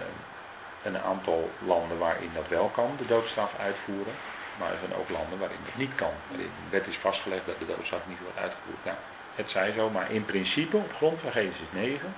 een 0.83 0.99
aantal 0.99 1.51
landen 1.59 1.99
waarin 1.99 2.31
dat 2.35 2.49
wel 2.49 2.69
kan, 2.69 2.95
de 2.99 3.07
doodstraf 3.07 3.59
uitvoeren. 3.59 4.15
Maar 4.59 4.71
er 4.71 4.79
zijn 4.79 4.95
ook 4.95 5.09
landen 5.09 5.39
waarin 5.39 5.59
dat 5.65 5.77
niet 5.77 5.95
kan. 5.95 6.13
Waarin 6.29 6.47
een 6.47 6.71
wet 6.71 6.87
is 6.87 6.97
vastgelegd 6.97 7.47
dat 7.47 7.59
de 7.59 7.67
doodstraf 7.67 8.07
niet 8.07 8.21
wordt 8.21 8.39
uitgevoerd. 8.39 8.85
Nou, 8.85 8.97
het 9.35 9.51
zij 9.51 9.73
zo, 9.73 9.91
maar 9.91 10.11
in 10.11 10.25
principe, 10.25 10.77
op 10.77 10.95
grond 10.97 11.21
van 11.21 11.33
Genesis 11.33 11.71
9, 11.71 12.15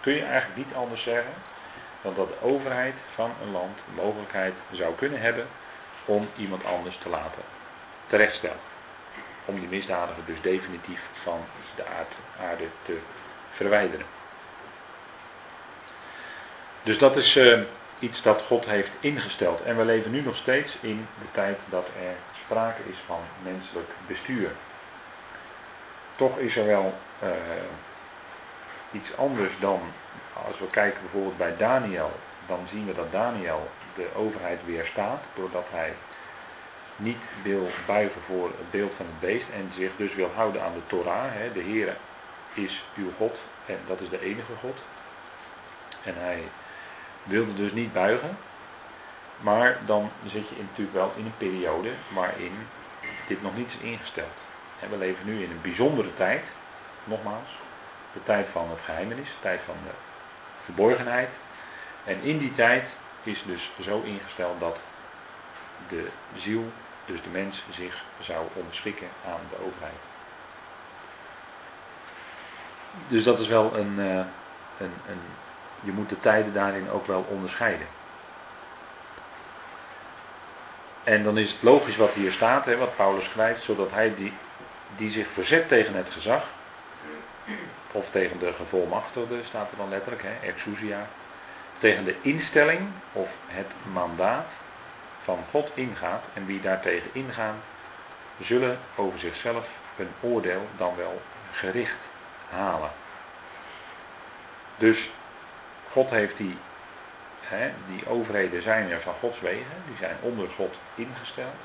kun 0.00 0.12
je 0.12 0.24
eigenlijk 0.24 0.56
niet 0.56 0.74
anders 0.74 1.02
zeggen 1.02 1.32
dan 2.02 2.14
dat 2.14 2.28
de 2.28 2.42
overheid 2.42 2.94
van 3.14 3.30
een 3.42 3.50
land 3.50 3.76
de 3.76 4.02
mogelijkheid 4.02 4.54
zou 4.70 4.94
kunnen 4.94 5.20
hebben 5.20 5.46
om 6.04 6.28
iemand 6.36 6.64
anders 6.64 6.98
te 6.98 7.08
laten 7.08 7.42
terechtstellen. 8.08 8.60
Om 9.44 9.58
die 9.60 9.68
misdadiger 9.68 10.24
dus 10.24 10.40
definitief 10.40 11.00
van 11.22 11.40
de 11.76 11.84
aarde 12.40 12.64
te 12.82 12.98
verwijderen. 13.50 14.06
Dus 16.82 16.98
dat 16.98 17.16
is 17.16 17.36
uh, 17.36 17.60
iets 17.98 18.22
dat 18.22 18.42
God 18.42 18.64
heeft 18.64 18.90
ingesteld. 19.00 19.62
En 19.62 19.76
we 19.76 19.84
leven 19.84 20.10
nu 20.10 20.20
nog 20.20 20.36
steeds 20.36 20.76
in 20.80 21.06
de 21.20 21.30
tijd 21.30 21.58
dat 21.68 21.86
er 21.86 22.14
sprake 22.44 22.82
is 22.86 22.98
van 23.06 23.20
menselijk 23.42 23.88
bestuur. 24.06 24.50
Toch 26.16 26.38
is 26.38 26.56
er 26.56 26.66
wel 26.66 26.94
uh, 27.22 27.30
iets 28.92 29.16
anders 29.16 29.52
dan, 29.60 29.80
als 30.46 30.58
we 30.58 30.66
kijken 30.70 31.00
bijvoorbeeld 31.00 31.36
bij 31.36 31.56
Daniel, 31.56 32.12
dan 32.46 32.66
zien 32.70 32.86
we 32.86 32.94
dat 32.94 33.12
Daniel 33.12 33.70
de 33.94 34.08
overheid 34.14 34.64
weerstaat 34.64 35.20
doordat 35.34 35.66
hij 35.70 35.94
niet 36.98 37.22
wil 37.42 37.68
buigen 37.86 38.20
voor 38.22 38.46
het 38.46 38.70
beeld 38.70 38.94
van 38.96 39.06
het 39.06 39.20
beest 39.20 39.46
en 39.54 39.70
zich 39.74 39.90
dus 39.96 40.14
wil 40.14 40.30
houden 40.34 40.62
aan 40.62 40.74
de 40.74 40.86
Torah. 40.86 41.24
Hè. 41.26 41.52
De 41.52 41.60
Heer 41.60 41.96
is 42.54 42.84
uw 42.96 43.10
God 43.16 43.36
en 43.66 43.78
dat 43.86 44.00
is 44.00 44.08
de 44.08 44.20
enige 44.20 44.54
God. 44.60 44.76
En 46.02 46.14
hij 46.16 46.42
wilde 47.22 47.54
dus 47.54 47.72
niet 47.72 47.92
buigen. 47.92 48.36
Maar 49.40 49.78
dan 49.86 50.10
zit 50.22 50.48
je 50.48 50.62
natuurlijk 50.68 50.96
wel 50.96 51.12
in 51.16 51.24
een 51.24 51.36
periode 51.38 51.90
waarin 52.08 52.52
dit 53.26 53.42
nog 53.42 53.56
niet 53.56 53.68
is 53.68 53.76
ingesteld. 53.80 54.36
En 54.80 54.90
we 54.90 54.96
leven 54.96 55.26
nu 55.26 55.42
in 55.42 55.50
een 55.50 55.60
bijzondere 55.62 56.14
tijd, 56.14 56.44
nogmaals, 57.04 57.48
de 58.12 58.22
tijd 58.22 58.46
van 58.52 58.70
het 58.70 58.80
geheimenis, 58.84 59.26
de 59.26 59.40
tijd 59.40 59.60
van 59.64 59.76
de 59.84 59.94
verborgenheid. 60.64 61.30
En 62.04 62.22
in 62.22 62.38
die 62.38 62.52
tijd 62.52 62.92
is 63.22 63.42
dus 63.46 63.70
zo 63.80 64.00
ingesteld 64.00 64.60
dat 64.60 64.78
de 65.88 66.08
ziel, 66.36 66.72
dus 67.08 67.22
de 67.22 67.28
mens, 67.28 67.62
zich 67.70 68.04
zou 68.20 68.46
ontschikken 68.54 69.08
aan 69.26 69.40
de 69.50 69.64
overheid. 69.64 70.00
Dus 73.08 73.24
dat 73.24 73.38
is 73.38 73.46
wel 73.46 73.76
een, 73.76 73.98
eh, 73.98 74.24
een, 74.78 74.92
een 75.08 75.20
je 75.80 75.92
moet 75.92 76.08
de 76.08 76.20
tijden 76.20 76.52
daarin 76.52 76.90
ook 76.90 77.06
wel 77.06 77.26
onderscheiden. 77.28 77.86
En 81.04 81.22
dan 81.22 81.38
is 81.38 81.52
het 81.52 81.62
logisch 81.62 81.96
wat 81.96 82.12
hier 82.12 82.32
staat, 82.32 82.64
hè, 82.64 82.76
wat 82.76 82.96
Paulus 82.96 83.24
schrijft, 83.24 83.64
zodat 83.64 83.90
hij 83.90 84.14
die, 84.14 84.32
die 84.96 85.10
zich 85.10 85.28
verzet 85.32 85.68
tegen 85.68 85.94
het 85.94 86.10
gezag, 86.10 86.46
of 87.92 88.10
tegen 88.10 88.38
de 88.38 88.52
gevolmachtigde, 88.52 89.44
staat 89.44 89.70
er 89.70 89.76
dan 89.76 89.88
letterlijk, 89.88 90.22
hè, 90.22 90.46
exousia, 90.46 91.06
tegen 91.78 92.04
de 92.04 92.16
instelling 92.20 92.88
of 93.12 93.30
het 93.46 93.70
mandaat 93.92 94.52
van 95.28 95.44
God 95.50 95.70
ingaat 95.74 96.24
en 96.34 96.46
wie 96.46 96.60
daartegen 96.60 97.10
ingaan, 97.12 97.60
zullen 98.40 98.78
over 98.96 99.18
zichzelf 99.18 99.66
een 99.96 100.10
oordeel 100.20 100.68
dan 100.76 100.96
wel 100.96 101.22
gericht 101.52 102.02
halen. 102.50 102.90
Dus 104.76 105.10
God 105.90 106.10
heeft 106.10 106.36
die, 106.36 106.56
hè, 107.40 107.70
die 107.88 108.08
overheden 108.08 108.62
zijn 108.62 108.90
er 108.90 109.00
van 109.00 109.14
Gods 109.20 109.40
wegen, 109.40 109.82
die 109.86 109.96
zijn 109.96 110.16
onder 110.20 110.48
God 110.48 110.74
ingesteld. 110.94 111.62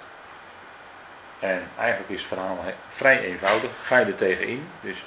En 1.40 1.68
eigenlijk 1.78 2.10
is 2.10 2.20
het 2.20 2.28
verhaal 2.28 2.64
vrij 2.90 3.20
eenvoudig. 3.20 3.72
Ga 3.84 3.98
je 3.98 4.06
er 4.06 4.16
tegenin, 4.16 4.70
dus 4.82 5.04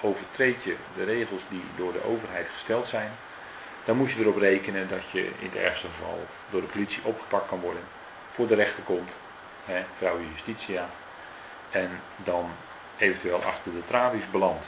overtreed 0.00 0.62
je 0.62 0.76
de 0.96 1.04
regels 1.04 1.42
die 1.48 1.64
door 1.76 1.92
de 1.92 2.04
overheid 2.04 2.46
gesteld 2.52 2.88
zijn, 2.88 3.10
dan 3.84 3.96
moet 3.96 4.12
je 4.12 4.20
erop 4.20 4.36
rekenen 4.36 4.88
dat 4.88 5.10
je 5.10 5.24
in 5.24 5.48
het 5.48 5.56
ergste 5.56 5.86
geval 5.86 6.26
door 6.50 6.60
de 6.60 6.66
politie 6.66 7.00
opgepakt 7.02 7.48
kan 7.48 7.60
worden, 7.60 7.82
voor 8.34 8.46
de 8.46 8.54
rechter 8.54 8.82
komt, 8.82 9.10
hè, 9.64 9.82
vrouwen 9.98 10.28
justitia, 10.34 10.88
en 11.70 12.00
dan 12.16 12.50
eventueel 12.96 13.42
achter 13.42 13.72
de 13.72 13.84
tralies 13.86 14.30
belandt. 14.30 14.66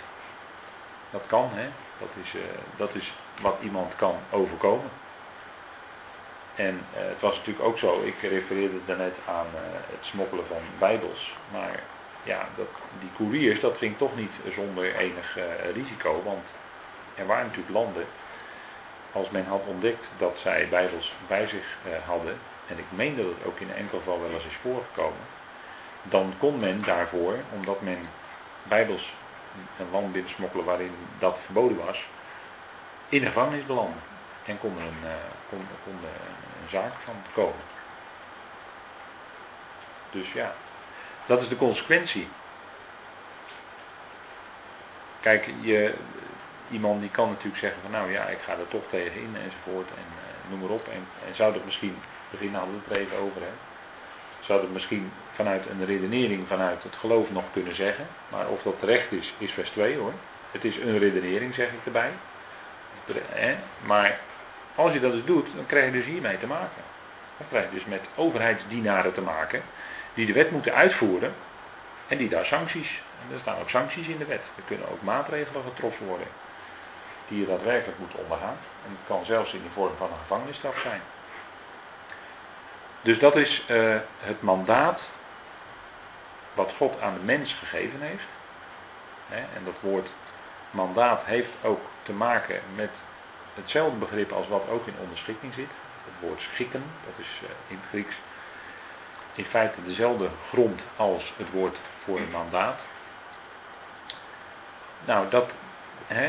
Dat 1.10 1.22
kan, 1.26 1.50
hè? 1.52 1.68
Dat, 1.98 2.08
is, 2.24 2.34
uh, 2.34 2.42
dat 2.76 2.94
is 2.94 3.12
wat 3.40 3.56
iemand 3.62 3.96
kan 3.96 4.16
overkomen. 4.30 4.90
En 6.54 6.74
uh, 6.74 7.00
het 7.08 7.20
was 7.20 7.36
natuurlijk 7.36 7.64
ook 7.64 7.78
zo, 7.78 8.02
ik 8.02 8.20
refereerde 8.20 8.78
daarnet 8.86 9.14
aan 9.26 9.46
uh, 9.54 9.60
het 9.64 10.04
smokkelen 10.04 10.46
van 10.46 10.62
bijbels. 10.78 11.36
Maar 11.52 11.82
ja, 12.22 12.48
dat, 12.56 12.68
die 13.00 13.10
couriers, 13.16 13.60
dat 13.60 13.76
ging 13.76 13.98
toch 13.98 14.16
niet 14.16 14.32
zonder 14.54 14.96
enig 14.96 15.38
risico. 15.72 16.22
Want 16.22 16.44
er 17.14 17.26
waren 17.26 17.46
natuurlijk 17.46 17.74
landen, 17.74 18.06
als 19.14 19.30
men 19.30 19.46
had 19.46 19.62
ontdekt 19.66 20.06
dat 20.18 20.38
zij 20.42 20.68
bijbels 20.68 21.12
bij 21.26 21.46
zich 21.46 21.76
hadden, 22.06 22.38
en 22.66 22.78
ik 22.78 22.84
meen 22.88 23.16
dat 23.16 23.26
het 23.26 23.44
ook 23.44 23.58
in 23.58 23.72
enkel 23.72 23.98
geval 23.98 24.20
wel 24.20 24.30
eens 24.30 24.44
is 24.44 24.56
voorgekomen, 24.60 25.26
dan 26.02 26.34
kon 26.38 26.58
men 26.60 26.82
daarvoor, 26.82 27.38
omdat 27.52 27.80
men 27.80 28.08
bijbels 28.62 29.14
een 29.78 29.90
land 29.90 30.12
binnensmokkelen 30.12 30.64
waarin 30.64 30.96
dat 31.18 31.38
verboden 31.44 31.84
was, 31.84 32.06
in 33.08 33.20
de 33.20 33.26
gevangenis 33.26 33.66
belanden. 33.66 34.00
En 34.44 34.58
kon 34.58 34.78
er 34.78 34.86
een, 34.86 35.02
uh, 35.04 35.10
kon, 35.48 35.66
kon 35.84 35.94
een 35.94 36.68
zaak 36.70 36.92
van 37.04 37.14
komen. 37.34 37.64
Dus 40.10 40.32
ja, 40.32 40.54
dat 41.26 41.42
is 41.42 41.48
de 41.48 41.56
consequentie. 41.56 42.28
Kijk, 45.20 45.50
je, 45.60 45.94
iemand 46.74 47.00
die 47.00 47.10
kan 47.10 47.28
natuurlijk 47.28 47.62
zeggen 47.64 47.80
van 47.82 47.90
nou 47.90 48.10
ja, 48.10 48.22
ik 48.26 48.38
ga 48.46 48.52
er 48.52 48.68
toch 48.68 48.86
tegen 48.90 49.20
in 49.20 49.36
enzovoort 49.44 49.88
en 49.88 50.08
uh, 50.18 50.50
noem 50.50 50.60
maar 50.60 50.76
op. 50.78 50.86
En, 50.88 51.02
en 51.26 51.34
zou 51.34 51.52
dat 51.52 51.64
misschien, 51.64 51.96
begin 52.30 52.54
hadden 52.54 52.74
we 52.74 52.80
het 52.84 52.92
er 52.92 53.00
even 53.00 53.18
over 53.18 53.40
hè. 53.40 53.54
Zou 54.40 54.60
dat 54.60 54.70
misschien 54.70 55.12
vanuit 55.34 55.66
een 55.70 55.84
redenering, 55.84 56.48
vanuit 56.48 56.82
het 56.82 56.94
geloof 56.94 57.30
nog 57.30 57.44
kunnen 57.52 57.74
zeggen. 57.74 58.06
Maar 58.28 58.48
of 58.48 58.62
dat 58.62 58.80
terecht 58.80 59.12
is, 59.12 59.32
is 59.38 59.50
vers 59.50 59.70
2 59.70 59.96
hoor. 59.96 60.12
Het 60.50 60.64
is 60.64 60.76
een 60.76 60.98
redenering 60.98 61.54
zeg 61.54 61.68
ik 61.68 61.84
erbij. 61.84 62.10
Maar 63.86 64.18
als 64.74 64.92
je 64.92 65.00
dat 65.00 65.12
dus 65.12 65.24
doet, 65.24 65.46
dan 65.54 65.66
krijg 65.66 65.84
je 65.84 65.92
dus 65.92 66.04
hiermee 66.04 66.38
te 66.38 66.46
maken. 66.46 66.82
Dan 67.38 67.46
krijg 67.48 67.64
je 67.64 67.74
dus 67.74 67.84
met 67.84 68.00
overheidsdienaren 68.14 69.14
te 69.14 69.20
maken. 69.20 69.62
Die 70.14 70.26
de 70.26 70.32
wet 70.32 70.50
moeten 70.50 70.74
uitvoeren. 70.74 71.32
En 72.08 72.16
die 72.16 72.28
daar 72.28 72.44
sancties. 72.44 73.02
En 73.20 73.34
er 73.34 73.40
staan 73.40 73.60
ook 73.60 73.68
sancties 73.68 74.06
in 74.06 74.18
de 74.18 74.24
wet. 74.24 74.42
Er 74.56 74.62
kunnen 74.66 74.90
ook 74.90 75.02
maatregelen 75.02 75.62
getroffen 75.62 76.06
worden. 76.06 76.26
Die 77.28 77.40
je 77.40 77.46
daadwerkelijk 77.46 77.98
moet 77.98 78.14
ondergaan. 78.14 78.56
En 78.84 78.90
het 78.90 79.06
kan 79.06 79.24
zelfs 79.24 79.52
in 79.52 79.62
de 79.62 79.70
vorm 79.72 79.96
van 79.96 80.10
een 80.10 80.18
gevangenisstraf 80.18 80.78
zijn. 80.78 81.00
Dus 83.00 83.18
dat 83.18 83.36
is 83.36 83.64
uh, 83.68 83.96
het 84.18 84.42
mandaat 84.42 85.08
wat 86.54 86.72
God 86.76 87.00
aan 87.00 87.14
de 87.14 87.24
mens 87.24 87.52
gegeven 87.52 88.00
heeft. 88.00 88.28
en 89.28 89.64
dat 89.64 89.74
woord 89.80 90.08
mandaat 90.70 91.24
heeft 91.24 91.52
ook 91.62 91.80
te 92.02 92.12
maken 92.12 92.60
met 92.74 92.90
hetzelfde 93.54 93.98
begrip 93.98 94.32
als 94.32 94.48
wat 94.48 94.68
ook 94.68 94.86
in 94.86 94.94
onderschikking 95.00 95.54
zit. 95.54 95.70
Het 96.04 96.28
woord 96.28 96.40
schikken, 96.40 96.84
dat 97.04 97.14
is 97.16 97.40
uh, 97.42 97.48
in 97.66 97.76
het 97.76 97.88
Grieks 97.88 98.16
in 99.34 99.44
feite 99.44 99.84
dezelfde 99.84 100.28
grond 100.48 100.80
als 100.96 101.32
het 101.36 101.50
woord 101.50 101.76
voor 102.04 102.18
een 102.18 102.30
mandaat. 102.30 102.80
Nou, 105.04 105.30
dat, 105.30 105.50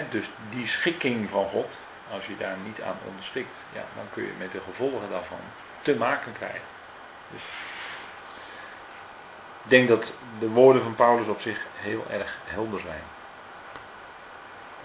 dus 0.09 0.29
die 0.49 0.67
schikking 0.67 1.29
van 1.29 1.49
God, 1.49 1.77
als 2.11 2.25
je 2.25 2.37
daar 2.37 2.57
niet 2.63 2.81
aan 2.81 2.97
onderschikt, 3.07 3.55
ja, 3.73 3.83
dan 3.95 4.05
kun 4.13 4.23
je 4.23 4.33
met 4.37 4.51
de 4.51 4.61
gevolgen 4.61 5.09
daarvan 5.09 5.39
te 5.81 5.95
maken 5.95 6.33
krijgen. 6.33 6.67
Dus 7.31 7.41
ik 9.63 9.69
denk 9.69 9.87
dat 9.87 10.13
de 10.39 10.49
woorden 10.49 10.83
van 10.83 10.95
Paulus 10.95 11.27
op 11.27 11.41
zich 11.41 11.65
heel 11.75 12.05
erg 12.09 12.37
helder 12.43 12.79
zijn. 12.79 13.03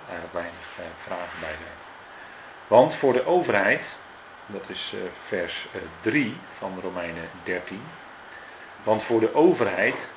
Eigenlijk 0.08 0.32
weinig 0.32 0.66
eh, 0.76 0.84
vragen 1.04 1.40
bij 1.40 1.54
zijn. 1.54 1.78
Want 2.66 2.94
voor 2.94 3.12
de 3.12 3.26
overheid, 3.26 3.96
dat 4.46 4.68
is 4.68 4.92
eh, 4.94 5.00
vers 5.28 5.68
3 6.00 6.26
eh, 6.26 6.58
van 6.58 6.80
Romeinen 6.80 7.28
13. 7.42 7.82
Want 8.82 9.02
voor 9.02 9.20
de 9.20 9.34
overheid, 9.34 10.08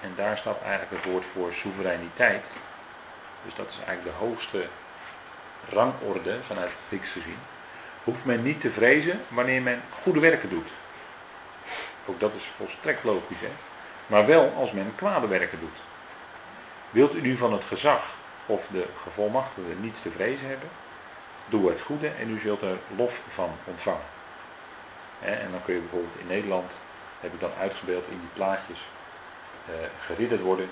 en 0.00 0.12
daar 0.16 0.36
staat 0.36 0.60
eigenlijk 0.62 1.02
het 1.02 1.12
woord 1.12 1.24
voor 1.32 1.52
soevereiniteit. 1.52 2.46
Dus 3.44 3.54
dat 3.54 3.68
is 3.68 3.76
eigenlijk 3.76 4.04
de 4.04 4.24
hoogste 4.24 4.66
rangorde 5.70 6.38
vanuit 6.42 6.70
het 6.70 6.78
Grieks 6.86 7.10
gezien. 7.10 7.38
hoeft 8.04 8.24
men 8.24 8.42
niet 8.42 8.60
te 8.60 8.70
vrezen 8.70 9.20
wanneer 9.28 9.62
men 9.62 9.82
goede 10.02 10.20
werken 10.20 10.48
doet. 10.48 10.68
Ook 12.06 12.20
dat 12.20 12.34
is 12.34 12.50
volstrekt 12.56 13.04
logisch, 13.04 13.40
hè? 13.40 13.50
Maar 14.06 14.26
wel 14.26 14.52
als 14.52 14.72
men 14.72 14.94
kwade 14.94 15.26
werken 15.26 15.60
doet. 15.60 15.78
Wilt 16.90 17.14
u 17.14 17.20
nu 17.20 17.36
van 17.36 17.52
het 17.52 17.64
gezag 17.64 18.04
of 18.46 18.66
de 18.70 18.86
gevolmachtigde 19.02 19.74
niets 19.74 20.02
te 20.02 20.10
vrezen 20.10 20.48
hebben? 20.48 20.68
Doe 21.46 21.68
het 21.68 21.80
goede 21.80 22.08
en 22.08 22.30
u 22.30 22.40
zult 22.40 22.62
er 22.62 22.78
lof 22.96 23.12
van 23.34 23.50
ontvangen. 23.64 24.06
En 25.20 25.50
dan 25.50 25.62
kun 25.64 25.74
je 25.74 25.80
bijvoorbeeld 25.80 26.18
in 26.18 26.26
Nederland, 26.26 26.70
heb 27.20 27.32
ik 27.32 27.40
dan 27.40 27.50
uitgebeeld 27.58 28.04
in 28.08 28.18
die 28.18 28.28
plaatjes, 28.32 28.78
eh, 29.66 29.74
geridderd 30.06 30.40
worden. 30.40 30.70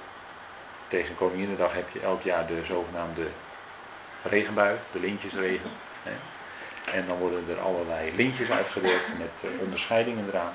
Tegen 0.90 1.16
Koninginnedag 1.16 1.72
heb 1.72 1.88
je 1.92 2.00
elk 2.00 2.22
jaar 2.22 2.46
de 2.46 2.62
zogenaamde 2.64 3.26
regenbui, 4.22 4.78
de 4.92 5.00
lintjesregen. 5.00 5.70
Hè. 6.02 6.12
En 6.92 7.06
dan 7.06 7.18
worden 7.18 7.44
er 7.48 7.60
allerlei 7.60 8.16
lintjes 8.16 8.50
uitgedeeld 8.50 9.18
met 9.18 9.30
eh, 9.40 9.60
onderscheidingen 9.60 10.28
eraan. 10.28 10.52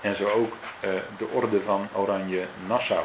En 0.00 0.16
zo 0.16 0.28
ook 0.28 0.52
eh, 0.80 0.90
de 1.18 1.28
orde 1.28 1.60
van 1.60 1.88
Oranje 1.92 2.46
Nassau. 2.66 3.04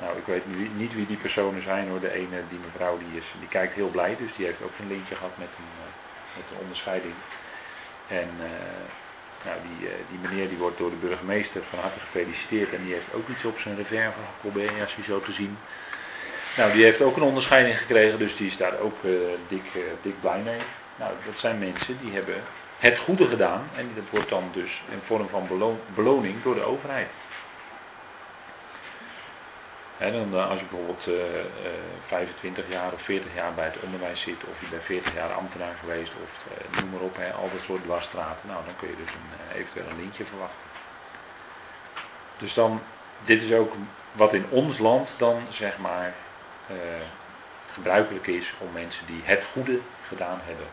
Nou, 0.00 0.16
ik 0.18 0.26
weet 0.26 0.42
niet 0.76 0.94
wie 0.94 1.06
die 1.06 1.16
personen 1.16 1.62
zijn 1.62 1.88
hoor. 1.88 2.00
De 2.00 2.12
ene, 2.12 2.42
die 2.48 2.58
mevrouw, 2.58 2.98
die, 2.98 3.20
is, 3.20 3.26
die 3.38 3.48
kijkt 3.48 3.74
heel 3.74 3.88
blij. 3.88 4.16
Dus 4.16 4.30
die 4.36 4.46
heeft 4.46 4.62
ook 4.62 4.78
een 4.80 4.88
lintje 4.88 5.14
gehad 5.14 5.38
met 5.38 5.48
een, 5.58 5.72
uh, 5.78 6.36
met 6.36 6.44
een 6.50 6.62
onderscheiding. 6.62 7.14
En 8.08 8.28
nou, 9.44 9.56
die, 9.68 9.88
die 10.10 10.18
meneer 10.22 10.48
die 10.48 10.58
wordt 10.58 10.78
door 10.78 10.90
de 10.90 11.06
burgemeester 11.06 11.62
van 11.70 11.78
harte 11.78 12.00
gefeliciteerd. 12.00 12.72
En 12.72 12.84
die 12.84 12.92
heeft 12.92 13.14
ook 13.14 13.28
iets 13.28 13.44
op 13.44 13.58
zijn 13.58 13.76
reserve 13.76 14.18
je 14.96 15.02
zo 15.02 15.20
te 15.20 15.32
zien. 15.32 15.58
Nou, 16.56 16.72
die 16.72 16.84
heeft 16.84 17.02
ook 17.02 17.16
een 17.16 17.22
onderscheiding 17.22 17.78
gekregen. 17.78 18.18
Dus 18.18 18.36
die 18.36 18.50
is 18.50 18.56
daar 18.56 18.78
ook 18.78 18.96
dik, 19.48 19.64
dik 20.02 20.20
blij 20.20 20.40
mee. 20.40 20.60
Nou, 20.96 21.12
dat 21.24 21.34
zijn 21.36 21.58
mensen 21.58 21.98
die 22.00 22.12
hebben 22.12 22.42
het 22.78 22.98
goede 22.98 23.26
gedaan. 23.26 23.68
En 23.76 23.90
dat 23.94 24.04
wordt 24.10 24.28
dan 24.28 24.50
dus 24.52 24.82
in 24.90 25.00
vorm 25.04 25.28
van 25.28 25.48
beloning 25.94 26.42
door 26.42 26.54
de 26.54 26.62
overheid. 26.62 27.08
En 30.04 30.12
dan, 30.12 30.34
eh, 30.34 30.50
als 30.50 30.58
je 30.58 30.64
bijvoorbeeld 30.64 31.06
uh, 31.06 31.14
uh, 31.14 31.44
25 32.06 32.68
jaar 32.68 32.92
of 32.92 33.02
40 33.02 33.34
jaar 33.34 33.54
bij 33.54 33.64
het 33.64 33.82
onderwijs 33.82 34.20
zit, 34.20 34.44
of 34.44 34.60
je 34.60 34.66
bent 34.66 34.82
40 34.82 35.14
jaar 35.14 35.32
ambtenaar 35.32 35.74
geweest, 35.80 36.12
of 36.22 36.30
uh, 36.52 36.78
noem 36.80 36.90
maar 36.90 37.00
op, 37.00 37.16
hè, 37.16 37.32
al 37.32 37.50
dat 37.50 37.64
soort 37.64 37.82
dwarsstraten, 37.82 38.48
nou 38.48 38.64
dan 38.64 38.76
kun 38.76 38.88
je 38.88 38.96
dus 38.96 39.08
een, 39.08 39.56
eventueel 39.56 39.88
een 39.88 40.00
lintje 40.00 40.24
verwachten. 40.24 40.58
Dus 42.38 42.54
dan, 42.54 42.82
dit 43.24 43.42
is 43.42 43.52
ook 43.52 43.72
wat 44.12 44.34
in 44.34 44.46
ons 44.48 44.78
land 44.78 45.14
dan 45.18 45.42
zeg 45.50 45.78
maar 45.78 46.14
gebruikelijk 47.72 48.26
is 48.26 48.54
om 48.58 48.72
mensen 48.72 49.06
die 49.06 49.20
het 49.24 49.42
goede 49.52 49.80
gedaan 50.08 50.40
hebben, 50.44 50.66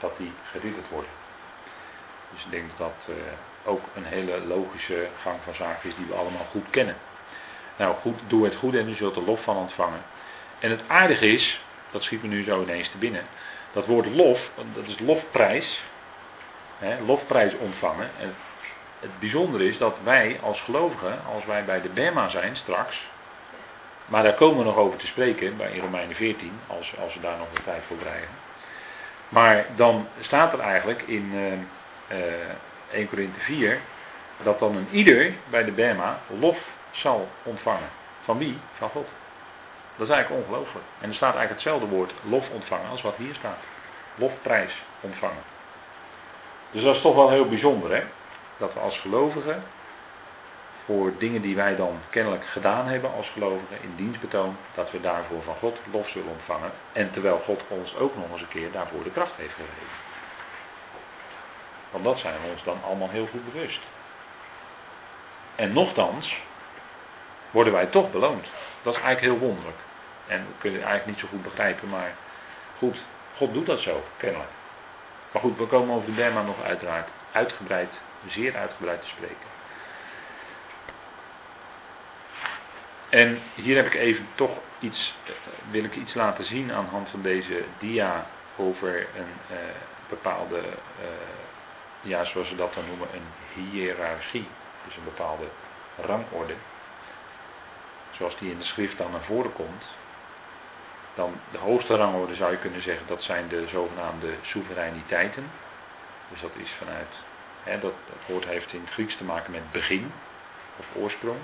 dat 0.00 0.16
die 0.16 0.32
geridderd 0.50 0.88
worden. 0.88 1.10
Dus 2.32 2.44
ik 2.44 2.50
denk 2.50 2.68
dat 2.76 2.78
dat 2.78 3.16
ook 3.64 3.82
een 3.94 4.04
hele 4.04 4.46
logische 4.46 5.08
gang 5.22 5.40
van 5.44 5.54
zaken 5.54 5.88
is 5.88 5.96
die 5.96 6.06
we 6.06 6.14
allemaal 6.14 6.46
goed 6.50 6.70
kennen. 6.70 6.96
Nou 7.76 7.94
goed, 7.94 8.18
doe 8.26 8.44
het 8.44 8.54
goede 8.54 8.78
en 8.78 8.88
u 8.88 8.94
zult 8.94 9.16
er 9.16 9.22
lof 9.22 9.42
van 9.42 9.56
ontvangen. 9.56 10.02
En 10.58 10.70
het 10.70 10.80
aardige 10.86 11.26
is, 11.26 11.60
dat 11.90 12.02
schiet 12.02 12.22
me 12.22 12.28
nu 12.28 12.44
zo 12.44 12.62
ineens 12.62 12.90
te 12.90 12.98
binnen, 12.98 13.26
dat 13.72 13.86
woord 13.86 14.06
lof, 14.06 14.50
dat 14.74 14.86
is 14.86 14.98
lofprijs, 14.98 15.80
hè, 16.78 17.00
lofprijs 17.00 17.56
ontvangen. 17.56 18.10
En 18.20 18.34
het 19.00 19.18
bijzondere 19.18 19.68
is 19.68 19.78
dat 19.78 19.96
wij 20.02 20.38
als 20.42 20.60
gelovigen, 20.60 21.24
als 21.34 21.44
wij 21.44 21.64
bij 21.64 21.80
de 21.80 21.88
Bema 21.88 22.28
zijn 22.28 22.56
straks, 22.56 23.06
maar 24.06 24.22
daar 24.22 24.34
komen 24.34 24.58
we 24.58 24.64
nog 24.64 24.76
over 24.76 24.98
te 24.98 25.06
spreken 25.06 25.56
bij 25.56 25.70
in 25.70 25.80
Romeinen 25.80 26.16
14, 26.16 26.52
als, 26.66 26.92
als 26.98 27.14
we 27.14 27.20
daar 27.20 27.38
nog 27.38 27.48
de 27.54 27.62
tijd 27.64 27.82
voor 27.86 27.96
krijgen. 27.96 28.28
Maar 29.28 29.66
dan 29.76 30.08
staat 30.20 30.52
er 30.52 30.60
eigenlijk 30.60 31.02
in 31.02 31.30
uh, 32.10 32.18
uh, 32.18 32.24
1 32.92 33.08
Korinthe 33.08 33.40
4 33.40 33.80
dat 34.42 34.58
dan 34.58 34.76
een 34.76 34.88
ieder 34.90 35.32
bij 35.50 35.64
de 35.64 35.72
Bema 35.72 36.18
lof 36.40 36.58
zal 36.94 37.28
ontvangen. 37.42 37.88
Van 38.24 38.38
wie? 38.38 38.58
Van 38.76 38.88
God. 38.88 39.08
Dat 39.96 40.08
is 40.08 40.14
eigenlijk 40.14 40.46
ongelooflijk. 40.46 40.84
En 41.00 41.08
er 41.08 41.14
staat 41.14 41.34
eigenlijk 41.34 41.62
hetzelfde 41.62 41.96
woord 41.96 42.12
lof 42.22 42.50
ontvangen 42.50 42.90
als 42.90 43.02
wat 43.02 43.16
hier 43.16 43.34
staat. 43.34 43.58
Lofprijs 44.14 44.82
ontvangen. 45.00 45.42
Dus 46.70 46.82
dat 46.82 46.94
is 46.94 47.02
toch 47.02 47.14
wel 47.14 47.30
heel 47.30 47.48
bijzonder 47.48 47.94
hè. 47.94 48.02
Dat 48.56 48.74
we 48.74 48.80
als 48.80 48.98
gelovigen 48.98 49.62
voor 50.84 51.12
dingen 51.18 51.42
die 51.42 51.56
wij 51.56 51.76
dan 51.76 52.00
kennelijk 52.10 52.44
gedaan 52.46 52.86
hebben 52.86 53.12
als 53.12 53.28
gelovigen 53.28 53.82
in 53.82 53.94
dienstbetoon, 53.96 54.56
dat 54.74 54.90
we 54.90 55.00
daarvoor 55.00 55.42
van 55.42 55.54
God 55.54 55.76
lof 55.92 56.08
zullen 56.08 56.28
ontvangen. 56.28 56.70
En 56.92 57.10
terwijl 57.12 57.38
God 57.38 57.62
ons 57.68 57.96
ook 57.96 58.16
nog 58.16 58.30
eens 58.30 58.40
een 58.40 58.48
keer 58.48 58.72
daarvoor 58.72 59.02
de 59.02 59.10
kracht 59.10 59.36
heeft 59.36 59.54
gegeven. 59.54 60.02
Want 61.90 62.04
dat 62.04 62.18
zijn 62.18 62.34
we 62.42 62.50
ons 62.50 62.64
dan 62.64 62.82
allemaal 62.84 63.08
heel 63.08 63.26
goed 63.26 63.52
bewust. 63.52 63.80
En 65.54 65.72
nochtans 65.72 66.36
worden 67.54 67.72
wij 67.72 67.86
toch 67.86 68.10
beloond. 68.10 68.46
Dat 68.82 68.94
is 68.94 69.00
eigenlijk 69.00 69.20
heel 69.20 69.46
wonderlijk. 69.48 69.78
En 70.26 70.38
we 70.38 70.52
kunnen 70.58 70.80
het 70.80 70.88
eigenlijk 70.88 71.06
niet 71.06 71.28
zo 71.28 71.36
goed 71.36 71.42
begrijpen, 71.42 71.88
maar 71.88 72.14
goed, 72.78 72.96
God 73.36 73.54
doet 73.54 73.66
dat 73.66 73.80
zo, 73.80 74.04
kennelijk. 74.16 74.50
Maar 75.32 75.42
goed, 75.42 75.58
we 75.58 75.66
komen 75.66 75.94
over 75.94 76.06
de 76.06 76.12
Berma 76.12 76.42
nog 76.42 76.62
uiteraard 76.62 77.08
uitgebreid, 77.32 78.00
zeer 78.26 78.56
uitgebreid 78.56 79.00
te 79.00 79.08
spreken. 79.08 79.52
En 83.08 83.42
hier 83.54 83.76
heb 83.76 83.86
ik 83.86 83.94
even 83.94 84.26
toch 84.34 84.58
iets, 84.78 85.14
eh, 85.26 85.32
wil 85.70 85.84
ik 85.84 85.94
iets 85.94 86.14
laten 86.14 86.44
zien 86.44 86.72
aan 86.72 86.84
de 86.84 86.90
hand 86.90 87.08
van 87.08 87.22
deze 87.22 87.64
dia 87.78 88.26
over 88.56 89.06
een 89.16 89.56
uh, 89.56 89.58
bepaalde, 90.08 90.58
uh, 90.58 91.06
ja 92.00 92.24
zoals 92.24 92.48
ze 92.48 92.56
dat 92.56 92.74
dan 92.74 92.86
noemen, 92.86 93.08
een 93.12 93.26
hiërarchie. 93.54 94.48
Dus 94.86 94.96
een 94.96 95.04
bepaalde 95.04 95.46
rangorde. 95.96 96.54
Zoals 98.16 98.38
die 98.38 98.50
in 98.50 98.58
de 98.58 98.64
schrift 98.64 98.98
dan 98.98 99.10
naar 99.10 99.22
voren 99.22 99.52
komt. 99.52 99.84
Dan 101.14 101.34
de 101.50 101.58
hoogste 101.58 101.96
rangorde 101.96 102.34
zou 102.34 102.50
je 102.50 102.58
kunnen 102.58 102.82
zeggen, 102.82 103.06
dat 103.06 103.22
zijn 103.22 103.48
de 103.48 103.66
zogenaamde 103.68 104.34
soevereiniteiten. 104.42 105.50
Dus 106.30 106.40
dat 106.40 106.54
is 106.54 106.70
vanuit, 106.78 107.08
hè, 107.62 107.80
dat, 107.80 107.94
woord 108.26 108.44
heeft 108.44 108.72
in 108.72 108.80
het 108.80 108.90
Grieks 108.90 109.16
te 109.16 109.24
maken 109.24 109.52
met 109.52 109.72
begin 109.72 110.12
of 110.76 110.86
oorsprong, 110.94 111.38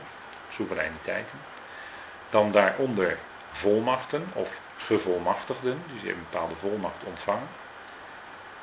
soevereiniteiten. 0.53 1.39
Dan 2.31 2.53
daaronder 2.53 3.19
volmachten 3.53 4.31
of 4.33 4.49
gevolmachtigden, 4.79 5.83
dus 5.87 6.01
die 6.01 6.09
hebben 6.09 6.25
een 6.25 6.31
bepaalde 6.31 6.55
volmacht 6.61 7.05
ontvangen. 7.05 7.49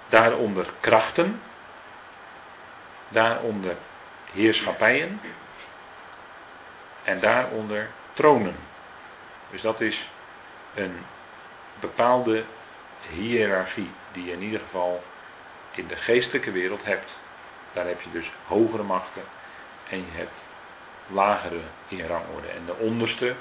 Daaronder 0.09 0.73
krachten. 0.79 1.41
Daaronder 3.09 3.75
heerschappijen. 4.31 5.19
En 7.07 7.19
daaronder 7.19 7.89
tronen. 8.13 8.55
Dus 9.51 9.61
dat 9.61 9.81
is 9.81 10.09
een 10.73 10.95
bepaalde 11.79 12.43
hiërarchie 13.09 13.91
die 14.11 14.25
je 14.25 14.31
in 14.31 14.41
ieder 14.41 14.59
geval 14.59 15.03
in 15.71 15.87
de 15.87 15.95
geestelijke 15.95 16.51
wereld 16.51 16.85
hebt. 16.85 17.11
Daar 17.73 17.87
heb 17.87 18.01
je 18.01 18.11
dus 18.11 18.31
hogere 18.47 18.83
machten 18.83 19.21
en 19.89 19.97
je 19.97 20.11
hebt 20.11 20.39
lagere 21.07 21.59
in 21.87 22.07
rangorde. 22.07 22.47
En 22.47 22.65
de 22.65 22.75
onderste, 22.75 23.35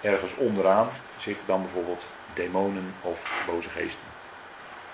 ergens 0.00 0.34
onderaan, 0.34 0.90
zitten 1.18 1.46
dan 1.46 1.62
bijvoorbeeld 1.62 2.02
demonen 2.34 2.94
of 3.00 3.18
boze 3.46 3.68
geesten. 3.68 4.08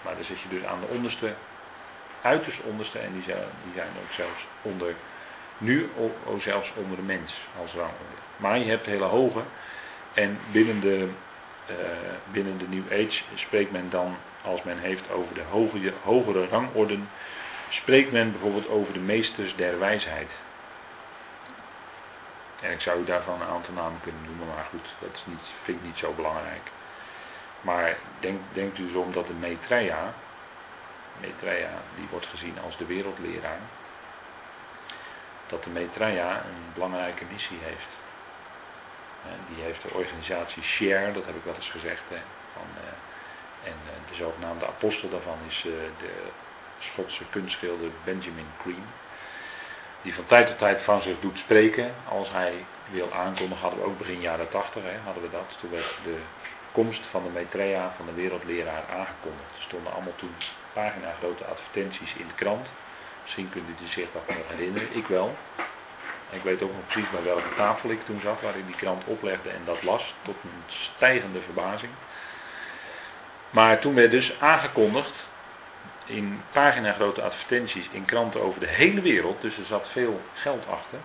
Maar 0.04 0.14
dan 0.14 0.24
zit 0.24 0.40
je 0.40 0.48
dus 0.48 0.64
aan 0.64 0.80
de 0.80 0.94
onderste, 0.94 1.34
uiterst 2.22 2.60
onderste 2.60 2.98
en 2.98 3.12
die 3.12 3.22
zijn, 3.22 3.48
die 3.64 3.74
zijn 3.74 3.90
ook 4.02 4.12
zelfs 4.12 4.46
onder, 4.62 4.94
nu 5.60 5.90
zelfs 6.38 6.72
onder 6.74 6.96
de 6.96 7.02
mens 7.02 7.46
als 7.60 7.72
rangorde. 7.72 8.20
Maar 8.36 8.58
je 8.58 8.70
hebt 8.70 8.86
hele 8.86 9.04
hoge 9.04 9.42
en 10.14 10.38
binnen 10.52 10.80
de, 10.80 11.08
uh, 11.70 11.76
binnen 12.32 12.58
de 12.58 12.68
New 12.68 12.92
Age 12.92 13.22
spreekt 13.34 13.72
men 13.72 13.90
dan, 13.90 14.16
als 14.42 14.62
men 14.62 14.78
heeft 14.78 15.10
over 15.10 15.34
de 15.34 15.42
hogere, 15.50 15.92
hogere 16.02 16.46
rangorden, 16.46 17.08
spreekt 17.68 18.12
men 18.12 18.30
bijvoorbeeld 18.30 18.68
over 18.68 18.92
de 18.92 19.00
meesters 19.00 19.56
der 19.56 19.78
wijsheid. 19.78 20.30
En 22.60 22.72
ik 22.72 22.80
zou 22.80 23.00
u 23.00 23.04
daarvan 23.04 23.40
een 23.40 23.48
aantal 23.48 23.74
namen 23.74 24.00
kunnen 24.02 24.22
noemen, 24.24 24.46
maar 24.46 24.66
goed, 24.70 24.86
dat 24.98 25.10
is 25.14 25.22
niet, 25.24 25.52
vind 25.62 25.78
ik 25.78 25.84
niet 25.84 25.98
zo 25.98 26.12
belangrijk. 26.12 26.70
Maar 27.60 27.96
denk, 28.20 28.40
denkt 28.52 28.78
u 28.78 28.90
zo 28.90 29.00
om 29.00 29.12
dat 29.12 29.26
de 29.26 29.32
Maitreya, 29.32 30.14
Maitreya, 31.20 31.70
die 31.96 32.06
wordt 32.10 32.26
gezien 32.26 32.58
als 32.64 32.76
de 32.76 32.86
wereldleraar, 32.86 33.60
dat 35.50 35.64
de 35.64 35.70
Maitreya 35.70 36.36
een 36.36 36.72
belangrijke 36.74 37.24
missie 37.32 37.58
heeft. 37.60 37.92
Die 39.54 39.64
heeft 39.64 39.82
de 39.82 39.94
organisatie 39.94 40.62
Share, 40.62 41.12
dat 41.12 41.26
heb 41.26 41.36
ik 41.36 41.44
wel 41.44 41.54
eens 41.54 41.70
gezegd. 41.70 42.02
Van, 42.52 42.68
uh, 42.76 43.68
en 43.70 43.78
uh, 43.84 44.10
de 44.10 44.14
zogenaamde 44.14 44.66
apostel 44.66 45.10
daarvan 45.10 45.38
is 45.48 45.64
uh, 45.66 45.72
de 45.98 46.12
Schotse 46.78 47.24
kunstschilder 47.30 47.90
Benjamin 48.04 48.50
Green 48.60 48.86
die 50.02 50.14
van 50.14 50.26
tijd 50.26 50.46
tot 50.46 50.58
tijd 50.58 50.82
van 50.82 51.02
zich 51.02 51.20
doet 51.20 51.38
spreken 51.38 51.94
als 52.08 52.30
hij 52.30 52.64
wil 52.90 53.12
aankondigen. 53.12 53.62
Hadden 53.62 53.80
we 53.80 53.86
ook 53.86 53.98
begin 53.98 54.20
jaren 54.20 54.48
80, 54.48 54.82
hè, 54.82 54.98
hadden 55.04 55.22
we 55.22 55.30
dat. 55.30 55.56
Toen 55.60 55.70
werd 55.70 55.98
de 56.04 56.18
komst 56.72 57.02
van 57.10 57.22
de 57.22 57.28
Maitreya, 57.28 57.92
van 57.96 58.06
de 58.06 58.12
wereldleraar, 58.12 58.82
aangekondigd. 58.90 59.56
Er 59.56 59.62
stonden 59.62 59.92
allemaal 59.92 60.16
toen 60.16 60.34
pagina 60.72 61.12
grote 61.18 61.44
advertenties 61.44 62.14
in 62.14 62.26
de 62.26 62.34
krant. 62.34 62.68
Misschien 63.30 63.50
kunt 63.50 63.80
u 63.80 63.86
zich 63.86 64.12
dat 64.12 64.36
nog 64.36 64.48
herinneren, 64.48 64.96
ik 64.96 65.06
wel. 65.06 65.36
Ik 66.30 66.42
weet 66.42 66.62
ook 66.62 66.72
nog 66.72 66.86
precies 66.86 67.10
bij 67.10 67.22
welke 67.22 67.54
tafel 67.56 67.90
ik 67.90 68.04
toen 68.04 68.20
zat, 68.22 68.40
waarin 68.40 68.66
die 68.66 68.74
krant 68.74 69.04
oplegde 69.04 69.50
en 69.50 69.62
dat 69.64 69.82
las, 69.82 70.14
tot 70.22 70.36
een 70.42 70.62
stijgende 70.66 71.40
verbazing. 71.40 71.92
Maar 73.50 73.78
toen 73.78 73.94
werd 73.94 74.10
dus 74.10 74.40
aangekondigd, 74.40 75.26
in 76.04 76.42
pagina 76.52 76.92
grote 76.92 77.22
advertenties 77.22 77.88
in 77.90 78.04
kranten 78.04 78.42
over 78.42 78.60
de 78.60 78.68
hele 78.68 79.00
wereld, 79.00 79.40
dus 79.40 79.58
er 79.58 79.64
zat 79.64 79.88
veel 79.88 80.20
geld 80.34 80.66
achter, 80.68 80.98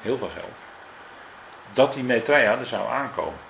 heel 0.00 0.18
veel 0.18 0.30
geld, 0.34 0.58
dat 1.72 1.94
die 1.94 2.04
Maitreya 2.04 2.58
er 2.58 2.66
zou 2.66 2.88
aankomen. 2.88 3.40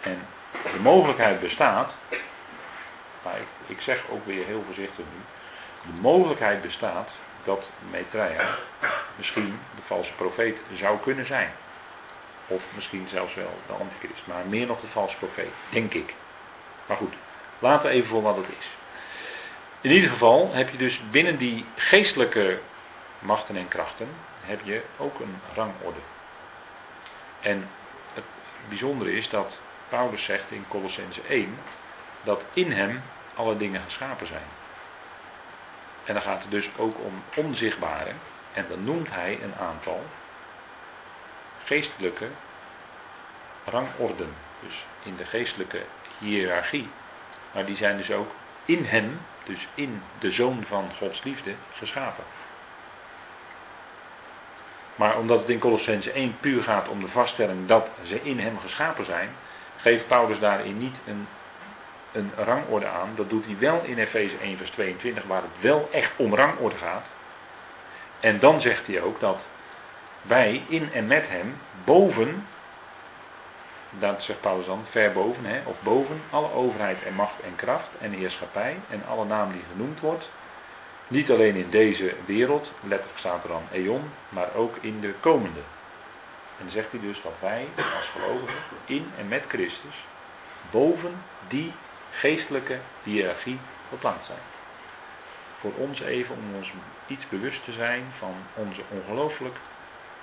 En 0.00 0.26
de 0.72 0.80
mogelijkheid 0.80 1.40
bestaat, 1.40 1.94
maar 3.22 3.36
ik, 3.36 3.76
ik 3.76 3.80
zeg 3.80 4.04
ook 4.08 4.26
weer 4.26 4.46
heel 4.46 4.62
voorzichtig 4.66 5.04
nu, 5.04 5.37
de 5.82 6.00
mogelijkheid 6.00 6.62
bestaat 6.62 7.08
dat 7.44 7.64
Maitreya 7.90 8.56
misschien 9.16 9.58
de 9.74 9.82
valse 9.86 10.12
profeet 10.12 10.60
zou 10.74 10.98
kunnen 10.98 11.26
zijn. 11.26 11.50
Of 12.46 12.62
misschien 12.74 13.08
zelfs 13.08 13.34
wel 13.34 13.58
de 13.66 13.72
antichrist, 13.72 14.26
maar 14.26 14.46
meer 14.46 14.66
nog 14.66 14.80
de 14.80 14.86
valse 14.86 15.16
profeet, 15.16 15.52
denk 15.70 15.92
ik. 15.92 16.14
Maar 16.86 16.96
goed, 16.96 17.14
laten 17.58 17.90
we 17.90 17.94
even 17.94 18.08
voor 18.08 18.22
wat 18.22 18.36
het 18.36 18.48
is. 18.48 18.66
In 19.80 19.90
ieder 19.90 20.10
geval 20.10 20.52
heb 20.52 20.70
je 20.70 20.76
dus 20.76 21.00
binnen 21.10 21.38
die 21.38 21.64
geestelijke 21.76 22.60
machten 23.18 23.56
en 23.56 23.68
krachten, 23.68 24.08
heb 24.40 24.60
je 24.64 24.82
ook 24.96 25.20
een 25.20 25.40
rangorde. 25.54 26.00
En 27.40 27.68
het 28.14 28.24
bijzondere 28.68 29.12
is 29.12 29.28
dat 29.28 29.60
Paulus 29.88 30.24
zegt 30.24 30.50
in 30.50 30.64
Colossense 30.68 31.20
1 31.28 31.58
dat 32.22 32.42
in 32.52 32.72
hem 32.72 33.02
alle 33.34 33.56
dingen 33.56 33.80
geschapen 33.80 34.26
zijn. 34.26 34.57
En 36.08 36.14
dan 36.14 36.22
gaat 36.22 36.42
het 36.42 36.50
dus 36.50 36.68
ook 36.76 36.96
om 36.98 37.22
onzichtbare. 37.36 38.10
En 38.52 38.66
dan 38.68 38.84
noemt 38.84 39.10
hij 39.10 39.38
een 39.42 39.54
aantal 39.54 40.04
geestelijke 41.64 42.28
rangorden. 43.64 44.34
Dus 44.60 44.84
in 45.02 45.16
de 45.16 45.24
geestelijke 45.24 45.82
hiërarchie. 46.18 46.88
Maar 47.52 47.66
die 47.66 47.76
zijn 47.76 47.96
dus 47.96 48.10
ook 48.10 48.30
in 48.64 48.84
hem, 48.84 49.20
dus 49.44 49.66
in 49.74 50.02
de 50.18 50.30
zoon 50.30 50.64
van 50.68 50.90
Gods 50.98 51.22
liefde, 51.22 51.54
geschapen. 51.78 52.24
Maar 54.94 55.18
omdat 55.18 55.40
het 55.40 55.48
in 55.48 55.58
Colossense 55.58 56.12
1 56.12 56.36
puur 56.40 56.62
gaat 56.62 56.88
om 56.88 57.00
de 57.00 57.08
vaststelling 57.08 57.66
dat 57.66 57.88
ze 58.02 58.22
in 58.22 58.38
hem 58.38 58.58
geschapen 58.58 59.04
zijn, 59.04 59.30
geeft 59.76 60.06
Paulus 60.06 60.38
daarin 60.38 60.78
niet 60.78 60.98
een, 61.06 61.26
een 62.12 62.32
rangorde 62.36 62.86
aan. 62.86 63.12
Dat 63.14 63.28
doet 63.28 63.44
hij 63.44 63.58
wel 63.58 63.82
in 63.84 63.98
Efeze 63.98 64.36
1 64.36 64.56
vers 64.56 64.70
22, 64.70 65.24
waar 65.24 65.42
het 65.42 65.60
wel 65.60 65.88
echt 65.92 66.12
om 66.16 66.34
rangorde 66.34 66.76
gaat. 66.76 67.06
En 68.20 68.38
dan 68.38 68.60
zegt 68.60 68.86
hij 68.86 69.02
ook 69.02 69.20
dat 69.20 69.46
wij 70.22 70.64
in 70.68 70.92
en 70.92 71.06
met 71.06 71.28
hem 71.28 71.56
boven, 71.84 72.46
dat 73.90 74.22
zegt 74.22 74.40
Paulus 74.40 74.66
dan, 74.66 74.84
ver 74.90 75.12
boven, 75.12 75.44
hè, 75.44 75.60
of 75.64 75.76
boven 75.82 76.20
alle 76.30 76.52
overheid 76.52 77.02
en 77.02 77.14
macht 77.14 77.40
en 77.40 77.56
kracht 77.56 77.88
en 78.00 78.12
heerschappij 78.12 78.76
en 78.88 79.02
alle 79.08 79.24
naam 79.24 79.52
die 79.52 79.62
genoemd 79.72 80.00
wordt, 80.00 80.30
niet 81.08 81.30
alleen 81.30 81.54
in 81.54 81.70
deze 81.70 82.14
wereld, 82.26 82.72
letterlijk 82.80 83.18
staat 83.18 83.42
er 83.42 83.48
dan 83.48 83.62
eon, 83.72 84.10
maar 84.28 84.54
ook 84.54 84.76
in 84.80 85.00
de 85.00 85.14
komende. 85.20 85.60
En 86.58 86.64
dan 86.64 86.70
zegt 86.70 86.90
hij 86.90 87.00
dus 87.00 87.22
dat 87.22 87.34
wij 87.40 87.68
als 87.76 88.08
gelovigen 88.12 88.76
in 88.84 89.10
en 89.18 89.28
met 89.28 89.44
Christus 89.48 90.04
boven 90.70 91.22
die 91.48 91.72
geestelijke 92.10 92.78
hiërarchie 93.02 93.58
geplaatst 93.88 94.26
zijn. 94.26 94.38
Voor 95.60 95.72
ons 95.76 96.00
even 96.00 96.36
om 96.36 96.54
ons 96.54 96.72
iets 97.06 97.28
bewust 97.28 97.64
te 97.64 97.72
zijn 97.72 98.04
van 98.18 98.34
onze 98.54 98.82
ongelooflijk 98.88 99.56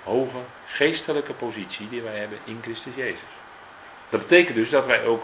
hoge 0.04 0.44
geestelijke 0.66 1.32
positie 1.32 1.88
die 1.88 2.02
wij 2.02 2.18
hebben 2.18 2.38
in 2.44 2.58
Christus 2.62 2.94
Jezus. 2.94 3.34
Dat 4.08 4.20
betekent 4.20 4.56
dus 4.56 4.70
dat 4.70 4.86
wij 4.86 5.04
ook 5.04 5.22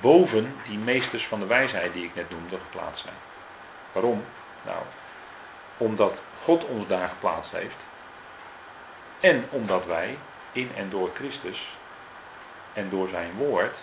boven 0.00 0.54
die 0.68 0.78
meesters 0.78 1.26
van 1.26 1.40
de 1.40 1.46
wijsheid 1.46 1.92
die 1.92 2.04
ik 2.04 2.14
net 2.14 2.30
noemde 2.30 2.58
geplaatst 2.58 3.02
zijn. 3.02 3.16
Waarom? 3.92 4.24
Nou, 4.64 4.82
omdat 5.76 6.18
God 6.42 6.64
ons 6.64 6.86
daar 6.86 7.08
geplaatst 7.08 7.52
heeft. 7.52 7.76
En 9.20 9.44
omdat 9.50 9.86
wij 9.86 10.18
in 10.52 10.70
en 10.74 10.90
door 10.90 11.10
Christus 11.14 11.76
en 12.72 12.90
door 12.90 13.08
zijn 13.08 13.32
woord 13.32 13.76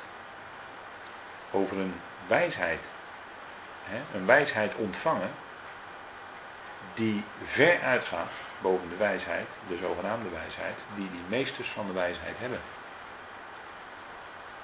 over 1.55 1.77
een 1.77 1.93
wijsheid, 2.27 2.79
een 4.13 4.25
wijsheid 4.25 4.75
ontvangen 4.75 5.29
die 6.93 7.23
ver 7.45 7.81
uitgaat 7.81 8.31
boven 8.61 8.89
de 8.89 8.95
wijsheid, 8.95 9.47
de 9.67 9.77
zogenaamde 9.77 10.29
wijsheid, 10.29 10.75
die 10.95 11.09
die 11.11 11.23
meesters 11.27 11.69
van 11.69 11.87
de 11.87 11.93
wijsheid 11.93 12.37
hebben. 12.37 12.59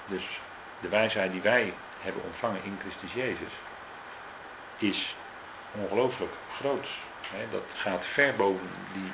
Dus 0.06 0.40
de 0.80 0.88
wijsheid 0.88 1.32
die 1.32 1.40
wij 1.40 1.74
hebben 2.00 2.22
ontvangen 2.22 2.64
in 2.64 2.78
Christus 2.80 3.12
Jezus 3.12 3.52
is 4.76 5.16
ongelooflijk 5.72 6.32
groot. 6.58 6.86
Dat 7.50 7.64
gaat 7.74 8.06
ver 8.06 8.36
boven 8.36 8.70
die, 8.92 9.12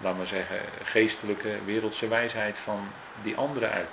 laat 0.00 0.16
maar 0.16 0.26
zeggen, 0.26 0.60
geestelijke, 0.82 1.64
wereldse 1.64 2.08
wijsheid 2.08 2.58
van 2.64 2.88
die 3.22 3.36
andere 3.36 3.68
uit. 3.68 3.92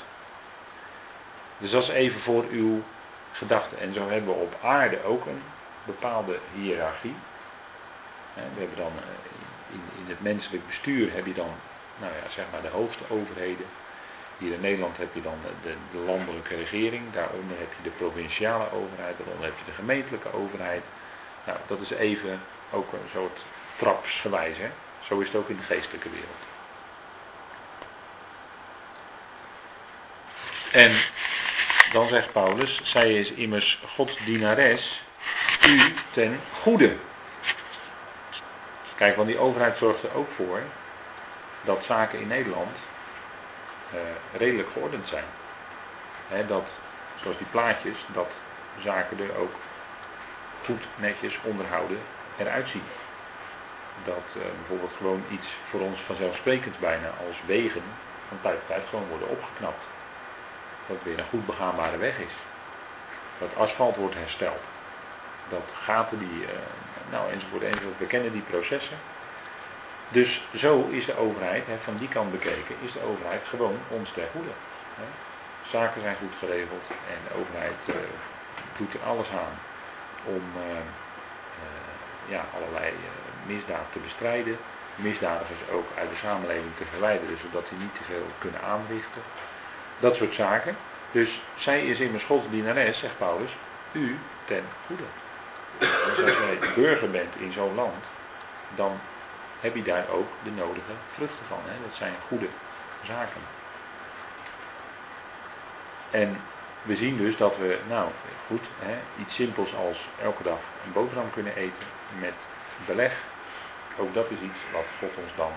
Dus 1.59 1.71
dat 1.71 1.83
is 1.83 1.89
even 1.89 2.21
voor 2.21 2.45
uw 2.49 2.83
gedachte. 3.31 3.75
En 3.75 3.93
zo 3.93 4.09
hebben 4.09 4.33
we 4.33 4.41
op 4.41 4.57
aarde 4.61 5.03
ook 5.03 5.25
een 5.25 5.41
bepaalde 5.85 6.39
hiërarchie. 6.53 7.15
We 8.33 8.59
hebben 8.59 8.77
dan 8.77 8.91
eh, 8.97 9.73
in, 9.73 9.81
in 10.03 10.09
het 10.09 10.21
menselijk 10.21 10.67
bestuur 10.67 11.13
heb 11.13 11.25
je 11.25 11.33
dan, 11.33 11.51
nou 11.99 12.13
ja, 12.13 12.29
zeg 12.29 12.45
maar 12.51 12.61
de 12.61 12.67
hoofdoverheden. 12.67 13.65
Hier 14.37 14.53
in 14.53 14.61
Nederland 14.61 14.97
heb 14.97 15.13
je 15.13 15.21
dan 15.21 15.37
de, 15.61 15.73
de, 15.91 15.97
landelijke 15.97 16.55
regering, 16.55 17.13
daaronder 17.13 17.57
heb 17.57 17.69
je 17.77 17.83
de 17.83 17.95
provinciale 17.97 18.71
overheid, 18.71 19.17
daaronder 19.17 19.45
heb 19.45 19.57
je 19.57 19.65
de 19.65 19.77
gemeentelijke 19.77 20.33
overheid. 20.33 20.83
Nou, 21.45 21.57
dat 21.67 21.79
is 21.79 21.89
even 21.89 22.41
ook 22.71 22.93
een 22.93 23.09
soort 23.13 23.39
trapsgewijs. 23.77 24.57
Hè? 24.57 24.69
Zo 25.07 25.19
is 25.19 25.27
het 25.27 25.35
ook 25.35 25.49
in 25.49 25.57
de 25.57 25.73
geestelijke 25.73 26.09
wereld. 26.09 26.47
En 30.71 31.01
dan 31.91 32.07
zegt 32.07 32.31
Paulus, 32.31 32.81
zij 32.83 33.13
is 33.13 33.31
immers 33.31 33.79
Gods 33.95 34.25
dienares, 34.25 35.01
u 35.67 35.93
ten 36.11 36.39
goede. 36.61 36.95
Kijk, 38.95 39.15
want 39.15 39.27
die 39.27 39.37
overheid 39.37 39.77
zorgt 39.77 40.03
er 40.03 40.13
ook 40.13 40.31
voor 40.35 40.61
dat 41.61 41.83
zaken 41.83 42.19
in 42.19 42.27
Nederland 42.27 42.77
eh, 43.91 43.99
redelijk 44.39 44.69
geordend 44.69 45.07
zijn. 45.07 46.47
dat, 46.47 46.77
zoals 47.21 47.37
die 47.37 47.47
plaatjes, 47.51 48.05
dat 48.13 48.31
zaken 48.83 49.19
er 49.19 49.35
ook 49.35 49.53
goed, 50.65 50.81
netjes, 50.95 51.39
onderhouden 51.43 51.99
eruit 52.37 52.67
zien. 52.67 52.83
Dat 54.03 54.35
eh, 54.35 54.41
bijvoorbeeld 54.57 54.93
gewoon 54.97 55.23
iets 55.29 55.47
voor 55.69 55.79
ons 55.79 55.99
vanzelfsprekends 55.99 56.77
bijna 56.77 57.07
als 57.07 57.37
wegen 57.45 57.83
van 58.27 58.41
tijd 58.41 58.55
tot 58.57 58.67
tijd 58.67 58.83
gewoon 58.89 59.07
worden 59.07 59.29
opgeknapt. 59.29 59.83
Dat 60.89 61.03
weer 61.03 61.19
een 61.19 61.29
goed 61.29 61.45
begaanbare 61.45 61.97
weg 61.97 62.17
is. 62.17 62.35
Dat 63.37 63.55
asfalt 63.55 63.95
wordt 63.95 64.15
hersteld. 64.15 64.63
Dat 65.49 65.73
gaten 65.83 66.19
die, 66.19 66.41
uh, 66.41 66.49
nou 67.11 67.31
enzovoort 67.31 67.63
enzovoort, 67.63 67.97
we 67.97 68.05
kennen 68.05 68.31
die 68.31 68.41
processen. 68.41 68.97
Dus 70.09 70.41
zo 70.55 70.87
is 70.87 71.05
de 71.05 71.17
overheid, 71.17 71.63
van 71.83 71.97
die 71.97 72.07
kant 72.07 72.31
bekeken, 72.31 72.75
is 72.81 72.93
de 72.93 73.03
overheid 73.03 73.41
gewoon 73.47 73.77
ons 73.87 74.11
ter 74.13 74.27
goede. 74.31 74.51
Zaken 75.71 76.01
zijn 76.01 76.15
goed 76.15 76.33
geregeld 76.39 76.89
en 76.89 77.19
de 77.27 77.33
overheid 77.39 77.81
uh, 77.85 77.95
doet 78.77 78.93
er 78.93 79.03
alles 79.03 79.29
aan 79.29 79.55
om 80.23 80.43
uh, 80.57 80.85
ja, 82.25 82.45
allerlei 82.55 82.93
misdaad 83.45 83.87
te 83.91 83.99
bestrijden. 83.99 84.57
Misdadigers 84.95 85.69
ook 85.71 85.87
uit 85.97 86.09
de 86.09 86.15
samenleving 86.15 86.75
te 86.77 86.85
verwijderen, 86.85 87.37
zodat 87.37 87.69
die 87.69 87.77
niet 87.77 87.95
te 87.95 88.03
veel 88.03 88.27
kunnen 88.37 88.61
aanrichten. 88.61 89.21
Dat 89.99 90.15
soort 90.15 90.33
zaken. 90.33 90.75
Dus 91.11 91.41
zij 91.57 91.85
is 91.85 91.99
immers 91.99 92.23
Gods 92.23 92.49
dienares, 92.49 92.99
zegt 92.99 93.17
Paulus, 93.17 93.51
u 93.91 94.17
ten 94.45 94.63
goede. 94.85 95.03
Dus 95.79 95.89
als 96.25 96.37
jij 96.37 96.73
burger 96.75 97.11
bent 97.11 97.35
in 97.37 97.51
zo'n 97.51 97.75
land, 97.75 98.03
dan 98.75 98.99
heb 99.59 99.75
je 99.75 99.83
daar 99.83 100.09
ook 100.09 100.27
de 100.43 100.51
nodige 100.51 100.93
vruchten 101.13 101.45
van. 101.47 101.59
Hè? 101.65 101.81
Dat 101.87 101.95
zijn 101.95 102.13
goede 102.27 102.47
zaken. 103.05 103.41
En 106.11 106.41
we 106.81 106.95
zien 106.95 107.17
dus 107.17 107.37
dat 107.37 107.57
we, 107.57 107.79
nou 107.87 108.09
goed, 108.47 108.63
hè, 108.79 108.97
iets 109.21 109.35
simpels 109.35 109.75
als 109.75 109.97
elke 110.21 110.43
dag 110.43 110.59
een 110.85 110.91
boterham 110.91 111.31
kunnen 111.31 111.55
eten 111.55 111.87
met 112.19 112.33
beleg. 112.85 113.13
Ook 113.97 114.13
dat 114.13 114.31
is 114.31 114.39
iets 114.39 114.59
wat 114.71 114.85
God 114.99 115.23
ons 115.23 115.35
dan 115.35 115.51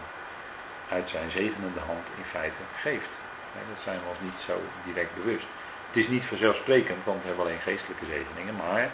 uit 0.89 1.09
zijn 1.09 1.31
zegenende 1.31 1.81
hand 1.81 2.07
in 2.17 2.25
feite 2.25 2.63
geeft. 2.81 3.11
Dat 3.53 3.83
zijn 3.83 3.99
we 4.03 4.09
ons 4.09 4.21
niet 4.21 4.41
zo 4.47 4.57
direct 4.85 5.15
bewust. 5.15 5.47
Het 5.87 5.97
is 5.97 6.09
niet 6.09 6.25
vanzelfsprekend, 6.25 7.05
want 7.05 7.21
we 7.21 7.27
hebben 7.27 7.45
alleen 7.45 7.69
geestelijke 7.69 8.07
zegeningen, 8.15 8.57
maar 8.57 8.91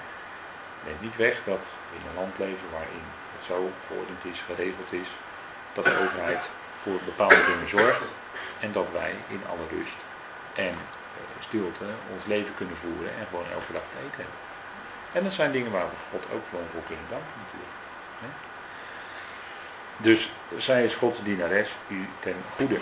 neemt 0.85 1.01
niet 1.01 1.17
weg 1.17 1.37
dat 1.45 1.65
in 1.97 2.03
een 2.09 2.15
land 2.15 2.39
leven 2.39 2.71
waarin 2.71 3.07
het 3.35 3.45
zo 3.47 3.71
geordend 3.87 4.25
is, 4.25 4.39
geregeld 4.51 4.93
is, 4.93 5.11
dat 5.73 5.85
de 5.85 5.99
overheid 6.05 6.45
voor 6.83 6.99
bepaalde 7.05 7.45
dingen 7.45 7.69
zorgt 7.69 8.11
en 8.61 8.73
dat 8.73 8.89
wij 8.93 9.15
in 9.29 9.43
alle 9.51 9.67
rust 9.77 9.99
en 10.55 10.75
eh, 11.19 11.43
stilte 11.49 11.87
ons 12.15 12.25
leven 12.25 12.55
kunnen 12.55 12.77
voeren 12.77 13.13
en 13.19 13.27
gewoon 13.31 13.51
elke 13.57 13.73
dag 13.73 13.87
te 13.91 13.99
eten 14.07 14.23
hebben. 14.25 14.41
En 15.13 15.25
dat 15.25 15.33
zijn 15.33 15.53
dingen 15.53 15.73
waar 15.73 15.89
we 15.93 15.97
God 16.11 16.25
ook 16.35 16.45
gewoon 16.51 16.71
voor 16.73 16.87
kunnen 16.87 17.09
danken 17.09 17.35
natuurlijk. 17.43 17.77
Dus 20.01 20.31
zij 20.57 20.85
is 20.85 20.95
Gods 20.95 21.23
dienares, 21.23 21.71
u 21.89 22.09
ten 22.21 22.37
goede. 22.57 22.79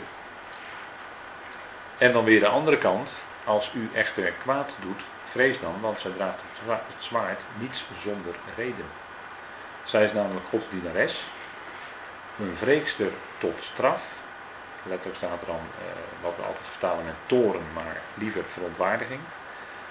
En 1.99 2.13
dan 2.13 2.25
weer 2.25 2.41
de 2.41 2.49
andere 2.49 2.79
kant, 2.79 3.15
als 3.45 3.71
u 3.75 3.91
echter 3.95 4.33
kwaad 4.33 4.71
doet, 4.81 5.01
vrees 5.31 5.61
dan, 5.61 5.81
want 5.81 6.01
zij 6.01 6.11
draagt 6.11 6.41
het 6.67 7.05
zwaard 7.05 7.41
niets 7.59 7.85
zonder 8.03 8.35
reden. 8.57 8.87
Zij 9.85 10.05
is 10.05 10.13
namelijk 10.13 10.47
Gods 10.47 10.65
dienares, 10.71 11.25
een 12.39 12.57
wreekster 12.61 13.11
tot 13.39 13.55
straf. 13.73 14.03
Letterlijk 14.83 15.17
staat 15.17 15.41
er 15.41 15.47
dan, 15.47 15.61
eh, 15.79 16.23
wat 16.23 16.37
we 16.37 16.43
altijd 16.43 16.67
vertalen 16.71 17.05
met 17.05 17.15
toren, 17.27 17.63
maar 17.75 18.01
liever 18.15 18.45
verontwaardiging. 18.53 19.21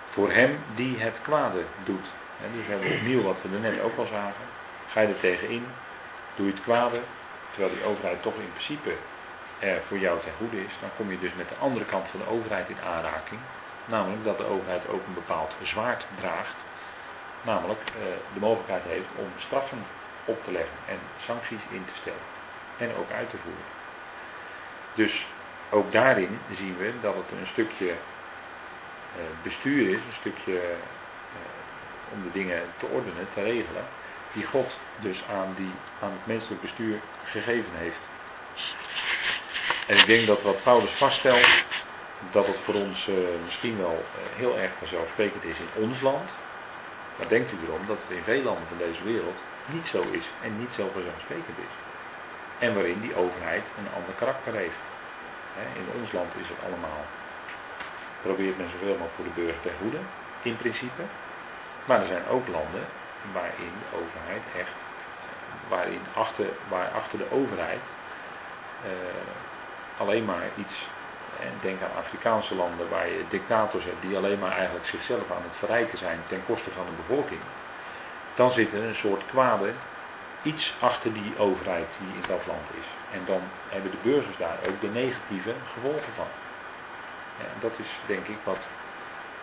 Voor 0.10 0.32
hem 0.32 0.60
die 0.76 0.99
het 0.99 1.22
kwade 1.22 1.64
doet. 1.84 2.06
En 2.43 2.51
dus 2.56 2.66
we 2.66 2.72
hebben 2.72 2.91
opnieuw 2.91 3.22
wat 3.22 3.38
we 3.41 3.53
er 3.53 3.60
net 3.60 3.82
ook 3.82 3.97
al 3.97 4.08
zagen. 4.12 4.45
Ga 4.91 5.01
je 5.01 5.08
er 5.08 5.20
tegenin, 5.20 5.68
doe 6.36 6.45
je 6.45 6.51
het 6.51 6.62
kwade, 6.62 6.99
terwijl 7.51 7.74
die 7.74 7.84
overheid 7.84 8.22
toch 8.22 8.36
in 8.36 8.51
principe 8.51 8.91
voor 9.88 9.97
jou 9.97 10.22
ten 10.22 10.34
goede 10.38 10.63
is, 10.63 10.74
dan 10.82 10.89
kom 10.97 11.11
je 11.11 11.20
dus 11.20 11.34
met 11.34 11.49
de 11.49 11.55
andere 11.55 11.86
kant 11.86 12.07
van 12.07 12.20
de 12.20 12.30
overheid 12.30 12.70
in 12.70 12.82
aanraking. 12.82 13.39
Namelijk 13.86 14.24
dat 14.24 14.38
de 14.38 14.45
overheid 14.45 14.88
ook 14.88 15.05
een 15.07 15.13
bepaald 15.13 15.55
zwaard 15.61 16.05
draagt. 16.20 16.55
Namelijk 17.41 17.82
eh, 17.86 17.93
de 18.34 18.39
mogelijkheid 18.39 18.84
heeft 18.84 19.09
om 19.16 19.28
straffen 19.38 19.86
op 20.26 20.43
te 20.43 20.51
leggen 20.51 20.78
en 20.88 20.99
sancties 21.26 21.61
in 21.70 21.86
te 21.86 21.99
stellen. 22.01 22.28
En 22.78 22.95
ook 22.95 23.11
uit 23.11 23.30
te 23.30 23.38
voeren. 23.38 23.74
Dus 24.93 25.26
ook 25.70 25.91
daarin 25.91 26.39
zien 26.51 26.78
we 26.78 26.93
dat 27.01 27.16
het 27.16 27.39
een 27.39 27.47
stukje 27.47 27.89
eh, 27.89 29.22
bestuur 29.43 29.89
is, 29.89 29.95
een 29.95 30.20
stukje 30.20 30.59
eh, 30.59 32.13
om 32.13 32.24
de 32.24 32.32
dingen 32.32 32.61
te 32.78 32.86
ordenen, 32.86 33.28
te 33.34 33.41
regelen, 33.41 33.86
die 34.34 34.45
God 34.45 34.80
dus 34.99 35.24
aan, 35.30 35.53
die, 35.57 35.72
aan 36.01 36.11
het 36.11 36.26
menselijk 36.26 36.61
bestuur 36.61 36.99
gegeven 37.24 37.72
heeft. 37.76 37.99
En 39.88 39.97
ik 39.97 40.06
denk 40.06 40.28
dat 40.28 40.41
wat 40.41 40.64
Paulus 40.64 40.91
vaststelt, 40.97 41.64
dat 42.32 42.47
het 42.47 42.58
voor 42.64 42.74
ons 42.74 43.08
uh, 43.08 43.16
misschien 43.45 43.78
wel 43.78 43.97
uh, 44.06 44.38
heel 44.38 44.58
erg 44.58 44.72
vanzelfsprekend 44.78 45.43
is 45.43 45.58
in 45.58 45.84
ons 45.84 46.01
land. 46.01 46.30
Maar 47.18 47.28
denkt 47.28 47.51
u 47.51 47.58
erom 47.66 47.88
dat 47.88 47.97
het 48.01 48.18
in 48.18 48.24
veel 48.24 48.41
landen 48.41 48.68
van 48.68 48.78
deze 48.78 49.03
wereld 49.03 49.39
niet 49.66 49.88
zo 49.88 50.01
is 50.12 50.30
en 50.43 50.60
niet 50.60 50.72
zo 50.72 50.89
vanzelfsprekend 50.93 51.58
is. 51.58 51.74
En 52.60 52.74
waarin 52.74 53.01
die 53.01 53.16
overheid 53.16 53.66
een 53.78 53.93
ander 53.95 54.14
karakter 54.18 54.53
heeft. 54.53 54.84
in 55.82 56.01
ons 56.01 56.12
land 56.12 56.32
is 56.41 56.47
het 56.47 56.62
allemaal. 56.68 57.03
Probeert 58.22 58.58
men 58.58 58.70
zoveel 58.72 58.97
mogelijk 58.99 59.16
voor 59.16 59.30
de 59.30 59.39
burger 59.41 59.62
te 59.62 59.72
goede, 59.82 60.01
in 60.41 60.58
principe. 60.58 61.03
Maar 61.86 62.01
er 62.01 62.08
zijn 62.08 62.28
ook 62.28 62.47
landen 62.47 62.86
waarin 63.34 63.74
de 63.82 63.97
overheid 64.01 64.43
echt, 64.64 64.78
waarin 65.68 66.01
achter, 66.14 66.47
waar 66.70 66.89
achter 66.89 67.18
de 67.18 67.32
overheid 67.32 67.84
uh, 68.86 68.92
alleen 69.98 70.26
maar 70.26 70.44
iets, 70.56 70.76
en 71.40 71.54
denk 71.62 71.82
aan 71.82 72.04
Afrikaanse 72.04 72.56
landen 72.56 72.90
waar 72.90 73.08
je 73.08 73.24
dictators 73.30 73.84
hebt 73.84 74.02
die 74.02 74.18
alleen 74.18 74.40
maar 74.40 74.52
eigenlijk 74.52 74.86
zichzelf 74.86 75.32
aan 75.32 75.44
het 75.44 75.58
verrijken 75.58 75.98
zijn 75.98 76.20
ten 76.28 76.46
koste 76.46 76.72
van 76.72 76.86
de 76.86 77.02
bevolking. 77.08 77.42
Dan 78.36 78.52
zit 78.52 78.74
er 78.74 78.84
een 78.84 78.96
soort 78.96 79.26
kwade 79.26 79.74
iets 80.44 80.74
achter 80.80 81.14
die 81.14 81.38
overheid 81.38 81.88
die 82.00 82.22
in 82.22 82.28
dat 82.28 82.46
land 82.46 82.70
is. 82.82 82.88
En 83.12 83.22
dan 83.26 83.42
hebben 83.70 83.92
de 83.92 84.10
burgers 84.10 84.38
daar 84.38 84.58
ook 84.68 84.82
de 84.82 84.88
negatieve 84.88 85.54
gevolgen 85.74 86.14
van. 86.16 86.28
En 87.40 87.60
dat 87.60 87.72
is 87.80 87.88
denk 88.06 88.28
ik 88.28 88.38
wat 88.44 88.68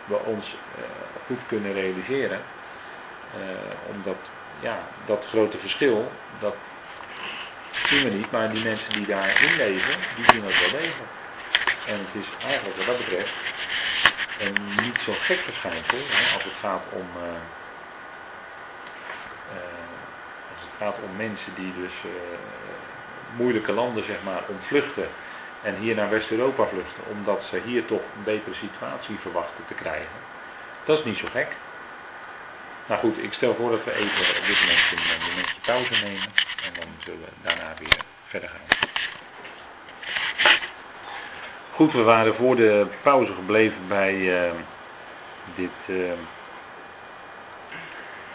we 0.05 0.15
ons 0.15 0.55
uh, 0.77 0.83
goed 1.25 1.39
kunnen 1.47 1.73
realiseren. 1.73 2.39
Uh, 3.37 3.95
omdat 3.95 4.17
ja, 4.59 4.77
dat 5.05 5.25
grote 5.25 5.57
verschil, 5.57 6.11
dat 6.39 6.55
zien 7.73 8.03
we 8.03 8.09
niet, 8.09 8.31
maar 8.31 8.51
die 8.51 8.63
mensen 8.63 8.93
die 8.93 9.05
daarin 9.05 9.55
leven, 9.55 9.95
die 10.15 10.25
zien 10.31 10.41
dat 10.41 10.59
wel 10.59 10.71
degelijk. 10.71 11.11
En 11.87 11.99
het 11.99 12.23
is 12.23 12.43
eigenlijk 12.43 12.77
wat 12.77 12.85
dat 12.85 12.97
betreft 12.97 13.33
een 14.39 14.75
niet 14.81 14.97
zo 15.05 15.13
gek 15.13 15.39
verschijnsel 15.39 15.97
hè, 15.97 16.33
als 16.33 16.43
het 16.43 16.53
gaat 16.59 16.83
om. 16.91 17.07
Uh, 17.17 17.31
als 20.53 20.61
het 20.61 20.77
gaat 20.77 20.95
om 21.03 21.15
mensen 21.15 21.53
die 21.55 21.73
dus 21.75 21.93
uh, 22.05 22.11
moeilijke 23.37 23.71
landen 23.71 24.05
zeg 24.05 24.23
maar 24.23 24.43
ontvluchten 24.47 25.07
en 25.63 25.75
hier 25.75 25.95
naar 25.95 26.09
West-Europa 26.09 26.65
vluchten 26.65 27.03
omdat 27.11 27.43
ze 27.43 27.61
hier 27.65 27.85
toch 27.85 28.01
een 28.01 28.23
betere 28.23 28.55
situatie 28.55 29.19
verwachten 29.19 29.65
te 29.65 29.73
krijgen. 29.73 30.19
Dat 30.85 30.99
is 30.99 31.05
niet 31.05 31.17
zo 31.17 31.27
gek. 31.31 31.47
Nou 32.85 32.99
goed, 32.99 33.23
ik 33.23 33.33
stel 33.33 33.55
voor 33.55 33.69
dat 33.69 33.83
we 33.83 33.93
even 33.93 34.37
op 34.39 34.45
dit 34.47 34.59
moment 34.59 34.91
een 34.91 35.27
momentje 35.29 35.55
pauze 35.61 35.93
nemen. 36.03 36.31
En 36.63 36.73
dan 36.73 36.87
zullen 37.03 37.19
we 37.19 37.31
daarna 37.41 37.73
weer 37.79 37.99
verder 38.27 38.49
gaan. 38.49 38.77
Goed, 41.71 41.93
we 41.93 42.01
waren 42.01 42.35
voor 42.35 42.55
de 42.55 42.87
pauze 43.01 43.33
gebleven 43.33 43.87
bij 43.87 44.13
uh, 44.13 44.51
dit 45.55 45.71
uh, 45.87 46.11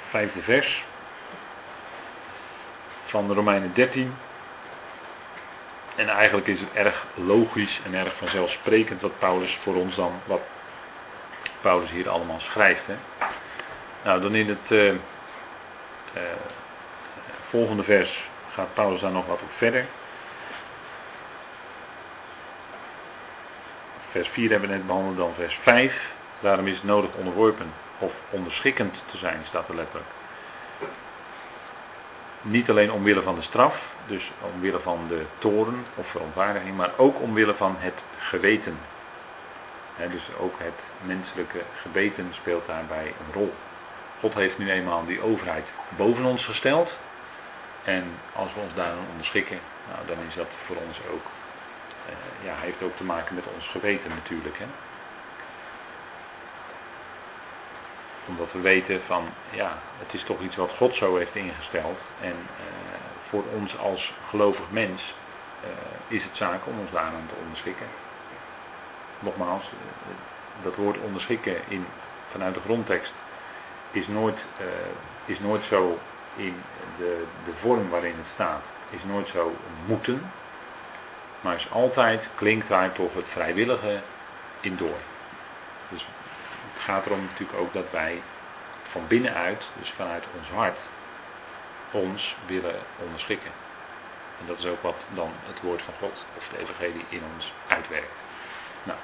vijfde 0.08 0.42
vers 0.42 0.84
van 3.04 3.28
de 3.28 3.34
Romeinen 3.34 3.74
13. 3.74 4.14
En 5.96 6.08
eigenlijk 6.08 6.46
is 6.46 6.60
het 6.60 6.72
erg 6.72 7.06
logisch 7.14 7.80
en 7.84 7.94
erg 7.94 8.16
vanzelfsprekend 8.16 9.00
wat 9.00 9.18
Paulus 9.18 9.58
voor 9.62 9.74
ons 9.74 9.94
dan, 9.96 10.20
wat 10.24 10.42
Paulus 11.60 11.90
hier 11.90 12.08
allemaal 12.08 12.40
schrijft. 12.40 12.86
Hè. 12.86 12.94
Nou, 14.08 14.20
dan 14.20 14.34
in 14.34 14.48
het 14.48 14.70
uh, 14.70 14.92
volgende 17.48 17.82
vers 17.82 18.28
gaat 18.52 18.74
Paulus 18.74 19.00
daar 19.00 19.10
nog 19.10 19.26
wat 19.26 19.40
op 19.42 19.50
verder. 19.56 19.86
Vers 24.10 24.28
4 24.28 24.50
hebben 24.50 24.68
we 24.68 24.74
net 24.74 24.86
behandeld, 24.86 25.16
dan 25.16 25.34
vers 25.34 25.58
5. 25.62 26.10
Daarom 26.40 26.66
is 26.66 26.74
het 26.74 26.84
nodig 26.84 27.14
onderworpen 27.14 27.72
of 27.98 28.12
onderschikkend 28.30 29.02
te 29.10 29.16
zijn, 29.16 29.40
staat 29.44 29.68
er 29.68 29.74
letterlijk. 29.74 30.10
Niet 32.42 32.70
alleen 32.70 32.92
omwille 32.92 33.22
van 33.22 33.34
de 33.34 33.42
straf, 33.42 33.82
dus 34.06 34.30
omwille 34.54 34.80
van 34.80 35.06
de 35.08 35.24
toren 35.38 35.84
of 35.94 36.10
verontwaardiging, 36.10 36.76
maar 36.76 36.90
ook 36.96 37.20
omwille 37.20 37.54
van 37.54 37.76
het 37.78 38.04
geweten. 38.18 38.78
dus 39.96 40.28
ook 40.38 40.54
het 40.56 40.90
menselijke 41.02 41.60
geweten 41.82 42.28
speelt 42.34 42.66
daarbij 42.66 43.06
een 43.06 43.32
rol. 43.32 43.54
God 44.20 44.34
heeft 44.34 44.58
nu 44.58 44.70
eenmaal 44.70 45.04
die 45.04 45.20
overheid 45.20 45.72
boven 45.96 46.24
ons 46.24 46.44
gesteld. 46.44 46.96
En 47.84 48.04
als 48.32 48.54
we 48.54 48.60
ons 48.60 48.74
daarin 48.74 49.06
onderschikken, 49.10 49.58
nou, 49.92 50.06
dan 50.06 50.26
is 50.28 50.34
dat 50.34 50.56
voor 50.66 50.76
ons 50.76 50.98
ook, 51.12 51.24
uh, 52.08 52.46
ja, 52.46 52.54
heeft 52.56 52.82
ook 52.82 52.96
te 52.96 53.04
maken 53.04 53.34
met 53.34 53.44
ons 53.54 53.68
geweten 53.68 54.10
natuurlijk. 54.10 54.58
Hè? 54.58 54.64
Omdat 58.26 58.52
we 58.52 58.60
weten 58.60 59.00
van, 59.02 59.28
ja, 59.50 59.78
het 59.98 60.14
is 60.14 60.24
toch 60.24 60.40
iets 60.40 60.56
wat 60.56 60.70
God 60.70 60.94
zo 60.94 61.16
heeft 61.16 61.34
ingesteld. 61.34 62.04
En 62.20 62.36
uh, 62.36 62.66
voor 63.28 63.44
ons 63.54 63.78
als 63.78 64.12
gelovig 64.28 64.70
mens 64.70 65.14
uh, 65.64 66.16
is 66.16 66.24
het 66.24 66.36
zaak 66.36 66.66
om 66.66 66.78
ons 66.78 66.90
daaraan 66.90 67.26
te 67.28 67.40
onderschikken. 67.42 67.86
Nogmaals, 69.18 69.70
dat 70.62 70.76
woord 70.76 70.98
onderschikken 70.98 71.56
in, 71.68 71.86
vanuit 72.30 72.54
de 72.54 72.60
grondtekst 72.60 73.12
is 73.90 74.08
nooit, 74.08 74.44
uh, 74.60 74.66
is 75.24 75.38
nooit 75.38 75.64
zo 75.64 75.98
in 76.36 76.62
de, 76.96 77.24
de 77.44 77.52
vorm 77.60 77.88
waarin 77.88 78.14
het 78.16 78.26
staat, 78.26 78.64
is 78.90 79.04
nooit 79.04 79.28
zo 79.28 79.54
moeten, 79.86 80.30
maar 81.40 81.54
is 81.54 81.70
altijd, 81.70 82.28
klinkt 82.34 82.68
daar 82.68 82.92
toch 82.92 83.14
het 83.14 83.28
vrijwillige 83.28 84.00
in 84.60 84.76
door. 84.76 84.98
Dus 85.88 86.06
het 86.72 86.82
gaat 86.82 87.06
erom 87.06 87.20
natuurlijk 87.20 87.58
ook 87.58 87.72
dat 87.72 87.90
wij 87.90 88.22
van 88.82 89.06
binnenuit, 89.08 89.62
dus 89.78 89.92
vanuit 89.96 90.24
ons 90.38 90.48
hart, 90.48 90.80
ons 91.90 92.36
willen 92.46 92.76
onderschikken. 93.04 93.50
En 94.40 94.46
dat 94.46 94.58
is 94.58 94.66
ook 94.66 94.82
wat 94.82 94.96
dan 95.14 95.30
het 95.46 95.60
woord 95.60 95.82
van 95.82 95.94
God 95.98 96.24
of 96.36 96.48
de 96.50 96.58
evangelie 96.58 97.04
in 97.08 97.22
ons 97.34 97.52
uitwerkt. 97.68 98.18
Nou, 98.82 98.98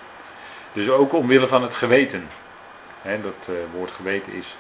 dus 0.73 0.89
ook 0.89 1.13
omwille 1.13 1.49
van 1.49 1.63
het 1.63 1.75
geweten. 1.75 2.29
Hè, 3.03 3.21
dat 3.21 3.49
uh, 3.51 3.57
woord 3.73 3.91
geweten 3.91 4.33
is 4.33 4.57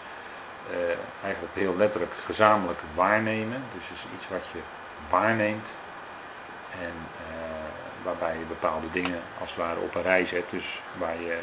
uh, 0.70 0.76
eigenlijk 1.22 1.54
heel 1.54 1.76
letterlijk 1.76 2.12
gezamenlijk 2.24 2.80
waarnemen. 2.94 3.62
Dus 3.74 3.98
is 3.98 4.04
iets 4.14 4.28
wat 4.28 4.44
je 4.52 4.60
waarneemt. 5.10 5.66
En 6.80 6.92
uh, 7.30 8.04
waarbij 8.04 8.38
je 8.38 8.44
bepaalde 8.44 8.90
dingen 8.92 9.20
als 9.40 9.48
het 9.48 9.58
ware 9.58 9.80
op 9.80 9.94
een 9.94 10.02
rij 10.02 10.26
zet. 10.26 10.44
Dus 10.50 10.80
waar 10.98 11.20
je 11.20 11.38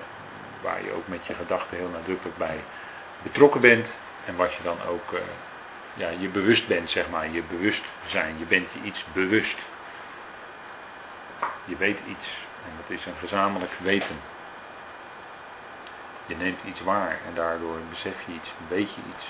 waar 0.61 0.83
je 0.83 0.91
ook 0.91 1.07
met 1.07 1.25
je 1.25 1.33
gedachten 1.33 1.77
heel 1.77 1.89
nadrukkelijk 1.89 2.37
bij 2.37 2.59
betrokken 3.23 3.61
bent. 3.61 3.93
En 4.25 4.35
wat 4.35 4.53
je 4.53 4.63
dan 4.63 4.77
ook, 4.87 5.11
uh, 5.11 5.19
ja, 5.93 6.09
je 6.09 6.27
bewust 6.27 6.67
bent, 6.67 6.89
zeg 6.89 7.09
maar, 7.09 7.29
je 7.29 7.43
bewustzijn. 7.43 8.35
Je 8.37 8.45
bent 8.45 8.67
je 8.73 8.79
iets 8.81 9.05
bewust. 9.13 9.57
Je 11.65 11.75
weet 11.75 11.99
iets. 12.07 12.27
En 12.65 12.71
dat 12.81 12.97
is 12.97 13.05
een 13.05 13.17
gezamenlijk 13.19 13.71
weten. 13.77 14.15
Je 16.25 16.35
neemt 16.35 16.59
iets 16.65 16.81
waar 16.81 17.19
en 17.27 17.33
daardoor 17.33 17.77
besef 17.89 18.15
je 18.25 18.33
iets, 18.33 18.53
weet 18.67 18.93
je 18.93 19.01
iets. 19.15 19.25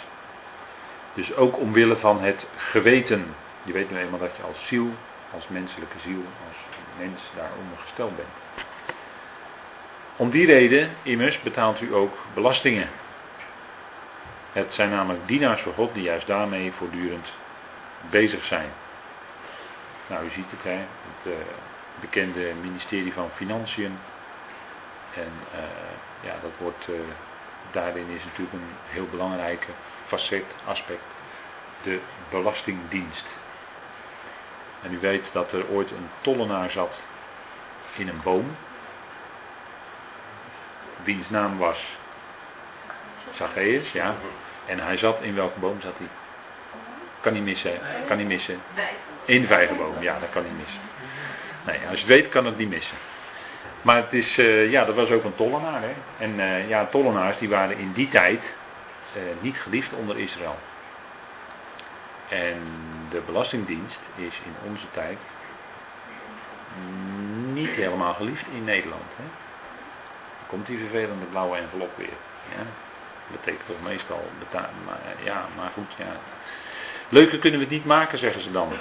Dus 1.13 1.35
ook 1.35 1.57
omwille 1.57 1.97
van 1.97 2.21
het 2.21 2.47
geweten. 2.57 3.35
Je 3.63 3.73
weet 3.73 3.91
nu 3.91 3.97
eenmaal 3.97 4.19
dat 4.19 4.35
je 4.37 4.43
als 4.43 4.67
ziel, 4.67 4.93
als 5.33 5.47
menselijke 5.47 5.99
ziel, 5.99 6.23
als 6.47 6.57
mens 6.97 7.21
daaronder 7.35 7.77
gesteld 7.77 8.15
bent. 8.15 8.29
Om 10.15 10.29
die 10.29 10.45
reden, 10.45 10.91
immers, 11.01 11.41
betaalt 11.41 11.81
u 11.81 11.93
ook 11.93 12.17
belastingen. 12.33 12.89
Het 14.51 14.73
zijn 14.73 14.89
namelijk 14.89 15.27
dienaars 15.27 15.61
voor 15.61 15.73
God 15.73 15.93
die 15.93 16.03
juist 16.03 16.27
daarmee 16.27 16.71
voortdurend 16.71 17.25
bezig 18.09 18.45
zijn. 18.45 18.69
Nou, 20.07 20.25
u 20.25 20.29
ziet 20.29 20.51
het, 20.51 20.63
hè, 20.63 20.77
het 20.77 21.25
uh, 21.25 21.33
bekende 21.99 22.51
ministerie 22.61 23.13
van 23.13 23.29
Financiën. 23.29 23.99
En 25.15 25.31
uh, 25.53 25.59
ja, 26.21 26.35
dat 26.41 26.51
wordt, 26.57 26.87
uh, 26.89 26.95
daarin 27.71 28.09
is 28.09 28.23
natuurlijk 28.23 28.53
een 28.53 28.75
heel 28.89 29.07
belangrijke 29.09 29.71
facet, 30.07 30.45
aspect, 30.65 31.03
de 31.83 31.99
Belastingdienst. 32.29 33.25
En 34.81 34.93
u 34.93 34.99
weet 34.99 35.29
dat 35.33 35.51
er 35.51 35.67
ooit 35.67 35.91
een 35.91 36.09
tollenaar 36.21 36.71
zat 36.71 36.99
in 37.95 38.07
een 38.07 38.21
boom. 38.23 38.55
Wiens 41.03 41.29
naam 41.29 41.57
was 41.57 41.97
Zacchaeus, 43.33 43.91
ja. 43.91 44.15
En 44.65 44.79
hij 44.79 44.97
zat, 44.97 45.21
in 45.21 45.35
welke 45.35 45.59
boom 45.59 45.81
zat 45.81 45.97
hij? 45.97 46.07
Kan 47.19 47.33
niet 47.33 47.43
missen, 47.43 47.79
kan 48.07 48.17
niet 48.17 48.27
missen. 48.27 48.61
In 49.25 49.41
de 49.41 49.47
vijgenboom, 49.47 50.01
ja, 50.01 50.19
dat 50.19 50.29
kan 50.29 50.43
niet 50.43 50.57
missen. 50.57 50.79
Nee, 51.65 51.79
als 51.87 51.99
je 51.99 52.05
het 52.05 52.05
weet, 52.05 52.29
kan 52.29 52.45
het 52.45 52.57
niet 52.57 52.69
missen. 52.69 52.97
Maar 53.81 53.95
het 53.95 54.13
is, 54.13 54.37
uh, 54.37 54.71
ja, 54.71 54.85
dat 54.85 54.95
was 54.95 55.09
ook 55.09 55.23
een 55.23 55.35
tollenaar. 55.35 55.81
Hè? 55.81 55.93
En 56.17 56.39
uh, 56.39 56.69
ja, 56.69 56.85
tollenaars 56.85 57.37
die 57.37 57.49
waren 57.49 57.77
in 57.77 57.91
die 57.91 58.09
tijd 58.09 58.39
uh, 59.15 59.21
niet 59.39 59.57
geliefd 59.57 59.93
onder 59.93 60.17
Israël. 60.17 60.57
En 62.29 62.61
de 63.09 63.21
Belastingdienst 63.25 63.99
is 64.15 64.41
in 64.45 64.69
onze 64.69 64.85
tijd 64.91 65.17
niet 67.53 67.69
helemaal 67.69 68.13
geliefd 68.13 68.45
in 68.53 68.63
Nederland. 68.63 69.11
Hè? 69.15 69.23
Dan 70.37 70.47
komt 70.47 70.65
die 70.65 70.77
vervelende 70.77 71.25
blauwe 71.25 71.57
envelop 71.57 71.97
weer. 71.97 72.17
Ja? 72.55 72.63
Dat 73.27 73.39
betekent 73.39 73.67
toch 73.67 73.81
meestal 73.83 74.23
betalen. 74.39 74.83
Maar, 74.85 74.99
ja, 75.23 75.45
maar 75.55 75.69
goed, 75.73 75.91
ja. 75.97 76.15
Leuker 77.11 77.37
kunnen 77.39 77.59
we 77.59 77.65
het 77.65 77.73
niet 77.73 77.85
maken, 77.85 78.17
zeggen 78.17 78.41
ze 78.41 78.51
dan. 78.51 78.73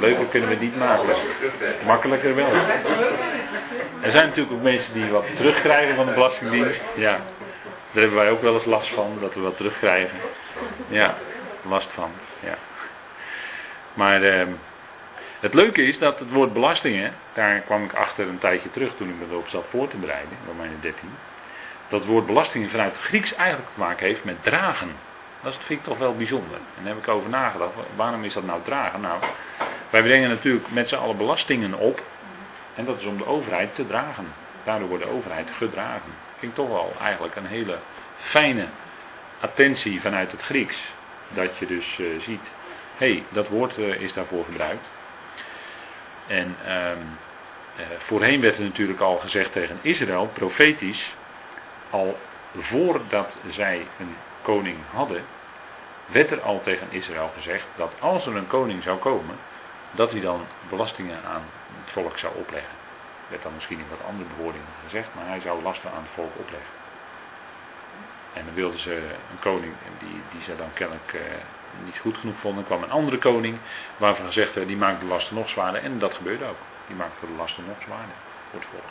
Leuker 0.00 0.26
kunnen 0.26 0.48
we 0.48 0.54
het 0.54 0.64
niet 0.64 0.76
maken. 0.76 1.16
Makkelijker 1.86 2.34
wel. 2.34 2.52
Er 4.00 4.10
zijn 4.10 4.28
natuurlijk 4.28 4.54
ook 4.54 4.62
mensen 4.62 4.94
die 4.94 5.06
wat 5.06 5.24
terugkrijgen 5.36 5.96
van 5.96 6.06
de 6.06 6.12
Belastingdienst. 6.12 6.82
Ja, 6.96 7.12
daar 7.92 8.02
hebben 8.02 8.14
wij 8.14 8.30
ook 8.30 8.42
wel 8.42 8.54
eens 8.54 8.64
last 8.64 8.88
van, 8.94 9.18
dat 9.20 9.34
we 9.34 9.40
wat 9.40 9.56
terugkrijgen. 9.56 10.16
Ja, 10.88 11.14
last 11.68 11.90
van. 11.94 12.10
Ja. 12.40 12.54
Maar 13.94 14.22
eh, 14.22 14.46
het 15.40 15.54
leuke 15.54 15.86
is 15.86 15.98
dat 15.98 16.18
het 16.18 16.30
woord 16.30 16.52
belastingen, 16.52 17.12
daar 17.32 17.60
kwam 17.60 17.84
ik 17.84 17.92
achter 17.92 18.28
een 18.28 18.38
tijdje 18.38 18.70
terug 18.70 18.90
toen 18.96 19.08
ik 19.08 19.14
me 19.18 19.24
erop 19.30 19.48
zat 19.48 19.64
voor 19.70 19.88
te 19.88 19.96
bereiden, 19.96 20.36
Romeinen 20.46 20.78
13. 20.80 21.08
Dat 21.88 22.00
het 22.00 22.08
woord 22.08 22.26
belastingen 22.26 22.70
vanuit 22.70 22.92
het 22.92 23.02
Grieks 23.02 23.34
eigenlijk 23.34 23.70
te 23.74 23.80
maken 23.80 24.06
heeft 24.06 24.24
met 24.24 24.42
dragen. 24.42 24.90
Dat 25.44 25.56
vind 25.66 25.80
ik 25.80 25.84
toch 25.84 25.98
wel 25.98 26.16
bijzonder. 26.16 26.56
En 26.56 26.84
daar 26.84 26.94
heb 26.94 27.02
ik 27.02 27.08
over 27.08 27.30
nagedacht. 27.30 27.72
Waarom 27.96 28.24
is 28.24 28.34
dat 28.34 28.44
nou 28.44 28.62
dragen? 28.62 29.00
Nou, 29.00 29.22
wij 29.90 30.02
brengen 30.02 30.28
natuurlijk 30.28 30.70
met 30.70 30.88
z'n 30.88 30.94
allen 30.94 31.16
belastingen 31.16 31.74
op. 31.74 32.02
En 32.74 32.84
dat 32.84 32.98
is 33.00 33.06
om 33.06 33.16
de 33.16 33.26
overheid 33.26 33.74
te 33.74 33.86
dragen. 33.86 34.32
Daardoor 34.64 34.88
wordt 34.88 35.04
de 35.04 35.10
overheid 35.10 35.48
gedragen. 35.56 36.12
Vind 36.38 36.54
toch 36.54 36.68
wel 36.68 36.92
eigenlijk 37.00 37.36
een 37.36 37.46
hele 37.46 37.78
fijne 38.18 38.66
attentie 39.40 40.00
vanuit 40.00 40.30
het 40.30 40.42
Grieks. 40.42 40.82
Dat 41.28 41.58
je 41.58 41.66
dus 41.66 41.98
uh, 41.98 42.20
ziet, 42.20 42.50
hé, 42.96 43.12
hey, 43.12 43.24
dat 43.28 43.48
woord 43.48 43.78
uh, 43.78 44.00
is 44.00 44.12
daarvoor 44.12 44.44
gebruikt. 44.44 44.86
En 46.26 46.56
um, 46.68 47.18
uh, 47.76 47.84
voorheen 47.98 48.40
werd 48.40 48.56
er 48.56 48.62
natuurlijk 48.62 49.00
al 49.00 49.16
gezegd 49.16 49.52
tegen 49.52 49.78
Israël, 49.80 50.30
profetisch, 50.34 51.12
al 51.90 52.18
voordat 52.58 53.36
zij 53.50 53.86
een 53.98 54.14
koning 54.42 54.76
hadden, 54.90 55.22
werd 56.14 56.30
er 56.30 56.40
al 56.40 56.60
tegen 56.62 56.86
Israël 56.90 57.30
gezegd 57.34 57.64
dat 57.76 57.92
als 57.98 58.26
er 58.26 58.36
een 58.36 58.46
koning 58.46 58.82
zou 58.82 58.98
komen, 58.98 59.36
dat 59.90 60.10
hij 60.10 60.20
dan 60.20 60.40
belastingen 60.68 61.18
aan 61.24 61.42
het 61.84 61.92
volk 61.92 62.18
zou 62.18 62.34
opleggen. 62.36 62.74
Werd 63.28 63.42
dan 63.42 63.54
misschien 63.54 63.78
in 63.78 63.88
wat 63.90 64.06
andere 64.08 64.28
bewoordingen 64.36 64.66
gezegd, 64.84 65.08
maar 65.14 65.26
hij 65.26 65.40
zou 65.40 65.62
lasten 65.62 65.90
aan 65.90 66.02
het 66.02 66.14
volk 66.14 66.32
opleggen. 66.36 66.72
En 68.32 68.44
dan 68.44 68.54
wilden 68.54 68.78
ze 68.78 68.94
een 69.30 69.38
koning 69.40 69.72
die, 69.98 70.20
die 70.32 70.42
ze 70.42 70.56
dan 70.56 70.72
kennelijk 70.74 71.12
uh, 71.14 71.20
niet 71.84 71.98
goed 71.98 72.16
genoeg 72.16 72.38
vonden. 72.38 72.64
Kwam 72.64 72.82
een 72.82 72.90
andere 72.90 73.18
koning 73.18 73.58
waarvan 73.96 74.26
gezegd 74.26 74.54
werd, 74.54 74.66
die 74.66 74.76
maakt 74.76 75.00
de 75.00 75.06
lasten 75.06 75.34
nog 75.34 75.48
zwaarder. 75.48 75.82
En 75.82 75.98
dat 75.98 76.14
gebeurde 76.14 76.44
ook. 76.44 76.62
Die 76.86 76.96
maakte 76.96 77.26
de 77.26 77.32
lasten 77.32 77.64
nog 77.66 77.76
zwaarder 77.82 78.14
voor 78.50 78.60
het 78.60 78.68
volk. 78.68 78.90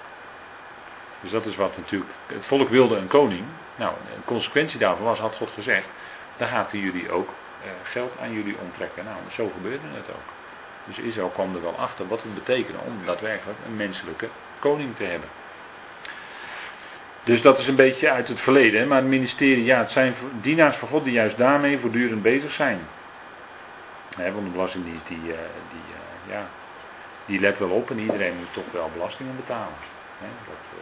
Dus 1.21 1.32
dat 1.32 1.45
is 1.45 1.55
wat 1.55 1.78
natuurlijk. 1.78 2.11
Het 2.26 2.45
volk 2.45 2.69
wilde 2.69 2.95
een 2.95 3.07
koning. 3.07 3.45
Nou, 3.76 3.93
een 4.15 4.24
consequentie 4.26 4.80
daarvan 4.80 5.05
was, 5.05 5.19
had 5.19 5.36
God 5.36 5.49
gezegd. 5.53 5.88
Dan 6.38 6.47
gaat 6.47 6.71
hij 6.71 6.79
jullie 6.79 7.11
ook 7.11 7.29
eh, 7.63 7.69
geld 7.84 8.19
aan 8.19 8.34
jullie 8.34 8.55
onttrekken. 8.61 9.03
Nou, 9.03 9.17
zo 9.31 9.51
gebeurde 9.55 9.88
het 9.93 10.09
ook. 10.09 10.29
Dus 10.86 10.97
Israël 10.97 11.29
kwam 11.29 11.55
er 11.55 11.61
wel 11.61 11.77
achter 11.77 12.07
wat 12.07 12.23
het 12.23 12.34
betekende 12.34 12.79
om 12.79 13.05
daadwerkelijk 13.05 13.59
een 13.65 13.75
menselijke 13.75 14.27
koning 14.59 14.95
te 14.95 15.03
hebben. 15.03 15.29
Dus 17.23 17.41
dat 17.41 17.59
is 17.59 17.67
een 17.67 17.75
beetje 17.75 18.11
uit 18.11 18.27
het 18.27 18.39
verleden. 18.39 18.88
Maar 18.88 18.97
het 18.97 19.07
ministerie, 19.07 19.63
ja, 19.63 19.79
het 19.79 19.89
zijn 19.89 20.15
dienaars 20.41 20.77
van 20.77 20.88
God 20.88 21.03
die 21.03 21.13
juist 21.13 21.38
daarmee 21.38 21.79
voortdurend 21.79 22.21
bezig 22.21 22.51
zijn. 22.51 22.79
Want 24.17 24.45
de 24.45 24.51
Belastingdienst, 24.51 25.07
die, 25.07 25.17
uh, 25.17 25.23
die, 25.69 25.86
uh, 25.89 26.34
ja, 26.34 26.47
die 27.25 27.39
let 27.39 27.59
wel 27.59 27.69
op 27.69 27.89
en 27.89 27.99
iedereen 27.99 28.38
moet 28.38 28.53
toch 28.53 28.71
wel 28.71 28.89
belastingen 28.93 29.36
betalen. 29.36 29.73
Dat, 30.19 30.79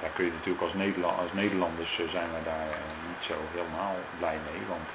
daar 0.00 0.10
kun 0.10 0.24
je 0.24 0.32
natuurlijk 0.32 0.62
als, 0.62 0.74
Nederland, 0.74 1.18
als 1.18 1.32
Nederlanders 1.32 1.94
zijn 1.94 2.28
we 2.32 2.44
daar 2.44 2.68
niet 3.08 3.22
zo 3.26 3.34
helemaal 3.52 3.96
blij 4.18 4.38
mee. 4.50 4.62
Want 4.68 4.88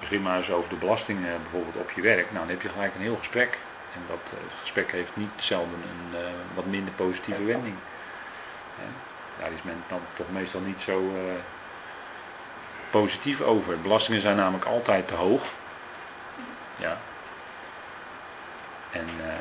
begin 0.00 0.22
maar 0.22 0.38
eens 0.38 0.50
over 0.50 0.68
de 0.68 0.76
belastingen 0.76 1.42
bijvoorbeeld 1.42 1.84
op 1.84 1.90
je 1.90 2.02
werk. 2.02 2.32
Nou, 2.32 2.38
dan 2.38 2.48
heb 2.48 2.62
je 2.62 2.68
gelijk 2.68 2.94
een 2.94 3.00
heel 3.00 3.16
gesprek. 3.16 3.58
En 3.94 4.02
dat 4.06 4.32
gesprek 4.60 4.90
heeft 4.90 5.16
niet 5.16 5.32
zelden 5.36 5.82
een 5.90 6.20
wat 6.54 6.66
minder 6.66 6.92
positieve 6.92 7.44
wending. 7.44 7.74
Daar 9.38 9.52
is 9.52 9.62
men 9.62 9.84
dan 9.88 10.00
toch 10.14 10.30
meestal 10.30 10.60
niet 10.60 10.80
zo 10.80 11.12
positief 12.90 13.40
over. 13.40 13.80
Belastingen 13.80 14.20
zijn 14.20 14.36
namelijk 14.36 14.64
altijd 14.64 15.08
te 15.08 15.14
hoog. 15.14 15.42
Ja. 16.76 16.98
En 18.90 19.08
uh, 19.20 19.32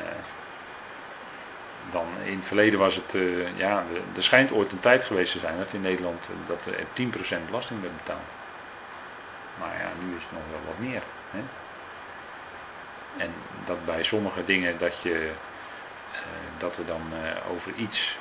dan 1.91 2.07
in 2.23 2.37
het 2.37 2.47
verleden 2.47 2.79
was 2.79 2.95
het, 2.95 3.13
uh, 3.13 3.57
ja, 3.57 3.83
er 4.15 4.23
schijnt 4.23 4.51
ooit 4.51 4.71
een 4.71 4.79
tijd 4.79 5.05
geweest 5.05 5.31
te 5.31 5.39
zijn 5.39 5.57
dat 5.57 5.73
in 5.73 5.81
Nederland 5.81 6.19
dat 6.47 6.65
er 6.65 6.85
10% 6.93 7.45
belasting 7.45 7.81
werd 7.81 7.97
betaald. 7.97 8.31
Maar 9.59 9.77
ja, 9.77 9.91
nu 10.03 10.15
is 10.15 10.23
het 10.23 10.31
nog 10.31 10.49
wel 10.51 10.65
wat 10.65 10.79
meer. 10.79 11.01
Hè? 11.29 11.39
En 13.17 13.33
dat 13.65 13.85
bij 13.85 14.03
sommige 14.03 14.45
dingen 14.45 14.77
dat 14.77 15.01
je, 15.01 15.31
dat 16.57 16.77
er 16.77 16.85
dan 16.85 17.01
over 17.49 17.73
iets 17.73 18.17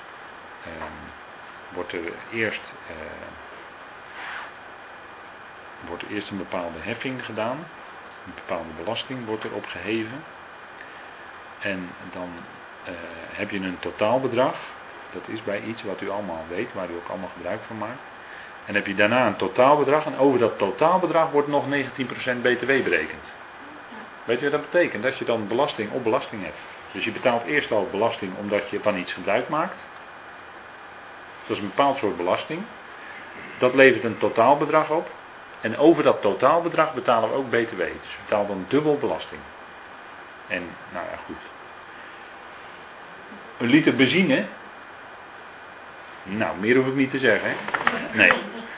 Ehm, 0.64 1.74
wordt 1.74 1.92
er 1.92 2.12
eerst 2.30 2.72
wordt 5.86 6.02
er 6.02 6.08
eerst 6.08 6.30
een 6.30 6.36
bepaalde 6.36 6.78
heffing 6.78 7.24
gedaan, 7.24 7.58
een 8.26 8.34
bepaalde 8.34 8.72
belasting 8.76 9.26
wordt 9.26 9.44
erop 9.44 9.66
geheven. 9.66 10.24
En 11.60 11.90
dan 12.12 12.30
heb 13.32 13.50
je 13.50 13.58
een 13.58 13.78
totaalbedrag, 13.78 14.56
dat 15.12 15.22
is 15.26 15.42
bij 15.42 15.60
iets 15.60 15.82
wat 15.82 16.00
u 16.00 16.10
allemaal 16.10 16.44
weet, 16.48 16.72
waar 16.72 16.90
u 16.90 16.94
ook 16.94 17.08
allemaal 17.08 17.30
gebruik 17.36 17.60
van 17.66 17.78
maakt. 17.78 18.00
En 18.64 18.74
heb 18.74 18.86
je 18.86 18.94
daarna 18.94 19.26
een 19.26 19.36
totaalbedrag 19.36 20.06
en 20.06 20.18
over 20.18 20.38
dat 20.38 20.58
totaalbedrag 20.58 21.30
wordt 21.30 21.48
nog 21.48 21.64
19% 21.64 21.70
btw 22.42 22.66
berekend. 22.66 23.32
Weet 24.24 24.38
je 24.38 24.50
wat 24.50 24.60
dat 24.60 24.70
betekent? 24.70 25.02
Dat 25.02 25.18
je 25.18 25.24
dan 25.24 25.48
belasting 25.48 25.92
op 25.92 26.02
belasting 26.02 26.42
hebt. 26.42 26.58
Dus 26.92 27.04
je 27.04 27.12
betaalt 27.12 27.44
eerst 27.44 27.72
al 27.72 27.88
belasting 27.90 28.36
omdat 28.38 28.68
je 28.70 28.80
van 28.80 28.96
iets 28.96 29.12
gebruik 29.12 29.48
maakt. 29.48 29.76
Dat 31.46 31.56
is 31.56 31.62
een 31.62 31.68
bepaald 31.68 31.98
soort 31.98 32.16
belasting. 32.16 32.62
Dat 33.58 33.74
levert 33.74 34.04
een 34.04 34.18
totaalbedrag 34.18 34.90
op. 34.90 35.10
En 35.60 35.76
over 35.76 36.02
dat 36.02 36.20
totaalbedrag 36.20 36.94
betalen 36.94 37.30
we 37.30 37.36
ook 37.36 37.50
BTW. 37.50 37.78
Dus 37.78 37.86
we 37.88 38.22
betalen 38.22 38.46
dan 38.46 38.64
dubbel 38.68 38.98
belasting. 38.98 39.40
En, 40.46 40.62
nou 40.92 41.06
ja, 41.10 41.16
goed. 41.26 41.53
Een 43.58 43.66
liter 43.66 43.94
benzine 43.94 44.44
Nou, 46.22 46.58
meer 46.60 46.76
hoef 46.76 46.86
ik 46.86 46.94
niet 46.94 47.10
te 47.10 47.18
zeggen. 47.18 47.48
Hè? 47.48 47.54
Nee. 48.16 48.32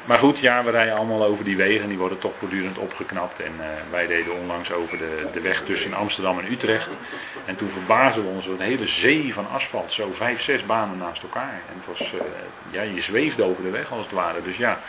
Maar 0.07 0.19
goed, 0.19 0.39
ja, 0.39 0.65
we 0.65 0.71
rijden 0.71 0.95
allemaal 0.95 1.25
over 1.25 1.45
die 1.45 1.57
wegen. 1.57 1.89
Die 1.89 1.99
worden 1.99 2.19
toch 2.19 2.33
voortdurend 2.39 2.79
opgeknapt. 2.79 3.41
En 3.41 3.53
uh, 3.59 3.67
wij 3.91 4.07
deden 4.07 4.35
onlangs 4.35 4.73
over 4.73 4.99
de, 4.99 5.27
de 5.33 5.41
weg 5.41 5.63
tussen 5.65 5.95
Amsterdam 5.95 6.39
en 6.39 6.53
Utrecht. 6.53 6.89
En 7.45 7.57
toen 7.57 7.69
verbazen 7.69 8.23
we 8.23 8.29
ons 8.29 8.47
een 8.47 8.61
hele 8.61 8.87
zee 8.87 9.35
van 9.35 9.49
asfalt. 9.49 9.93
Zo 9.93 10.13
vijf, 10.13 10.41
zes 10.41 10.67
banen 10.67 10.99
naast 10.99 11.23
elkaar. 11.23 11.61
En 11.69 11.75
het 11.77 11.87
was, 11.87 12.13
uh, 12.13 12.21
ja, 12.71 12.83
je 12.83 13.01
zweefde 13.01 13.43
over 13.43 13.63
de 13.63 13.71
weg 13.71 13.91
als 13.91 14.03
het 14.03 14.15
ware. 14.15 14.43
Dus 14.43 14.57
ja, 14.57 14.81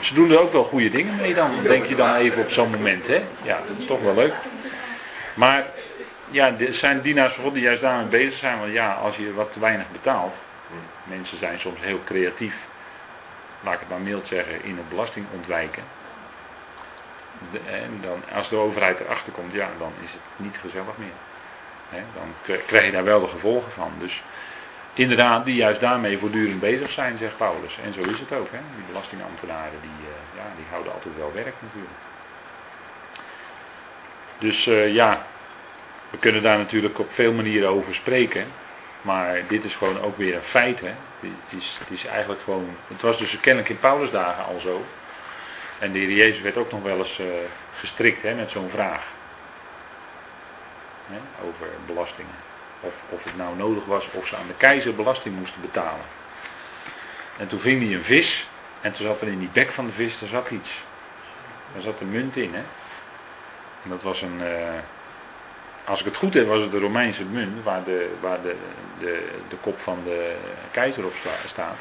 ze 0.00 0.14
doen 0.14 0.30
er 0.30 0.40
ook 0.40 0.52
wel 0.52 0.64
goede 0.64 0.90
dingen 0.90 1.16
mee 1.16 1.34
dan. 1.34 1.62
Denk 1.62 1.86
je 1.86 1.94
dan 1.94 2.14
even 2.14 2.42
op 2.42 2.50
zo'n 2.50 2.70
moment, 2.70 3.06
hè? 3.06 3.22
Ja, 3.42 3.60
dat 3.68 3.78
is 3.78 3.86
toch 3.86 4.02
wel 4.02 4.14
leuk. 4.14 4.34
Maar 5.34 5.66
ja, 6.30 6.58
er 6.58 6.74
zijn 6.74 7.00
dienaars 7.00 7.34
van 7.34 7.44
God 7.44 7.52
die 7.52 7.62
juist 7.62 7.80
daarmee 7.80 8.06
bezig 8.06 8.38
zijn. 8.38 8.58
Want 8.58 8.72
ja, 8.72 8.92
als 8.92 9.16
je 9.16 9.34
wat 9.34 9.52
te 9.52 9.60
weinig 9.60 9.86
betaalt. 9.92 10.34
Mensen 11.04 11.38
zijn 11.38 11.58
soms 11.58 11.80
heel 11.80 12.00
creatief 12.04 12.54
laat 13.60 13.74
ik 13.74 13.80
het 13.80 13.88
maar 13.88 14.00
mild 14.00 14.26
zeggen, 14.26 14.64
in 14.64 14.76
het 14.76 14.88
belasting 14.88 15.26
ontwijken. 15.32 15.82
en 17.66 17.98
dan, 18.00 18.22
als 18.32 18.48
de 18.48 18.56
overheid 18.56 19.00
erachter 19.00 19.32
komt, 19.32 19.52
ja, 19.52 19.68
dan 19.78 19.92
is 20.04 20.12
het 20.12 20.20
niet 20.36 20.56
gezellig 20.56 20.96
meer. 20.96 21.16
dan 22.14 22.56
krijg 22.66 22.84
je 22.84 22.92
daar 22.92 23.04
wel 23.04 23.20
de 23.20 23.28
gevolgen 23.28 23.72
van. 23.72 23.92
Dus 23.98 24.22
inderdaad, 24.94 25.44
die 25.44 25.54
juist 25.54 25.80
daarmee 25.80 26.18
voortdurend 26.18 26.60
bezig 26.60 26.90
zijn, 26.90 27.18
zegt 27.18 27.36
Paulus. 27.36 27.78
En 27.84 27.92
zo 27.92 28.00
is 28.00 28.18
het 28.18 28.32
ook. 28.32 28.50
Die 28.50 28.86
belastingambtenaren, 28.86 29.80
die, 29.80 30.08
uh, 30.08 30.36
ja, 30.36 30.44
die 30.56 30.64
houden 30.70 30.92
altijd 30.92 31.16
wel 31.16 31.32
werk 31.32 31.54
natuurlijk. 31.60 31.94
Dus 34.38 34.66
uh, 34.66 34.94
ja, 34.94 35.26
we 36.16 36.22
kunnen 36.22 36.42
daar 36.42 36.58
natuurlijk 36.58 36.98
op 36.98 37.12
veel 37.12 37.32
manieren 37.32 37.68
over 37.68 37.94
spreken. 37.94 38.46
Maar 39.02 39.46
dit 39.48 39.64
is 39.64 39.74
gewoon 39.74 40.00
ook 40.00 40.16
weer 40.16 40.34
een 40.34 40.42
feit. 40.42 40.80
Hè? 40.80 40.94
Het, 41.20 41.58
is, 41.58 41.76
het 41.78 41.90
is 41.90 42.04
eigenlijk 42.04 42.40
gewoon. 42.42 42.76
Het 42.88 43.00
was 43.00 43.18
dus 43.18 43.40
kennelijk 43.40 43.70
in 43.70 43.78
Paulusdagen 43.78 44.44
al 44.44 44.60
zo. 44.60 44.84
En 45.78 45.92
de 45.92 45.98
Heer 45.98 46.12
Jezus 46.12 46.40
werd 46.40 46.56
ook 46.56 46.70
nog 46.70 46.82
wel 46.82 46.98
eens 46.98 47.18
uh, 47.18 47.26
gestrikt 47.78 48.22
hè, 48.22 48.34
met 48.34 48.50
zo'n 48.50 48.70
vraag. 48.70 49.02
Hè, 51.06 51.46
over 51.46 51.66
belastingen. 51.86 52.34
Of, 52.80 52.94
of 53.08 53.24
het 53.24 53.36
nou 53.36 53.56
nodig 53.56 53.84
was 53.84 54.08
of 54.12 54.26
ze 54.26 54.36
aan 54.36 54.46
de 54.46 54.56
keizer 54.56 54.94
belasting 54.94 55.38
moesten 55.38 55.60
betalen. 55.60 56.04
En 57.38 57.48
toen 57.48 57.60
ving 57.60 57.82
hij 57.82 57.94
een 57.94 58.04
vis. 58.04 58.46
En 58.80 58.92
toen 58.92 59.06
zat 59.06 59.20
er 59.20 59.28
in 59.28 59.38
die 59.38 59.50
bek 59.52 59.70
van 59.72 59.86
de 59.86 59.92
vis, 59.92 60.18
daar 60.18 60.28
zat 60.28 60.50
iets. 60.50 60.70
Daar 61.72 61.82
zat 61.82 62.00
een 62.00 62.10
munt 62.10 62.36
in. 62.36 62.54
Hè? 62.54 62.62
En 63.82 63.90
dat 63.90 64.02
was 64.02 64.22
een. 64.22 64.40
Uh, 64.40 64.78
als 65.86 66.00
ik 66.00 66.04
het 66.04 66.16
goed 66.16 66.34
heb, 66.34 66.46
was 66.46 66.60
het 66.60 66.70
de 66.70 66.78
Romeinse 66.78 67.24
munt 67.24 67.62
waar 67.62 67.84
de, 67.84 68.16
waar 68.20 68.42
de, 68.42 68.56
de, 68.98 69.28
de 69.48 69.56
kop 69.56 69.78
van 69.78 69.98
de 70.04 70.36
keizer 70.70 71.04
op 71.04 71.14
staat. 71.46 71.78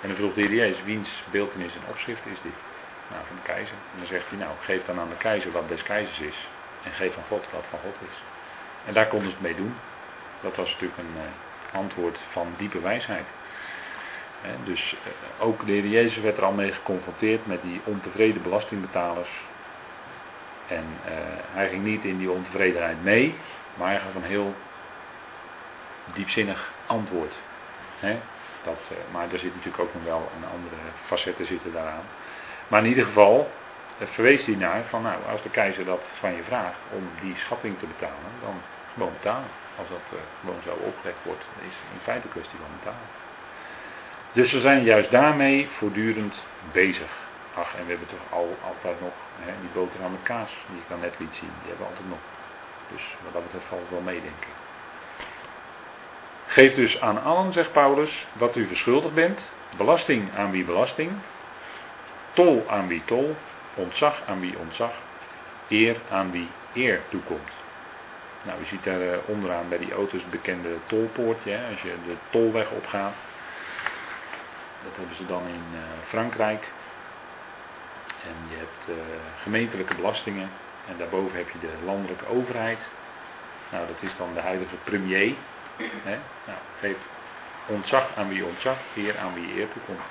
En 0.00 0.08
dan 0.08 0.16
vroeg 0.16 0.34
de 0.34 0.40
heer 0.40 0.54
Jezus, 0.54 0.84
wiens 0.84 1.08
beeldenis 1.30 1.74
en 1.74 1.90
opschrift 1.90 2.26
is 2.26 2.42
dit? 2.42 2.58
Nou, 3.10 3.22
van 3.26 3.36
de 3.36 3.42
keizer. 3.42 3.76
En 3.92 3.98
dan 3.98 4.06
zegt 4.06 4.28
hij, 4.28 4.38
nou, 4.38 4.52
geef 4.60 4.84
dan 4.84 5.00
aan 5.00 5.08
de 5.08 5.16
keizer 5.16 5.52
wat 5.52 5.68
des 5.68 5.82
keizers 5.82 6.18
is. 6.18 6.36
En 6.82 6.92
geef 6.92 7.16
aan 7.16 7.24
God 7.28 7.44
wat 7.52 7.64
van 7.70 7.78
God 7.78 7.94
is. 8.10 8.16
En 8.86 8.94
daar 8.94 9.08
konden 9.08 9.28
ze 9.28 9.34
het 9.34 9.44
mee 9.44 9.54
doen. 9.54 9.74
Dat 10.40 10.56
was 10.56 10.70
natuurlijk 10.70 10.98
een 10.98 11.14
uh, 11.16 11.78
antwoord 11.78 12.20
van 12.30 12.54
diepe 12.56 12.80
wijsheid. 12.80 13.26
dus 14.64 14.92
uh, 14.92 15.44
ook 15.46 15.66
de 15.66 15.72
heer 15.72 15.86
Jezus 15.86 16.22
werd 16.22 16.36
er 16.36 16.44
al 16.44 16.52
mee 16.52 16.72
geconfronteerd 16.72 17.46
met 17.46 17.62
die 17.62 17.80
ontevreden 17.84 18.42
belastingbetalers 18.42 19.30
en 20.68 20.84
uh, 21.06 21.12
hij 21.52 21.68
ging 21.68 21.84
niet 21.84 22.04
in 22.04 22.18
die 22.18 22.30
ontevredenheid 22.30 23.02
mee, 23.02 23.34
maar 23.74 23.88
hij 23.88 24.00
gaf 24.00 24.14
een 24.14 24.22
heel 24.22 24.54
diepzinnig 26.14 26.72
antwoord. 26.86 27.34
Dat, 28.64 28.90
uh, 28.92 28.98
maar 29.12 29.32
er 29.32 29.38
zit 29.38 29.54
natuurlijk 29.54 29.82
ook 29.82 29.94
nog 29.94 30.04
wel 30.04 30.30
een 30.36 30.48
andere 30.48 30.80
facetten 31.06 31.46
zitten 31.46 31.72
daaraan. 31.72 32.04
Maar 32.68 32.82
in 32.82 32.88
ieder 32.88 33.06
geval 33.06 33.50
het 33.98 34.10
verwees 34.10 34.46
hij 34.46 34.54
naar 34.54 34.82
van 34.84 35.02
nou, 35.02 35.16
als 35.30 35.42
de 35.42 35.50
keizer 35.50 35.84
dat 35.84 36.08
van 36.18 36.34
je 36.34 36.42
vraagt 36.42 36.78
om 36.90 37.08
die 37.20 37.36
schatting 37.36 37.78
te 37.78 37.86
betalen, 37.86 38.32
dan 38.40 38.54
gewoon 38.94 39.12
betalen. 39.12 39.48
Als 39.78 39.88
dat 39.88 40.20
gewoon 40.40 40.60
zo 40.64 40.70
opgelegd 40.70 41.18
wordt, 41.24 41.44
dan 41.54 41.68
is 41.68 41.76
in 41.92 42.00
feite 42.02 42.26
een 42.26 42.32
kwestie 42.32 42.58
van 42.58 42.78
betalen. 42.78 43.08
Dus 44.32 44.52
we 44.52 44.60
zijn 44.60 44.84
juist 44.84 45.10
daarmee 45.10 45.68
voortdurend 45.70 46.42
bezig. 46.72 47.23
Ach, 47.54 47.74
en 47.74 47.84
we 47.84 47.90
hebben 47.90 48.08
toch 48.08 48.26
al, 48.30 48.56
altijd 48.64 49.00
nog 49.00 49.12
hè, 49.38 49.52
die 49.60 49.70
boterham 49.72 50.22
kaas, 50.22 50.50
die 50.68 50.78
ik 50.78 50.88
dan 50.88 51.00
net 51.00 51.14
liet 51.18 51.34
zien, 51.34 51.52
die 51.60 51.68
hebben 51.68 51.86
we 51.86 51.92
altijd 51.92 52.08
nog. 52.08 52.18
Dus 52.92 53.16
wat 53.22 53.32
dat 53.32 53.42
betreft 53.42 53.66
valt 53.66 53.80
het 53.80 53.90
wel 53.90 54.00
mee, 54.00 54.20
denk 54.20 54.40
ik. 54.40 54.54
Geef 56.46 56.74
dus 56.74 57.00
aan 57.00 57.22
allen, 57.22 57.52
zegt 57.52 57.72
Paulus, 57.72 58.26
wat 58.32 58.56
u 58.56 58.66
verschuldigd 58.66 59.14
bent. 59.14 59.50
Belasting 59.76 60.36
aan 60.36 60.50
wie 60.50 60.64
belasting. 60.64 61.12
Tol 62.32 62.64
aan 62.68 62.88
wie 62.88 63.02
tol. 63.04 63.36
Ontzag 63.74 64.22
aan 64.26 64.40
wie 64.40 64.58
ontzag. 64.58 64.92
Eer 65.68 65.96
aan 66.10 66.30
wie 66.30 66.48
eer 66.72 67.00
toekomt. 67.08 67.50
Nou, 68.42 68.60
u 68.60 68.64
ziet 68.64 68.84
daar 68.84 69.00
eh, 69.00 69.18
onderaan 69.26 69.68
bij 69.68 69.78
die 69.78 69.92
auto's 69.92 70.20
het 70.20 70.30
bekende 70.30 70.76
tolpoortje. 70.86 71.50
Hè, 71.50 71.70
als 71.70 71.80
je 71.80 71.94
de 72.06 72.16
tolweg 72.30 72.70
opgaat. 72.70 73.14
Dat 74.84 74.96
hebben 74.96 75.16
ze 75.16 75.26
dan 75.26 75.42
in 75.46 75.64
uh, 75.72 75.80
Frankrijk. 76.08 76.68
En 78.28 78.36
je 78.48 78.56
hebt 78.56 78.88
uh, 78.88 78.94
gemeentelijke 79.42 79.94
belastingen. 79.94 80.50
En 80.88 80.96
daarboven 80.98 81.36
heb 81.36 81.50
je 81.50 81.58
de 81.60 81.72
landelijke 81.84 82.26
overheid. 82.26 82.78
Nou, 83.70 83.86
dat 83.86 84.10
is 84.10 84.16
dan 84.16 84.34
de 84.34 84.40
huidige 84.40 84.76
premier. 84.84 85.34
Nou, 86.04 86.58
geef 86.80 86.96
ontzag 87.66 88.16
aan 88.16 88.28
wie 88.28 88.44
ontzag, 88.44 88.76
eer 88.96 89.18
aan 89.18 89.34
wie 89.34 89.58
eer 89.58 89.68
toekomt. 89.72 90.08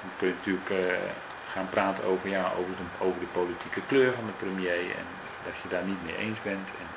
Dan 0.00 0.10
kun 0.18 0.28
je 0.28 0.34
natuurlijk 0.34 0.70
uh, 0.70 0.78
gaan 1.52 1.68
praten 1.68 2.04
over, 2.04 2.28
ja, 2.28 2.52
over, 2.58 2.74
de, 2.76 3.04
over 3.04 3.20
de 3.20 3.26
politieke 3.26 3.80
kleur 3.88 4.12
van 4.12 4.26
de 4.26 4.44
premier. 4.44 4.80
En 4.80 5.06
dat 5.44 5.54
je 5.62 5.68
daar 5.68 5.84
niet 5.84 6.04
mee 6.04 6.16
eens 6.16 6.42
bent. 6.42 6.68
En, 6.82 6.88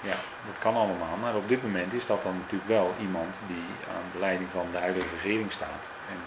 ja, 0.00 0.16
dat 0.46 0.58
kan 0.58 0.74
allemaal. 0.74 1.16
Maar 1.16 1.34
op 1.34 1.48
dit 1.48 1.62
moment 1.62 1.92
is 1.92 2.06
dat 2.06 2.22
dan 2.22 2.36
natuurlijk 2.38 2.68
wel 2.68 2.94
iemand 3.00 3.34
die 3.46 3.64
aan 3.94 4.08
de 4.12 4.18
leiding 4.18 4.50
van 4.52 4.68
de 4.72 4.78
huidige 4.78 5.08
regering 5.14 5.52
staat. 5.52 5.84
En 6.08 6.18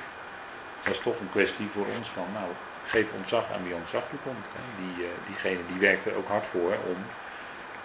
dat 0.83 0.93
is 0.93 1.01
toch 1.03 1.19
een 1.19 1.31
kwestie 1.31 1.69
voor 1.73 1.85
ons 1.97 2.07
van, 2.13 2.27
nou, 2.33 2.49
geef 2.85 3.07
ontzag 3.13 3.51
aan 3.51 3.63
wie 3.63 3.73
ontzag 3.73 4.03
toekomt. 4.09 4.45
Die, 4.77 5.05
uh, 5.05 5.09
diegene 5.27 5.61
die 5.67 5.79
werkt 5.79 6.05
er 6.05 6.15
ook 6.15 6.27
hard 6.27 6.45
voor 6.51 6.75
om 6.85 6.97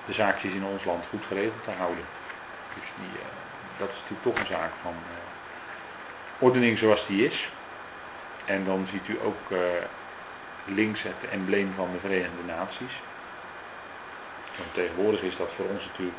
de 0.07 0.13
zaakjes 0.13 0.53
in 0.53 0.65
ons 0.65 0.85
land 0.85 1.05
goed 1.09 1.25
geregeld 1.27 1.65
te 1.65 1.71
houden. 1.71 2.05
Dus 2.75 2.85
uh, 3.01 3.21
dat 3.79 3.89
is 3.89 3.95
natuurlijk 3.95 4.23
toch 4.23 4.39
een 4.39 4.57
zaak 4.57 4.73
van 4.83 4.95
uh, 4.95 5.17
ordening 6.39 6.79
zoals 6.79 7.07
die 7.07 7.27
is. 7.27 7.49
En 8.45 8.65
dan 8.65 8.87
ziet 8.91 9.09
u 9.09 9.19
ook 9.23 9.59
links 10.65 11.03
het 11.03 11.31
embleem 11.31 11.73
van 11.75 11.89
de 11.93 11.99
Verenigde 11.99 12.45
Naties. 12.47 12.93
Want 14.57 14.75
tegenwoordig 14.75 15.21
is 15.21 15.37
dat 15.37 15.49
voor 15.57 15.67
ons 15.67 15.85
natuurlijk 15.85 16.19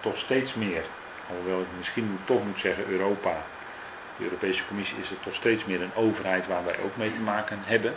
toch 0.00 0.18
steeds 0.18 0.54
meer, 0.54 0.84
alhoewel 1.28 1.60
ik 1.60 1.66
misschien 1.76 2.18
toch 2.24 2.44
moet 2.44 2.58
zeggen 2.58 2.86
Europa, 2.86 3.36
de 4.22 4.28
Europese 4.28 4.66
Commissie 4.66 4.98
is 4.98 5.10
het 5.10 5.22
toch 5.22 5.34
steeds 5.34 5.64
meer 5.64 5.82
een 5.82 5.94
overheid 5.94 6.46
waar 6.46 6.64
wij 6.64 6.78
ook 6.78 6.96
mee 6.96 7.12
te 7.12 7.20
maken 7.20 7.58
hebben 7.62 7.94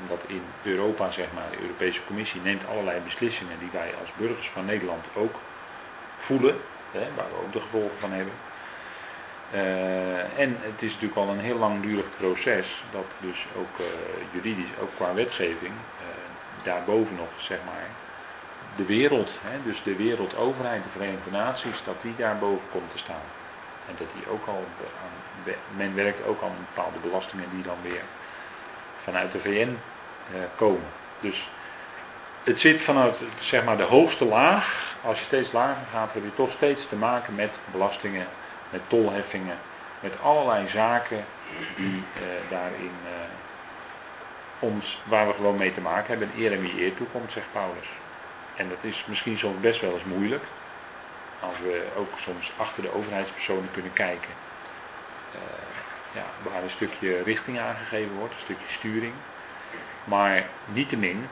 omdat 0.00 0.20
in 0.26 0.42
Europa, 0.62 1.10
zeg 1.10 1.26
maar, 1.34 1.50
de 1.50 1.60
Europese 1.60 2.04
Commissie 2.06 2.40
neemt 2.40 2.66
allerlei 2.66 3.00
beslissingen 3.00 3.58
die 3.58 3.68
wij 3.72 3.90
als 4.00 4.12
burgers 4.16 4.50
van 4.52 4.64
Nederland 4.64 5.04
ook 5.14 5.34
voelen, 6.18 6.56
hè, 6.90 7.06
waar 7.16 7.28
we 7.28 7.44
ook 7.44 7.52
de 7.52 7.60
gevolgen 7.60 7.98
van 7.98 8.12
hebben. 8.12 8.34
Uh, 9.54 10.38
en 10.38 10.56
het 10.60 10.82
is 10.82 10.92
natuurlijk 10.92 11.16
al 11.16 11.28
een 11.28 11.40
heel 11.40 11.58
langdurig 11.58 12.06
proces 12.16 12.82
dat 12.92 13.04
dus 13.20 13.46
ook 13.56 13.78
uh, 13.80 13.86
juridisch, 14.32 14.78
ook 14.80 14.94
qua 14.94 15.14
wetgeving, 15.14 15.72
uh, 15.72 16.64
daarboven 16.64 17.16
nog 17.16 17.28
zeg 17.38 17.58
maar, 17.64 17.88
de 18.76 18.84
wereld, 18.84 19.30
hè, 19.42 19.62
dus 19.64 19.82
de 19.82 19.96
wereldoverheid, 19.96 20.82
de 20.82 20.88
Verenigde 20.88 21.30
Naties, 21.30 21.82
dat 21.84 22.02
die 22.02 22.16
daarboven 22.16 22.68
komt 22.70 22.90
te 22.90 22.98
staan. 22.98 23.41
En 23.92 24.04
dat 24.04 24.14
die 24.14 24.32
ook 24.32 24.46
al, 24.46 24.64
aan, 25.02 25.54
men 25.76 25.94
werkt 25.94 26.26
ook 26.26 26.42
aan 26.42 26.66
bepaalde 26.74 26.98
belastingen 26.98 27.50
die 27.50 27.62
dan 27.62 27.76
weer 27.82 28.02
vanuit 29.02 29.32
de 29.32 29.40
VN 29.40 29.76
eh, 30.32 30.40
komen. 30.56 30.88
Dus 31.20 31.48
het 32.44 32.60
zit 32.60 32.82
vanuit 32.82 33.22
zeg 33.40 33.64
maar, 33.64 33.76
de 33.76 33.82
hoogste 33.82 34.24
laag. 34.24 34.96
Als 35.02 35.18
je 35.18 35.24
steeds 35.24 35.52
lager 35.52 35.86
gaat, 35.92 36.12
heb 36.12 36.22
je 36.22 36.34
toch 36.34 36.52
steeds 36.52 36.88
te 36.88 36.96
maken 36.96 37.34
met 37.34 37.50
belastingen, 37.72 38.26
met 38.70 38.80
tolheffingen, 38.86 39.56
met 40.00 40.20
allerlei 40.20 40.68
zaken 40.68 41.24
die 41.76 42.02
eh, 42.14 42.50
daarin 42.50 42.96
eh, 43.04 43.10
ons, 44.58 45.00
waar 45.04 45.26
we 45.26 45.32
gewoon 45.32 45.56
mee 45.56 45.74
te 45.74 45.80
maken 45.80 46.18
hebben, 46.18 46.30
eer 46.36 46.52
en 46.52 46.60
wie 46.60 46.82
eer 46.82 46.94
toekomt, 46.94 47.32
zegt 47.32 47.52
Paulus. 47.52 47.88
En 48.56 48.68
dat 48.68 48.78
is 48.80 49.04
misschien 49.06 49.38
soms 49.38 49.60
best 49.60 49.80
wel 49.80 49.92
eens 49.92 50.04
moeilijk. 50.04 50.42
Als 51.42 51.58
we 51.58 51.86
ook 51.96 52.18
soms 52.18 52.52
achter 52.56 52.82
de 52.82 52.94
overheidspersonen 52.94 53.70
kunnen 53.72 53.92
kijken. 53.92 54.34
Uh, 55.34 55.40
ja, 56.14 56.50
waar 56.50 56.62
een 56.62 56.70
stukje 56.70 57.22
richting 57.22 57.60
aangegeven 57.60 58.14
wordt, 58.16 58.34
een 58.34 58.44
stukje 58.44 58.72
sturing. 58.78 59.14
Maar 60.04 60.46
niettemin 60.64 61.28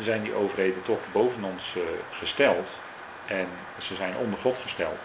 zijn 0.00 0.22
die 0.22 0.34
overheden 0.34 0.82
toch 0.82 1.00
boven 1.12 1.44
ons 1.44 1.74
uh, 1.76 1.82
gesteld. 2.10 2.68
En 3.26 3.48
ze 3.78 3.94
zijn 3.94 4.16
onder 4.16 4.38
God 4.38 4.56
gesteld. 4.62 4.98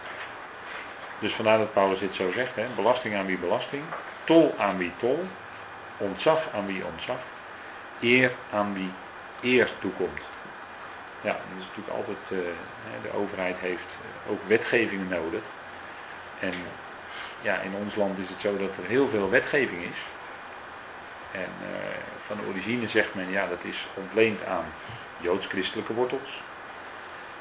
Dus 1.18 1.32
vandaar 1.32 1.58
dat 1.58 1.72
Paulus 1.72 1.98
dit 1.98 2.14
zo 2.14 2.32
zegt, 2.32 2.56
hè? 2.56 2.66
belasting 2.76 3.14
aan 3.16 3.26
wie 3.26 3.38
belasting, 3.38 3.82
tol 4.24 4.54
aan 4.58 4.76
wie 4.76 4.92
tol, 4.98 5.24
ontzag 5.96 6.52
aan 6.52 6.66
wie 6.66 6.84
ontzag, 6.84 7.18
eer 8.00 8.32
aan 8.52 8.74
wie 8.74 8.90
eer 9.40 9.70
toekomt. 9.80 10.20
Ja, 11.24 11.32
dat 11.32 11.58
is 11.58 11.66
natuurlijk 11.66 11.96
altijd, 11.96 12.18
uh, 12.30 12.38
de 13.02 13.12
overheid 13.12 13.56
heeft 13.56 13.90
ook 14.28 14.42
wetgevingen 14.46 15.08
nodig. 15.08 15.42
En 16.40 16.54
ja, 17.40 17.58
in 17.58 17.74
ons 17.74 17.94
land 17.94 18.18
is 18.18 18.28
het 18.28 18.40
zo 18.40 18.56
dat 18.56 18.76
er 18.76 18.84
heel 18.84 19.08
veel 19.08 19.30
wetgeving 19.30 19.82
is. 19.82 19.98
En 21.32 21.50
uh, 21.62 21.68
van 22.26 22.46
origine 22.48 22.88
zegt 22.88 23.14
men, 23.14 23.30
ja, 23.30 23.46
dat 23.46 23.64
is 23.64 23.86
ontleend 23.94 24.44
aan 24.44 24.64
joods-christelijke 25.20 25.94
wortels. 25.94 26.42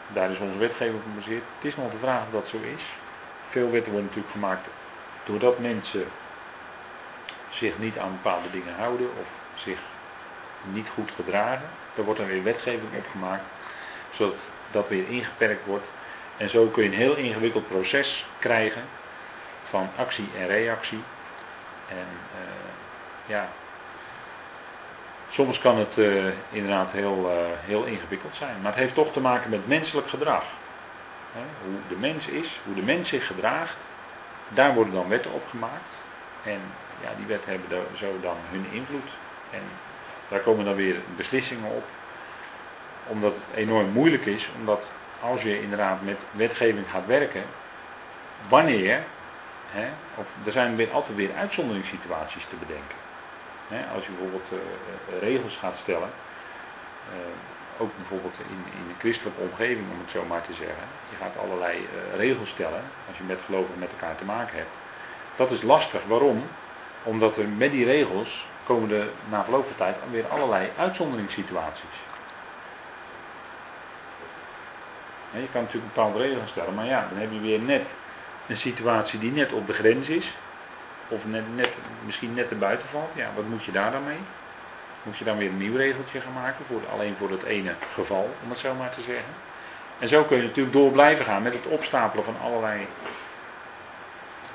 Daar 0.08 0.32
is 0.32 0.38
onze 0.38 0.58
wetgeving 0.58 0.96
op 0.96 1.04
gebaseerd. 1.04 1.44
Het 1.58 1.72
is 1.72 1.76
nog 1.76 1.92
de 1.92 1.98
vraag 1.98 2.26
of 2.26 2.32
dat 2.32 2.48
zo 2.48 2.58
is. 2.58 2.84
Veel 3.50 3.72
wetten 3.72 3.92
worden 3.92 4.08
natuurlijk 4.08 4.34
gemaakt 4.34 4.68
doordat 5.24 5.60
mensen 5.60 6.06
zich 7.50 7.78
niet 7.78 7.98
aan 7.98 8.12
bepaalde 8.12 8.52
dingen 8.52 8.76
houden 8.76 9.10
of 9.20 9.28
zich 9.56 9.80
niet 10.64 10.88
goed 10.94 11.12
gedragen. 11.16 11.70
Daar 11.96 12.06
wordt 12.06 12.20
dan 12.20 12.30
weer 12.30 12.44
wetgeving 12.44 12.96
op 12.98 13.08
gemaakt, 13.12 13.44
zodat 14.16 14.36
dat 14.72 14.88
weer 14.88 15.08
ingeperkt 15.10 15.66
wordt. 15.66 15.86
En 16.38 16.50
zo 16.50 16.68
kun 16.68 16.84
je 16.84 16.90
een 16.90 16.96
heel 16.96 17.16
ingewikkeld 17.16 17.68
proces 17.68 18.26
krijgen 18.40 18.84
van 19.70 19.90
actie 19.96 20.30
en 20.38 20.48
reactie. 20.48 21.04
En 21.88 22.08
uh, 22.34 22.40
ja, 23.26 23.50
soms 25.30 25.60
kan 25.60 25.78
het 25.78 25.98
uh, 25.98 26.26
inderdaad 26.50 26.92
heel, 26.92 27.32
uh, 27.32 27.36
heel 27.60 27.84
ingewikkeld 27.84 28.36
zijn. 28.36 28.56
Maar 28.62 28.72
het 28.72 28.82
heeft 28.82 28.94
toch 28.94 29.12
te 29.12 29.20
maken 29.20 29.50
met 29.50 29.68
menselijk 29.68 30.10
gedrag. 30.10 30.44
Hoe 31.64 31.80
de 31.88 31.96
mens 31.96 32.28
is, 32.28 32.60
hoe 32.66 32.76
de 32.76 32.82
mens 32.82 33.10
zich 33.10 33.28
gedraagt. 33.28 33.76
Daar 34.50 34.74
worden 34.74 34.94
dan 34.94 35.08
wetten 35.08 35.32
op 35.32 35.48
gemaakt. 35.50 35.94
En 36.44 36.62
ja, 37.02 37.10
die 37.18 37.26
wetten 37.26 37.50
hebben 37.50 37.98
zo 37.98 38.20
dan 38.22 38.36
hun 38.50 38.66
invloed. 38.72 39.10
En 39.52 39.62
daar 40.28 40.40
komen 40.40 40.66
dan 40.66 40.76
weer 40.76 40.96
beslissingen 41.16 41.72
op. 41.72 41.84
Omdat 43.08 43.34
het 43.34 43.56
enorm 43.56 43.90
moeilijk 43.90 44.26
is, 44.26 44.50
omdat 44.60 44.92
als 45.22 45.42
je 45.42 45.62
inderdaad 45.62 46.02
met 46.02 46.18
wetgeving 46.32 46.90
gaat 46.90 47.06
werken, 47.06 47.44
wanneer, 48.50 49.04
hè, 49.72 49.88
of 50.16 50.26
er 50.46 50.52
zijn 50.52 50.92
altijd 50.92 51.18
weer 51.18 51.34
uitzonderingssituaties 51.34 52.46
te 52.50 52.56
bedenken. 52.56 52.98
Hè, 53.68 53.94
als 53.96 54.06
je 54.06 54.12
bijvoorbeeld 54.12 54.50
uh, 54.52 55.20
regels 55.20 55.56
gaat 55.56 55.78
stellen, 55.78 56.10
uh, 57.10 57.82
ook 57.82 57.92
bijvoorbeeld 57.98 58.36
in, 58.38 58.80
in 58.80 58.90
een 58.90 59.00
christelijke 59.00 59.42
omgeving 59.42 59.92
om 59.92 60.00
het 60.00 60.10
zo 60.10 60.26
maar 60.26 60.42
te 60.42 60.54
zeggen. 60.54 60.88
Je 61.10 61.16
gaat 61.16 61.38
allerlei 61.38 61.88
regels 62.16 62.50
stellen 62.50 62.84
als 63.08 63.18
je 63.18 63.24
met 63.24 63.40
gelovigen 63.46 63.80
met 63.80 63.92
elkaar 63.92 64.16
te 64.18 64.26
maken 64.26 64.58
hebt. 64.58 64.76
Dat 65.36 65.52
is 65.52 65.62
lastig. 65.62 66.02
Waarom? 66.08 66.44
Omdat 67.04 67.38
er 67.38 67.48
met 67.48 67.72
die 67.72 67.86
regels 67.86 68.48
komen 68.64 68.92
er 68.92 69.08
na 69.30 69.44
verloop 69.44 69.66
van 69.66 69.76
tijd 69.76 69.96
weer 70.12 70.28
allerlei 70.28 70.70
uitzonderingssituaties. 70.78 71.98
Je 75.42 75.52
kan 75.52 75.62
natuurlijk 75.62 75.94
bepaalde 75.94 76.18
regel 76.18 76.48
stellen, 76.48 76.74
maar 76.74 76.86
ja, 76.86 77.08
dan 77.10 77.18
heb 77.18 77.32
je 77.32 77.40
weer 77.40 77.60
net 77.60 77.86
een 78.48 78.58
situatie 78.58 79.20
die 79.20 79.32
net 79.32 79.54
op 79.54 79.68
de 79.68 79.74
grens 79.74 80.08
is. 80.08 80.34
Of 81.08 81.26
net, 81.26 81.56
net, 81.56 81.70
misschien 82.06 82.34
net 82.34 82.50
erbuiten 82.50 82.88
valt. 82.88 83.10
Ja, 83.16 83.30
wat 83.36 83.46
moet 83.46 83.64
je 83.64 83.72
daar 83.72 83.92
dan 83.92 84.04
mee? 84.04 84.20
Moet 85.04 85.18
je 85.18 85.24
dan 85.24 85.38
weer 85.38 85.50
een 85.50 85.58
nieuw 85.58 85.76
regeltje 85.76 86.22
gaan 86.22 86.34
maken, 86.34 86.66
voor, 86.66 86.82
alleen 86.92 87.16
voor 87.18 87.30
het 87.30 87.44
ene 87.44 87.74
geval, 87.94 88.36
om 88.44 88.50
het 88.50 88.60
zo 88.60 88.74
maar 88.74 88.94
te 88.94 89.02
zeggen. 89.02 89.34
En 90.00 90.08
zo 90.08 90.24
kun 90.24 90.38
je 90.38 90.44
natuurlijk 90.44 90.76
door 90.76 90.92
blijven 90.92 91.26
gaan 91.26 91.44
met 91.44 91.54
het 91.54 91.66
opstapelen 91.66 92.26
van 92.26 92.36
allerlei. 92.42 92.88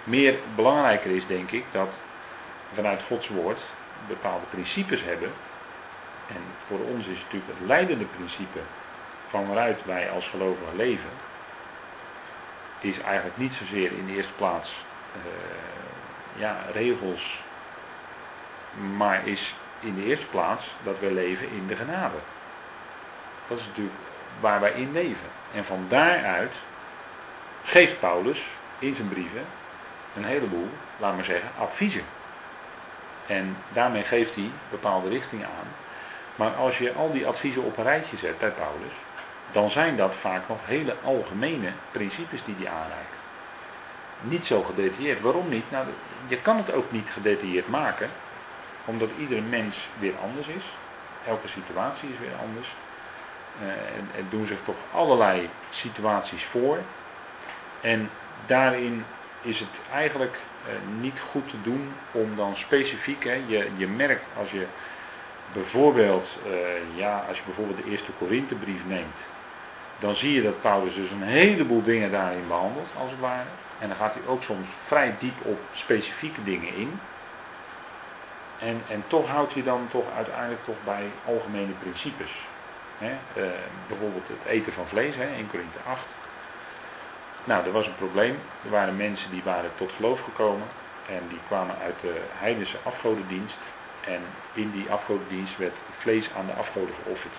Meer 0.04 0.34
belangrijker 0.54 1.10
is, 1.10 1.26
denk 1.26 1.50
ik, 1.50 1.64
dat 1.70 2.00
vanuit 2.74 3.00
Gods 3.02 3.28
woord 3.28 3.60
bepaalde 4.08 4.44
principes 4.50 5.02
hebben. 5.02 5.30
En 6.28 6.42
voor 6.66 6.78
ons 6.78 7.06
is 7.06 7.18
natuurlijk 7.22 7.58
het 7.58 7.66
leidende 7.66 8.04
principe 8.04 8.58
van 9.28 9.46
waaruit 9.46 9.84
wij 9.84 10.10
als 10.10 10.28
gelovigen 10.28 10.76
leven, 10.76 11.10
is 12.80 13.00
eigenlijk 13.00 13.36
niet 13.36 13.52
zozeer 13.52 13.92
in 13.92 14.06
de 14.06 14.12
eerste 14.12 14.32
plaats 14.32 14.84
uh, 15.16 16.40
ja, 16.40 16.56
regels, 16.72 17.40
maar 18.96 19.26
is 19.26 19.54
in 19.80 19.94
de 19.94 20.04
eerste 20.04 20.26
plaats 20.26 20.70
dat 20.82 20.98
we 20.98 21.12
leven 21.12 21.50
in 21.50 21.66
de 21.66 21.76
genade. 21.76 22.16
Dat 23.48 23.58
is 23.58 23.64
natuurlijk 23.66 23.96
waar 24.40 24.60
wij 24.60 24.72
in 24.72 24.92
leven. 24.92 25.28
En 25.54 25.64
van 25.64 25.86
daaruit 25.88 26.52
geeft 27.64 28.00
Paulus 28.00 28.42
in 28.78 28.94
zijn 28.94 29.08
brieven 29.08 29.44
een 30.16 30.24
heleboel, 30.24 30.68
laat 30.96 31.14
maar 31.14 31.24
zeggen, 31.24 31.50
adviezen. 31.58 32.04
En 33.26 33.56
daarmee 33.72 34.02
geeft 34.02 34.34
hij 34.34 34.50
bepaalde 34.70 35.08
richting 35.08 35.44
aan. 35.44 35.68
Maar 36.34 36.54
als 36.54 36.78
je 36.78 36.92
al 36.92 37.12
die 37.12 37.26
adviezen 37.26 37.62
op 37.62 37.78
een 37.78 37.84
rijtje 37.84 38.16
zet 38.16 38.38
bij 38.38 38.50
Paulus, 38.50 38.92
dan 39.52 39.70
zijn 39.70 39.96
dat 39.96 40.14
vaak 40.16 40.48
nog 40.48 40.58
hele 40.66 40.94
algemene 41.04 41.72
principes 41.90 42.44
die 42.44 42.54
hij 42.58 42.68
aanreikt. 42.68 43.16
Niet 44.20 44.44
zo 44.44 44.62
gedetailleerd. 44.62 45.20
Waarom 45.20 45.48
niet? 45.48 45.70
Nou, 45.70 45.86
je 46.26 46.40
kan 46.40 46.56
het 46.56 46.72
ook 46.72 46.92
niet 46.92 47.08
gedetailleerd 47.08 47.68
maken, 47.68 48.10
omdat 48.84 49.10
iedere 49.18 49.40
mens 49.40 49.88
weer 49.98 50.14
anders 50.22 50.46
is. 50.46 50.64
Elke 51.26 51.48
situatie 51.48 52.08
is 52.08 52.18
weer 52.18 52.36
anders. 52.46 52.68
Er 54.16 54.28
doen 54.30 54.46
zich 54.46 54.58
toch 54.64 54.76
allerlei 54.92 55.48
situaties 55.70 56.44
voor. 56.44 56.78
En 57.80 58.10
daarin 58.46 59.04
is 59.42 59.58
het 59.58 59.80
eigenlijk 59.92 60.34
uh, 60.34 61.00
niet 61.00 61.20
goed 61.30 61.48
te 61.48 61.62
doen 61.62 61.92
om 62.12 62.36
dan 62.36 62.56
specifiek, 62.56 63.24
hè, 63.24 63.42
je, 63.46 63.70
je 63.76 63.86
merkt 63.86 64.24
als 64.38 64.50
je 64.50 64.66
bijvoorbeeld, 65.52 66.38
uh, 66.46 66.52
ja, 66.96 67.24
als 67.28 67.36
je 67.36 67.44
bijvoorbeeld 67.44 67.84
de 67.84 67.90
eerste 67.90 68.12
Korinthebrief 68.18 68.84
neemt, 68.86 69.16
dan 69.98 70.14
zie 70.14 70.32
je 70.32 70.42
dat 70.42 70.60
Paulus 70.60 70.94
dus 70.94 71.10
een 71.10 71.22
heleboel 71.22 71.82
dingen 71.82 72.10
daarin 72.10 72.48
behandelt, 72.48 72.88
als 72.98 73.10
het 73.10 73.20
ware. 73.20 73.48
En 73.78 73.88
dan 73.88 73.96
gaat 73.96 74.14
hij 74.14 74.22
ook 74.26 74.42
soms 74.42 74.66
vrij 74.86 75.14
diep 75.18 75.44
op 75.44 75.58
specifieke 75.72 76.44
dingen 76.44 76.74
in. 76.74 77.00
En, 78.58 78.82
en 78.88 79.04
toch 79.06 79.28
houdt 79.28 79.54
hij 79.54 79.62
dan 79.62 79.88
toch 79.90 80.04
uiteindelijk 80.16 80.64
toch 80.64 80.84
bij 80.84 81.10
algemene 81.26 81.72
principes. 81.72 82.30
He, 82.98 83.10
uh, 83.10 83.48
bijvoorbeeld 83.88 84.28
het 84.28 84.44
eten 84.46 84.72
van 84.72 84.86
vlees, 84.86 85.16
he, 85.16 85.36
in 85.36 85.50
Korinthe 85.50 85.78
8. 85.86 86.06
Nou, 87.44 87.66
er 87.66 87.72
was 87.72 87.86
een 87.86 87.96
probleem. 87.96 88.38
Er 88.64 88.70
waren 88.70 88.96
mensen 88.96 89.30
die 89.30 89.42
waren 89.44 89.70
tot 89.76 89.92
geloof 89.92 90.20
gekomen. 90.20 90.66
En 91.08 91.22
die 91.28 91.40
kwamen 91.46 91.78
uit 91.78 92.00
de 92.00 92.22
heidense 92.32 92.76
afgodendienst. 92.82 93.58
En 94.08 94.20
in 94.52 94.70
die 94.70 94.90
afgodendienst 94.90 95.56
werd 95.56 95.76
vlees 95.98 96.30
aan 96.36 96.46
de 96.46 96.52
afgoden 96.52 96.94
geofferd. 97.02 97.34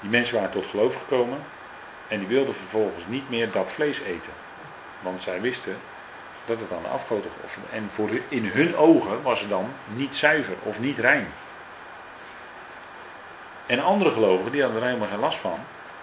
Die 0.00 0.10
mensen 0.10 0.34
waren 0.34 0.50
tot 0.50 0.66
geloof 0.66 0.94
gekomen. 0.94 1.38
En 2.08 2.18
die 2.18 2.28
wilden 2.28 2.54
vervolgens 2.54 3.06
niet 3.06 3.30
meer 3.30 3.50
dat 3.50 3.72
vlees 3.72 4.00
eten. 4.00 4.32
Want 5.00 5.22
zij 5.22 5.40
wisten 5.40 5.76
dat 6.44 6.58
het 6.58 6.72
aan 6.72 6.82
de 6.82 6.88
afgoden 6.88 7.30
geofferd 7.38 7.70
En 7.70 7.90
voor 7.94 8.10
in 8.28 8.44
hun 8.44 8.76
ogen 8.76 9.22
was 9.22 9.40
het 9.40 9.48
dan 9.48 9.72
niet 9.86 10.14
zuiver 10.14 10.54
of 10.62 10.78
niet 10.78 10.98
rein. 10.98 11.26
En 13.66 13.80
andere 13.80 14.10
gelovigen, 14.10 14.52
die 14.52 14.62
hadden 14.62 14.80
er 14.80 14.86
helemaal 14.86 15.08
geen 15.08 15.18
last 15.18 15.38
van. 15.38 15.58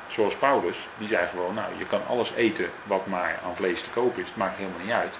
Zoals 0.07 0.35
Paulus, 0.35 0.75
die 0.97 1.07
zei 1.07 1.27
gewoon, 1.27 1.53
nou 1.53 1.77
je 1.77 1.85
kan 1.85 2.05
alles 2.07 2.31
eten 2.35 2.69
wat 2.83 3.05
maar 3.05 3.39
aan 3.43 3.55
vlees 3.55 3.83
te 3.83 3.89
kopen 3.89 4.21
is. 4.21 4.27
Het 4.27 4.37
maakt 4.37 4.57
helemaal 4.57 4.79
niet 4.79 4.91
uit. 4.91 5.17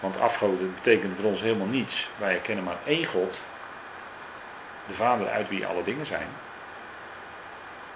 Want 0.00 0.20
afgoden 0.20 0.74
betekent 0.74 1.16
voor 1.16 1.30
ons 1.30 1.40
helemaal 1.40 1.66
niets. 1.66 2.08
Wij 2.16 2.38
kennen 2.38 2.64
maar 2.64 2.78
één 2.84 3.04
God. 3.04 3.40
De 4.86 4.94
Vader 4.94 5.28
uit 5.28 5.48
wie 5.48 5.66
alle 5.66 5.84
dingen 5.84 6.06
zijn. 6.06 6.28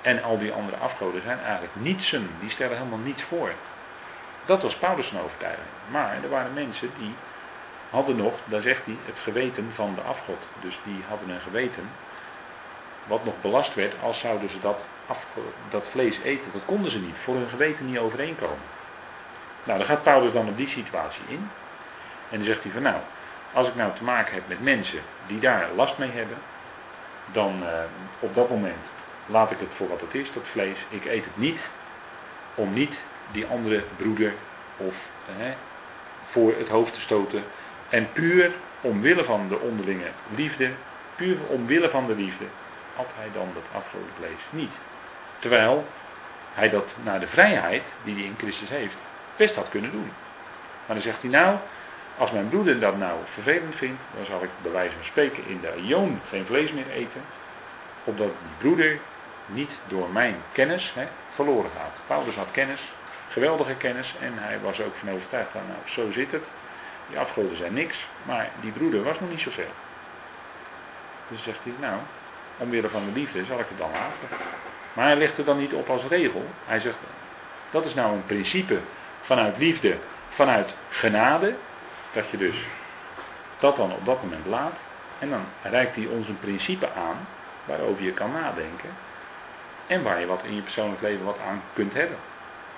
En 0.01 0.23
al 0.23 0.39
die 0.39 0.53
andere 0.53 0.77
afgoden 0.77 1.23
zijn 1.23 1.41
eigenlijk 1.41 1.75
nietsen. 1.75 2.31
Die 2.41 2.51
stellen 2.51 2.77
helemaal 2.77 2.99
niets 2.99 3.23
voor. 3.23 3.53
Dat 4.45 4.63
was 4.63 4.75
Paulus' 4.75 5.15
overtuiging. 5.25 5.67
Maar 5.91 6.17
er 6.23 6.29
waren 6.29 6.55
mensen 6.55 6.91
die 6.99 7.15
hadden 7.91 8.17
nog, 8.17 8.35
daar 8.45 8.63
zegt 8.63 8.85
hij, 8.85 8.97
het 9.05 9.19
geweten 9.19 9.73
van 9.75 9.95
de 9.95 10.01
afgod. 10.01 10.39
Dus 10.61 10.79
die 10.85 11.03
hadden 11.09 11.29
een 11.29 11.41
geweten 11.41 11.89
wat 13.05 13.25
nog 13.25 13.35
belast 13.41 13.75
werd 13.75 13.95
als 14.03 14.21
zouden 14.21 14.51
ze 14.51 14.61
dat, 14.61 14.85
dat 15.71 15.89
vlees 15.91 16.19
eten. 16.19 16.53
Dat 16.53 16.65
konden 16.65 16.91
ze 16.91 16.99
niet, 16.99 17.17
voor 17.25 17.35
hun 17.35 17.49
geweten 17.49 17.87
niet 17.87 17.99
overeenkomen. 17.99 18.69
Nou, 19.65 19.79
dan 19.79 19.89
gaat 19.89 20.03
Paulus 20.03 20.33
dan 20.33 20.49
op 20.49 20.57
die 20.57 20.69
situatie 20.69 21.25
in. 21.29 21.51
En 22.31 22.37
dan 22.37 22.47
zegt 22.47 22.63
hij 22.63 22.73
van 22.73 22.83
nou, 22.83 23.01
als 23.53 23.69
ik 23.69 23.75
nou 23.75 23.97
te 23.97 24.05
maken 24.05 24.35
heb 24.35 24.49
met 24.49 24.61
mensen 24.61 25.01
die 25.27 25.41
daar 25.41 25.69
last 25.75 25.99
mee 25.99 26.11
hebben, 26.11 26.37
dan 27.33 27.63
uh, 27.63 27.69
op 28.19 28.35
dat 28.35 28.51
moment 28.51 28.91
laat 29.27 29.51
ik 29.51 29.59
het 29.59 29.75
voor 29.75 29.89
wat 29.89 30.01
het 30.01 30.15
is, 30.15 30.33
dat 30.33 30.49
vlees. 30.49 30.87
Ik 30.89 31.05
eet 31.05 31.25
het 31.25 31.37
niet 31.37 31.63
om 32.55 32.73
niet 32.73 33.01
die 33.33 33.47
andere 33.47 33.85
broeder 33.97 34.33
of 34.77 34.95
voor 36.31 36.55
het 36.59 36.69
hoofd 36.69 36.95
te 36.95 37.01
stoten. 37.01 37.43
En 37.89 38.13
puur 38.13 38.53
omwille 38.81 39.25
van 39.25 39.49
de 39.49 39.59
onderlinge 39.59 40.11
liefde, 40.37 40.71
puur 41.15 41.37
omwille 41.49 41.89
van 41.89 42.07
de 42.07 42.15
liefde, 42.15 42.45
had 42.95 43.07
hij 43.15 43.29
dan 43.33 43.49
dat 43.55 43.83
afgoden 43.83 44.13
vlees 44.17 44.41
niet. 44.51 44.73
Terwijl 45.39 45.87
hij 46.55 46.71
dat 46.71 46.95
naar 47.03 47.21
de 47.21 47.27
vrijheid 47.27 47.83
die 48.05 48.15
hij 48.15 48.25
in 48.25 48.35
Christus 48.39 48.69
heeft, 48.69 48.97
best 49.37 49.55
had 49.55 49.69
kunnen 49.69 49.91
doen. 49.91 50.11
Maar 50.87 50.97
dan 50.97 51.01
zegt 51.01 51.23
hij 51.23 51.31
nou, 51.31 51.57
als 52.21 52.31
mijn 52.31 52.49
broeder 52.49 52.81
dat 52.81 52.97
nou 52.97 53.19
vervelend 53.25 53.77
vindt, 53.77 54.03
dan 54.17 54.25
zal 54.25 54.43
ik 54.43 54.51
bij 54.63 54.73
wijze 54.73 54.95
van 54.95 55.05
spreken 55.05 55.47
in 55.47 55.61
de 55.61 55.75
Ion 55.77 56.21
geen 56.29 56.47
vlees 56.47 56.73
meer 56.73 56.91
eten. 56.91 57.21
Opdat 58.05 58.27
die 58.27 58.57
broeder 58.59 58.99
niet 59.47 59.71
door 59.89 60.11
mijn 60.11 60.37
kennis 60.53 60.93
hè, 60.95 61.07
verloren 61.35 61.71
gaat. 61.77 62.01
Paulus 62.07 62.35
had 62.35 62.51
kennis, 62.51 62.81
geweldige 63.29 63.75
kennis, 63.75 64.15
en 64.21 64.33
hij 64.37 64.61
was 64.61 64.81
ook 64.81 64.95
van 64.95 65.11
overtuigd 65.11 65.51
van, 65.51 65.61
nou 65.67 65.79
zo 65.85 66.13
zit 66.13 66.33
het. 66.33 66.45
Die 67.09 67.19
afgoden 67.19 67.57
zijn 67.57 67.73
niks, 67.73 68.07
maar 68.23 68.51
die 68.61 68.73
broeder 68.73 69.03
was 69.03 69.21
nog 69.21 69.31
niet 69.31 69.41
zoveel. 69.41 69.73
Dus 71.29 71.43
zegt 71.43 71.59
hij, 71.63 71.73
nou, 71.79 72.01
omwille 72.57 72.89
van 72.89 73.05
de 73.05 73.13
liefde 73.13 73.45
zal 73.45 73.59
ik 73.59 73.67
het 73.69 73.79
dan 73.79 73.91
laten. 73.91 74.37
Maar 74.93 75.07
hij 75.07 75.17
legt 75.17 75.37
het 75.37 75.47
dan 75.47 75.59
niet 75.59 75.73
op 75.73 75.89
als 75.89 76.03
regel. 76.09 76.45
Hij 76.65 76.81
zegt, 76.81 76.99
dat 77.71 77.85
is 77.85 77.95
nou 77.95 78.13
een 78.13 78.27
principe 78.27 78.79
vanuit 79.21 79.59
liefde, 79.59 79.97
vanuit 80.29 80.75
genade. 80.89 81.55
Dat 82.13 82.31
je 82.31 82.37
dus 82.37 82.67
dat 83.59 83.77
dan 83.77 83.93
op 83.93 84.05
dat 84.05 84.23
moment 84.23 84.47
laat. 84.47 84.79
En 85.19 85.31
dan 85.31 85.45
reikt 85.63 85.95
hij 85.95 86.07
ons 86.07 86.29
een 86.29 86.39
principe 86.39 86.93
aan 86.93 87.27
waarover 87.65 88.03
je 88.03 88.13
kan 88.13 88.33
nadenken. 88.33 88.91
En 89.87 90.03
waar 90.03 90.21
je 90.21 90.27
wat 90.27 90.45
in 90.45 90.55
je 90.55 90.63
persoonlijk 90.63 91.03
leven 91.03 91.25
wat 91.25 91.39
aan 91.49 91.63
kunt 91.73 91.93
hebben. 91.93 92.17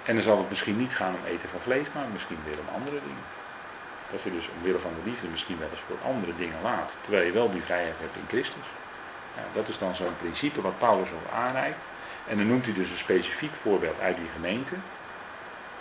En 0.05 0.15
dan 0.15 0.25
zal 0.25 0.39
het 0.39 0.49
misschien 0.49 0.79
niet 0.79 0.93
gaan 0.93 1.15
om 1.15 1.25
eten 1.27 1.49
van 1.49 1.61
vlees, 1.61 1.87
maar 1.95 2.05
misschien 2.13 2.39
weer 2.45 2.59
om 2.59 2.75
andere 2.75 2.99
dingen. 3.07 3.25
Dat 4.11 4.23
je 4.23 4.31
dus 4.31 4.49
omwille 4.57 4.79
van 4.79 4.95
de 4.95 5.11
liefde 5.11 5.29
misschien 5.29 5.59
wel 5.59 5.69
eens 5.71 5.87
voor 5.87 5.97
andere 6.05 6.37
dingen 6.37 6.63
laat. 6.63 6.97
Terwijl 7.01 7.27
je 7.27 7.33
wel 7.33 7.51
die 7.51 7.63
vrijheid 7.63 7.99
hebt 7.99 8.17
in 8.17 8.29
Christus. 8.29 8.69
Dat 9.53 9.69
is 9.69 9.79
dan 9.79 9.95
zo'n 9.95 10.17
principe 10.19 10.61
wat 10.61 10.79
Paulus 10.79 11.09
ook 11.09 11.33
aanreikt. 11.35 11.83
En 12.29 12.37
dan 12.37 12.47
noemt 12.47 12.65
hij 12.65 12.75
dus 12.75 12.91
een 12.91 12.99
specifiek 12.99 13.53
voorbeeld 13.63 14.01
uit 14.01 14.17
die 14.17 14.29
gemeente. 14.33 14.75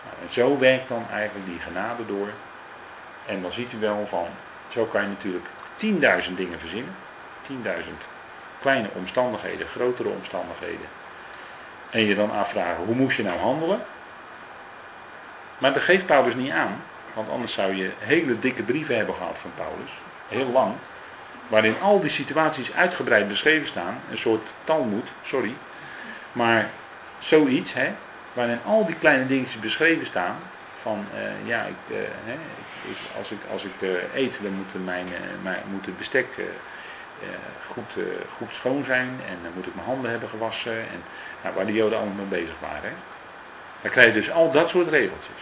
Nou, 0.04 0.16
en 0.22 0.34
zo 0.34 0.58
werkt 0.58 0.88
dan 0.88 1.06
eigenlijk 1.10 1.46
die 1.46 1.60
genade 1.60 2.06
door. 2.06 2.30
En 3.32 3.42
dan 3.42 3.52
ziet 3.52 3.74
u 3.74 3.80
wel 3.80 4.08
van, 4.10 4.28
zo 4.68 4.86
kan 4.86 5.02
je 5.02 5.08
natuurlijk 5.08 5.46
10.000 6.28 6.34
dingen 6.36 6.60
verzinnen. 6.60 6.96
10.000 7.52 7.58
kleine 8.62 8.90
omstandigheden, 8.94 9.68
grotere 9.68 10.10
omstandigheden. 10.10 10.88
En 11.90 12.02
je 12.02 12.16
dan 12.16 12.32
afvragen, 12.32 12.86
hoe 12.86 12.96
moest 12.96 13.18
je 13.18 13.24
nou 13.24 13.40
handelen? 13.40 13.80
Maar 15.58 15.74
dat 15.74 15.84
geeft 15.84 16.06
Paulus 16.06 16.36
niet 16.36 16.52
aan. 16.52 16.84
Want 17.14 17.30
anders 17.30 17.54
zou 17.54 17.76
je 17.76 17.92
hele 17.98 18.40
dikke 18.40 18.64
brieven 18.64 18.96
hebben 18.96 19.16
gehad 19.16 19.38
van 19.42 19.52
Paulus. 19.56 19.92
Heel 20.28 20.52
lang. 20.52 20.74
Waarin 21.48 21.76
al 21.82 22.00
die 22.02 22.10
situaties 22.10 22.74
uitgebreid 22.74 23.28
beschreven 23.28 23.68
staan. 23.68 24.02
Een 24.10 24.18
soort 24.18 24.48
talmoed, 24.64 25.08
sorry. 25.24 25.54
Maar 26.32 26.70
zoiets, 27.20 27.74
hè. 27.74 27.92
Waarin 28.34 28.60
al 28.66 28.86
die 28.86 28.96
kleine 28.96 29.28
dingetjes 29.28 29.60
beschreven 29.60 30.06
staan. 30.06 30.38
Van 30.82 31.06
uh, 31.16 31.48
ja, 31.48 31.64
ik, 31.64 31.76
uh, 31.88 31.98
hè, 32.26 32.34
ik, 32.90 32.98
als 33.18 33.32
ik, 33.32 33.40
als 33.52 33.64
ik 33.64 33.72
uh, 33.80 34.16
eet, 34.16 34.34
dan 34.42 34.54
moet, 34.54 34.86
mijn, 34.86 35.08
mijn, 35.42 35.62
moet 35.66 35.86
het 35.86 35.98
bestek 35.98 36.28
goed, 37.68 38.06
goed 38.38 38.52
schoon 38.52 38.84
zijn. 38.84 39.20
En 39.28 39.38
dan 39.44 39.52
moet 39.56 39.68
ik 39.68 39.76
mijn 39.76 39.88
handen 39.88 40.12
hebben 40.12 40.30
gewassen. 40.30 40.74
En, 40.74 41.04
nou, 41.44 41.56
waar 41.56 41.66
de 41.66 41.74
Joden 41.74 41.98
allemaal 41.98 42.16
mee 42.16 42.42
bezig 42.42 42.60
waren. 42.60 42.90
Hè. 42.90 42.96
Dan 43.82 43.92
krijg 43.92 44.08
je 44.08 44.14
dus 44.14 44.32
al 44.32 44.52
dat 44.52 44.70
soort 44.70 44.88
regeltjes. 44.88 45.42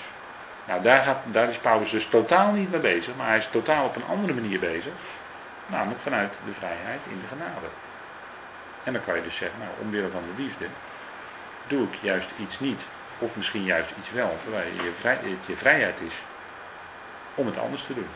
Nou, 0.67 0.81
daar, 0.81 1.03
gaat, 1.03 1.19
daar 1.25 1.49
is 1.49 1.57
Paulus 1.57 1.89
dus 1.89 2.07
totaal 2.09 2.51
niet 2.51 2.71
mee 2.71 2.79
bezig, 2.79 3.15
maar 3.15 3.27
hij 3.27 3.37
is 3.37 3.49
totaal 3.51 3.85
op 3.85 3.95
een 3.95 4.05
andere 4.09 4.33
manier 4.33 4.59
bezig. 4.59 4.93
Namelijk 5.65 6.01
vanuit 6.01 6.31
de 6.45 6.53
vrijheid 6.53 6.99
in 7.09 7.21
de 7.21 7.27
genade. 7.27 7.67
En 8.83 8.93
dan 8.93 9.03
kan 9.03 9.15
je 9.15 9.23
dus 9.23 9.37
zeggen, 9.37 9.59
nou, 9.59 9.71
omwille 9.81 10.09
van 10.09 10.21
de 10.21 10.41
liefde, 10.43 10.65
doe 11.67 11.83
ik 11.83 11.93
juist 12.01 12.27
iets 12.37 12.59
niet. 12.59 12.81
Of 13.19 13.35
misschien 13.35 13.63
juist 13.63 13.91
iets 13.99 14.11
wel, 14.11 14.37
terwijl 14.43 14.67
je, 14.73 14.91
je 15.45 15.55
vrijheid 15.55 15.95
is 15.99 16.13
om 17.35 17.45
het 17.45 17.57
anders 17.57 17.83
te 17.85 17.93
doen. 17.93 18.09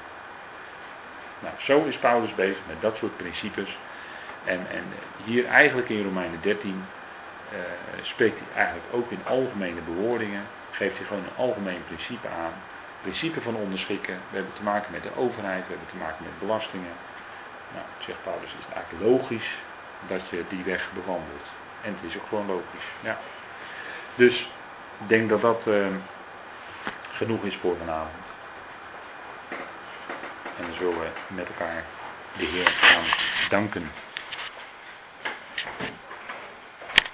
Nou, 1.39 1.55
zo 1.57 1.83
is 1.83 1.95
Paulus 1.95 2.35
bezig 2.35 2.57
met 2.67 2.81
dat 2.81 2.95
soort 2.95 3.17
principes. 3.17 3.77
En, 4.43 4.67
en 4.69 4.83
hier 5.23 5.45
eigenlijk 5.45 5.89
in 5.89 6.03
Romeinen 6.03 6.39
13 6.41 6.85
uh, 7.53 7.59
spreekt 8.01 8.39
hij 8.39 8.63
eigenlijk 8.63 8.93
ook 8.93 9.11
in 9.11 9.25
algemene 9.25 9.81
bewoordingen 9.81 10.43
geeft 10.73 10.97
hij 10.97 11.05
gewoon 11.05 11.23
een 11.23 11.45
algemeen 11.45 11.83
principe 11.85 12.27
aan. 12.27 12.53
Principe 13.01 13.41
van 13.41 13.55
onderschikken. 13.55 14.15
We 14.29 14.35
hebben 14.35 14.53
te 14.53 14.63
maken 14.63 14.91
met 14.91 15.03
de 15.03 15.15
overheid, 15.15 15.63
we 15.63 15.73
hebben 15.73 15.89
te 15.89 16.03
maken 16.05 16.23
met 16.23 16.39
belastingen. 16.39 16.95
Nou, 17.73 17.85
zegt 17.99 18.23
Paulus, 18.23 18.53
is 18.59 18.65
het 18.65 18.75
eigenlijk 18.75 19.03
logisch 19.11 19.55
dat 20.07 20.29
je 20.29 20.43
die 20.49 20.63
weg 20.63 20.89
bewandelt. 20.93 21.47
En 21.81 21.95
het 21.99 22.11
is 22.11 22.17
ook 22.17 22.27
gewoon 22.27 22.45
logisch. 22.45 22.87
Ja. 22.99 23.17
Dus 24.15 24.49
ik 25.01 25.07
denk 25.07 25.29
dat 25.29 25.41
dat 25.41 25.67
eh, 25.67 25.87
genoeg 27.11 27.43
is 27.43 27.55
voor 27.55 27.77
vanavond. 27.77 28.23
En 30.57 30.63
dan 30.67 30.75
zullen 30.77 30.99
we 30.99 31.07
met 31.27 31.47
elkaar 31.47 31.83
de 32.37 32.45
Heer 32.45 32.67
gaan 32.67 33.05
danken. 33.49 33.91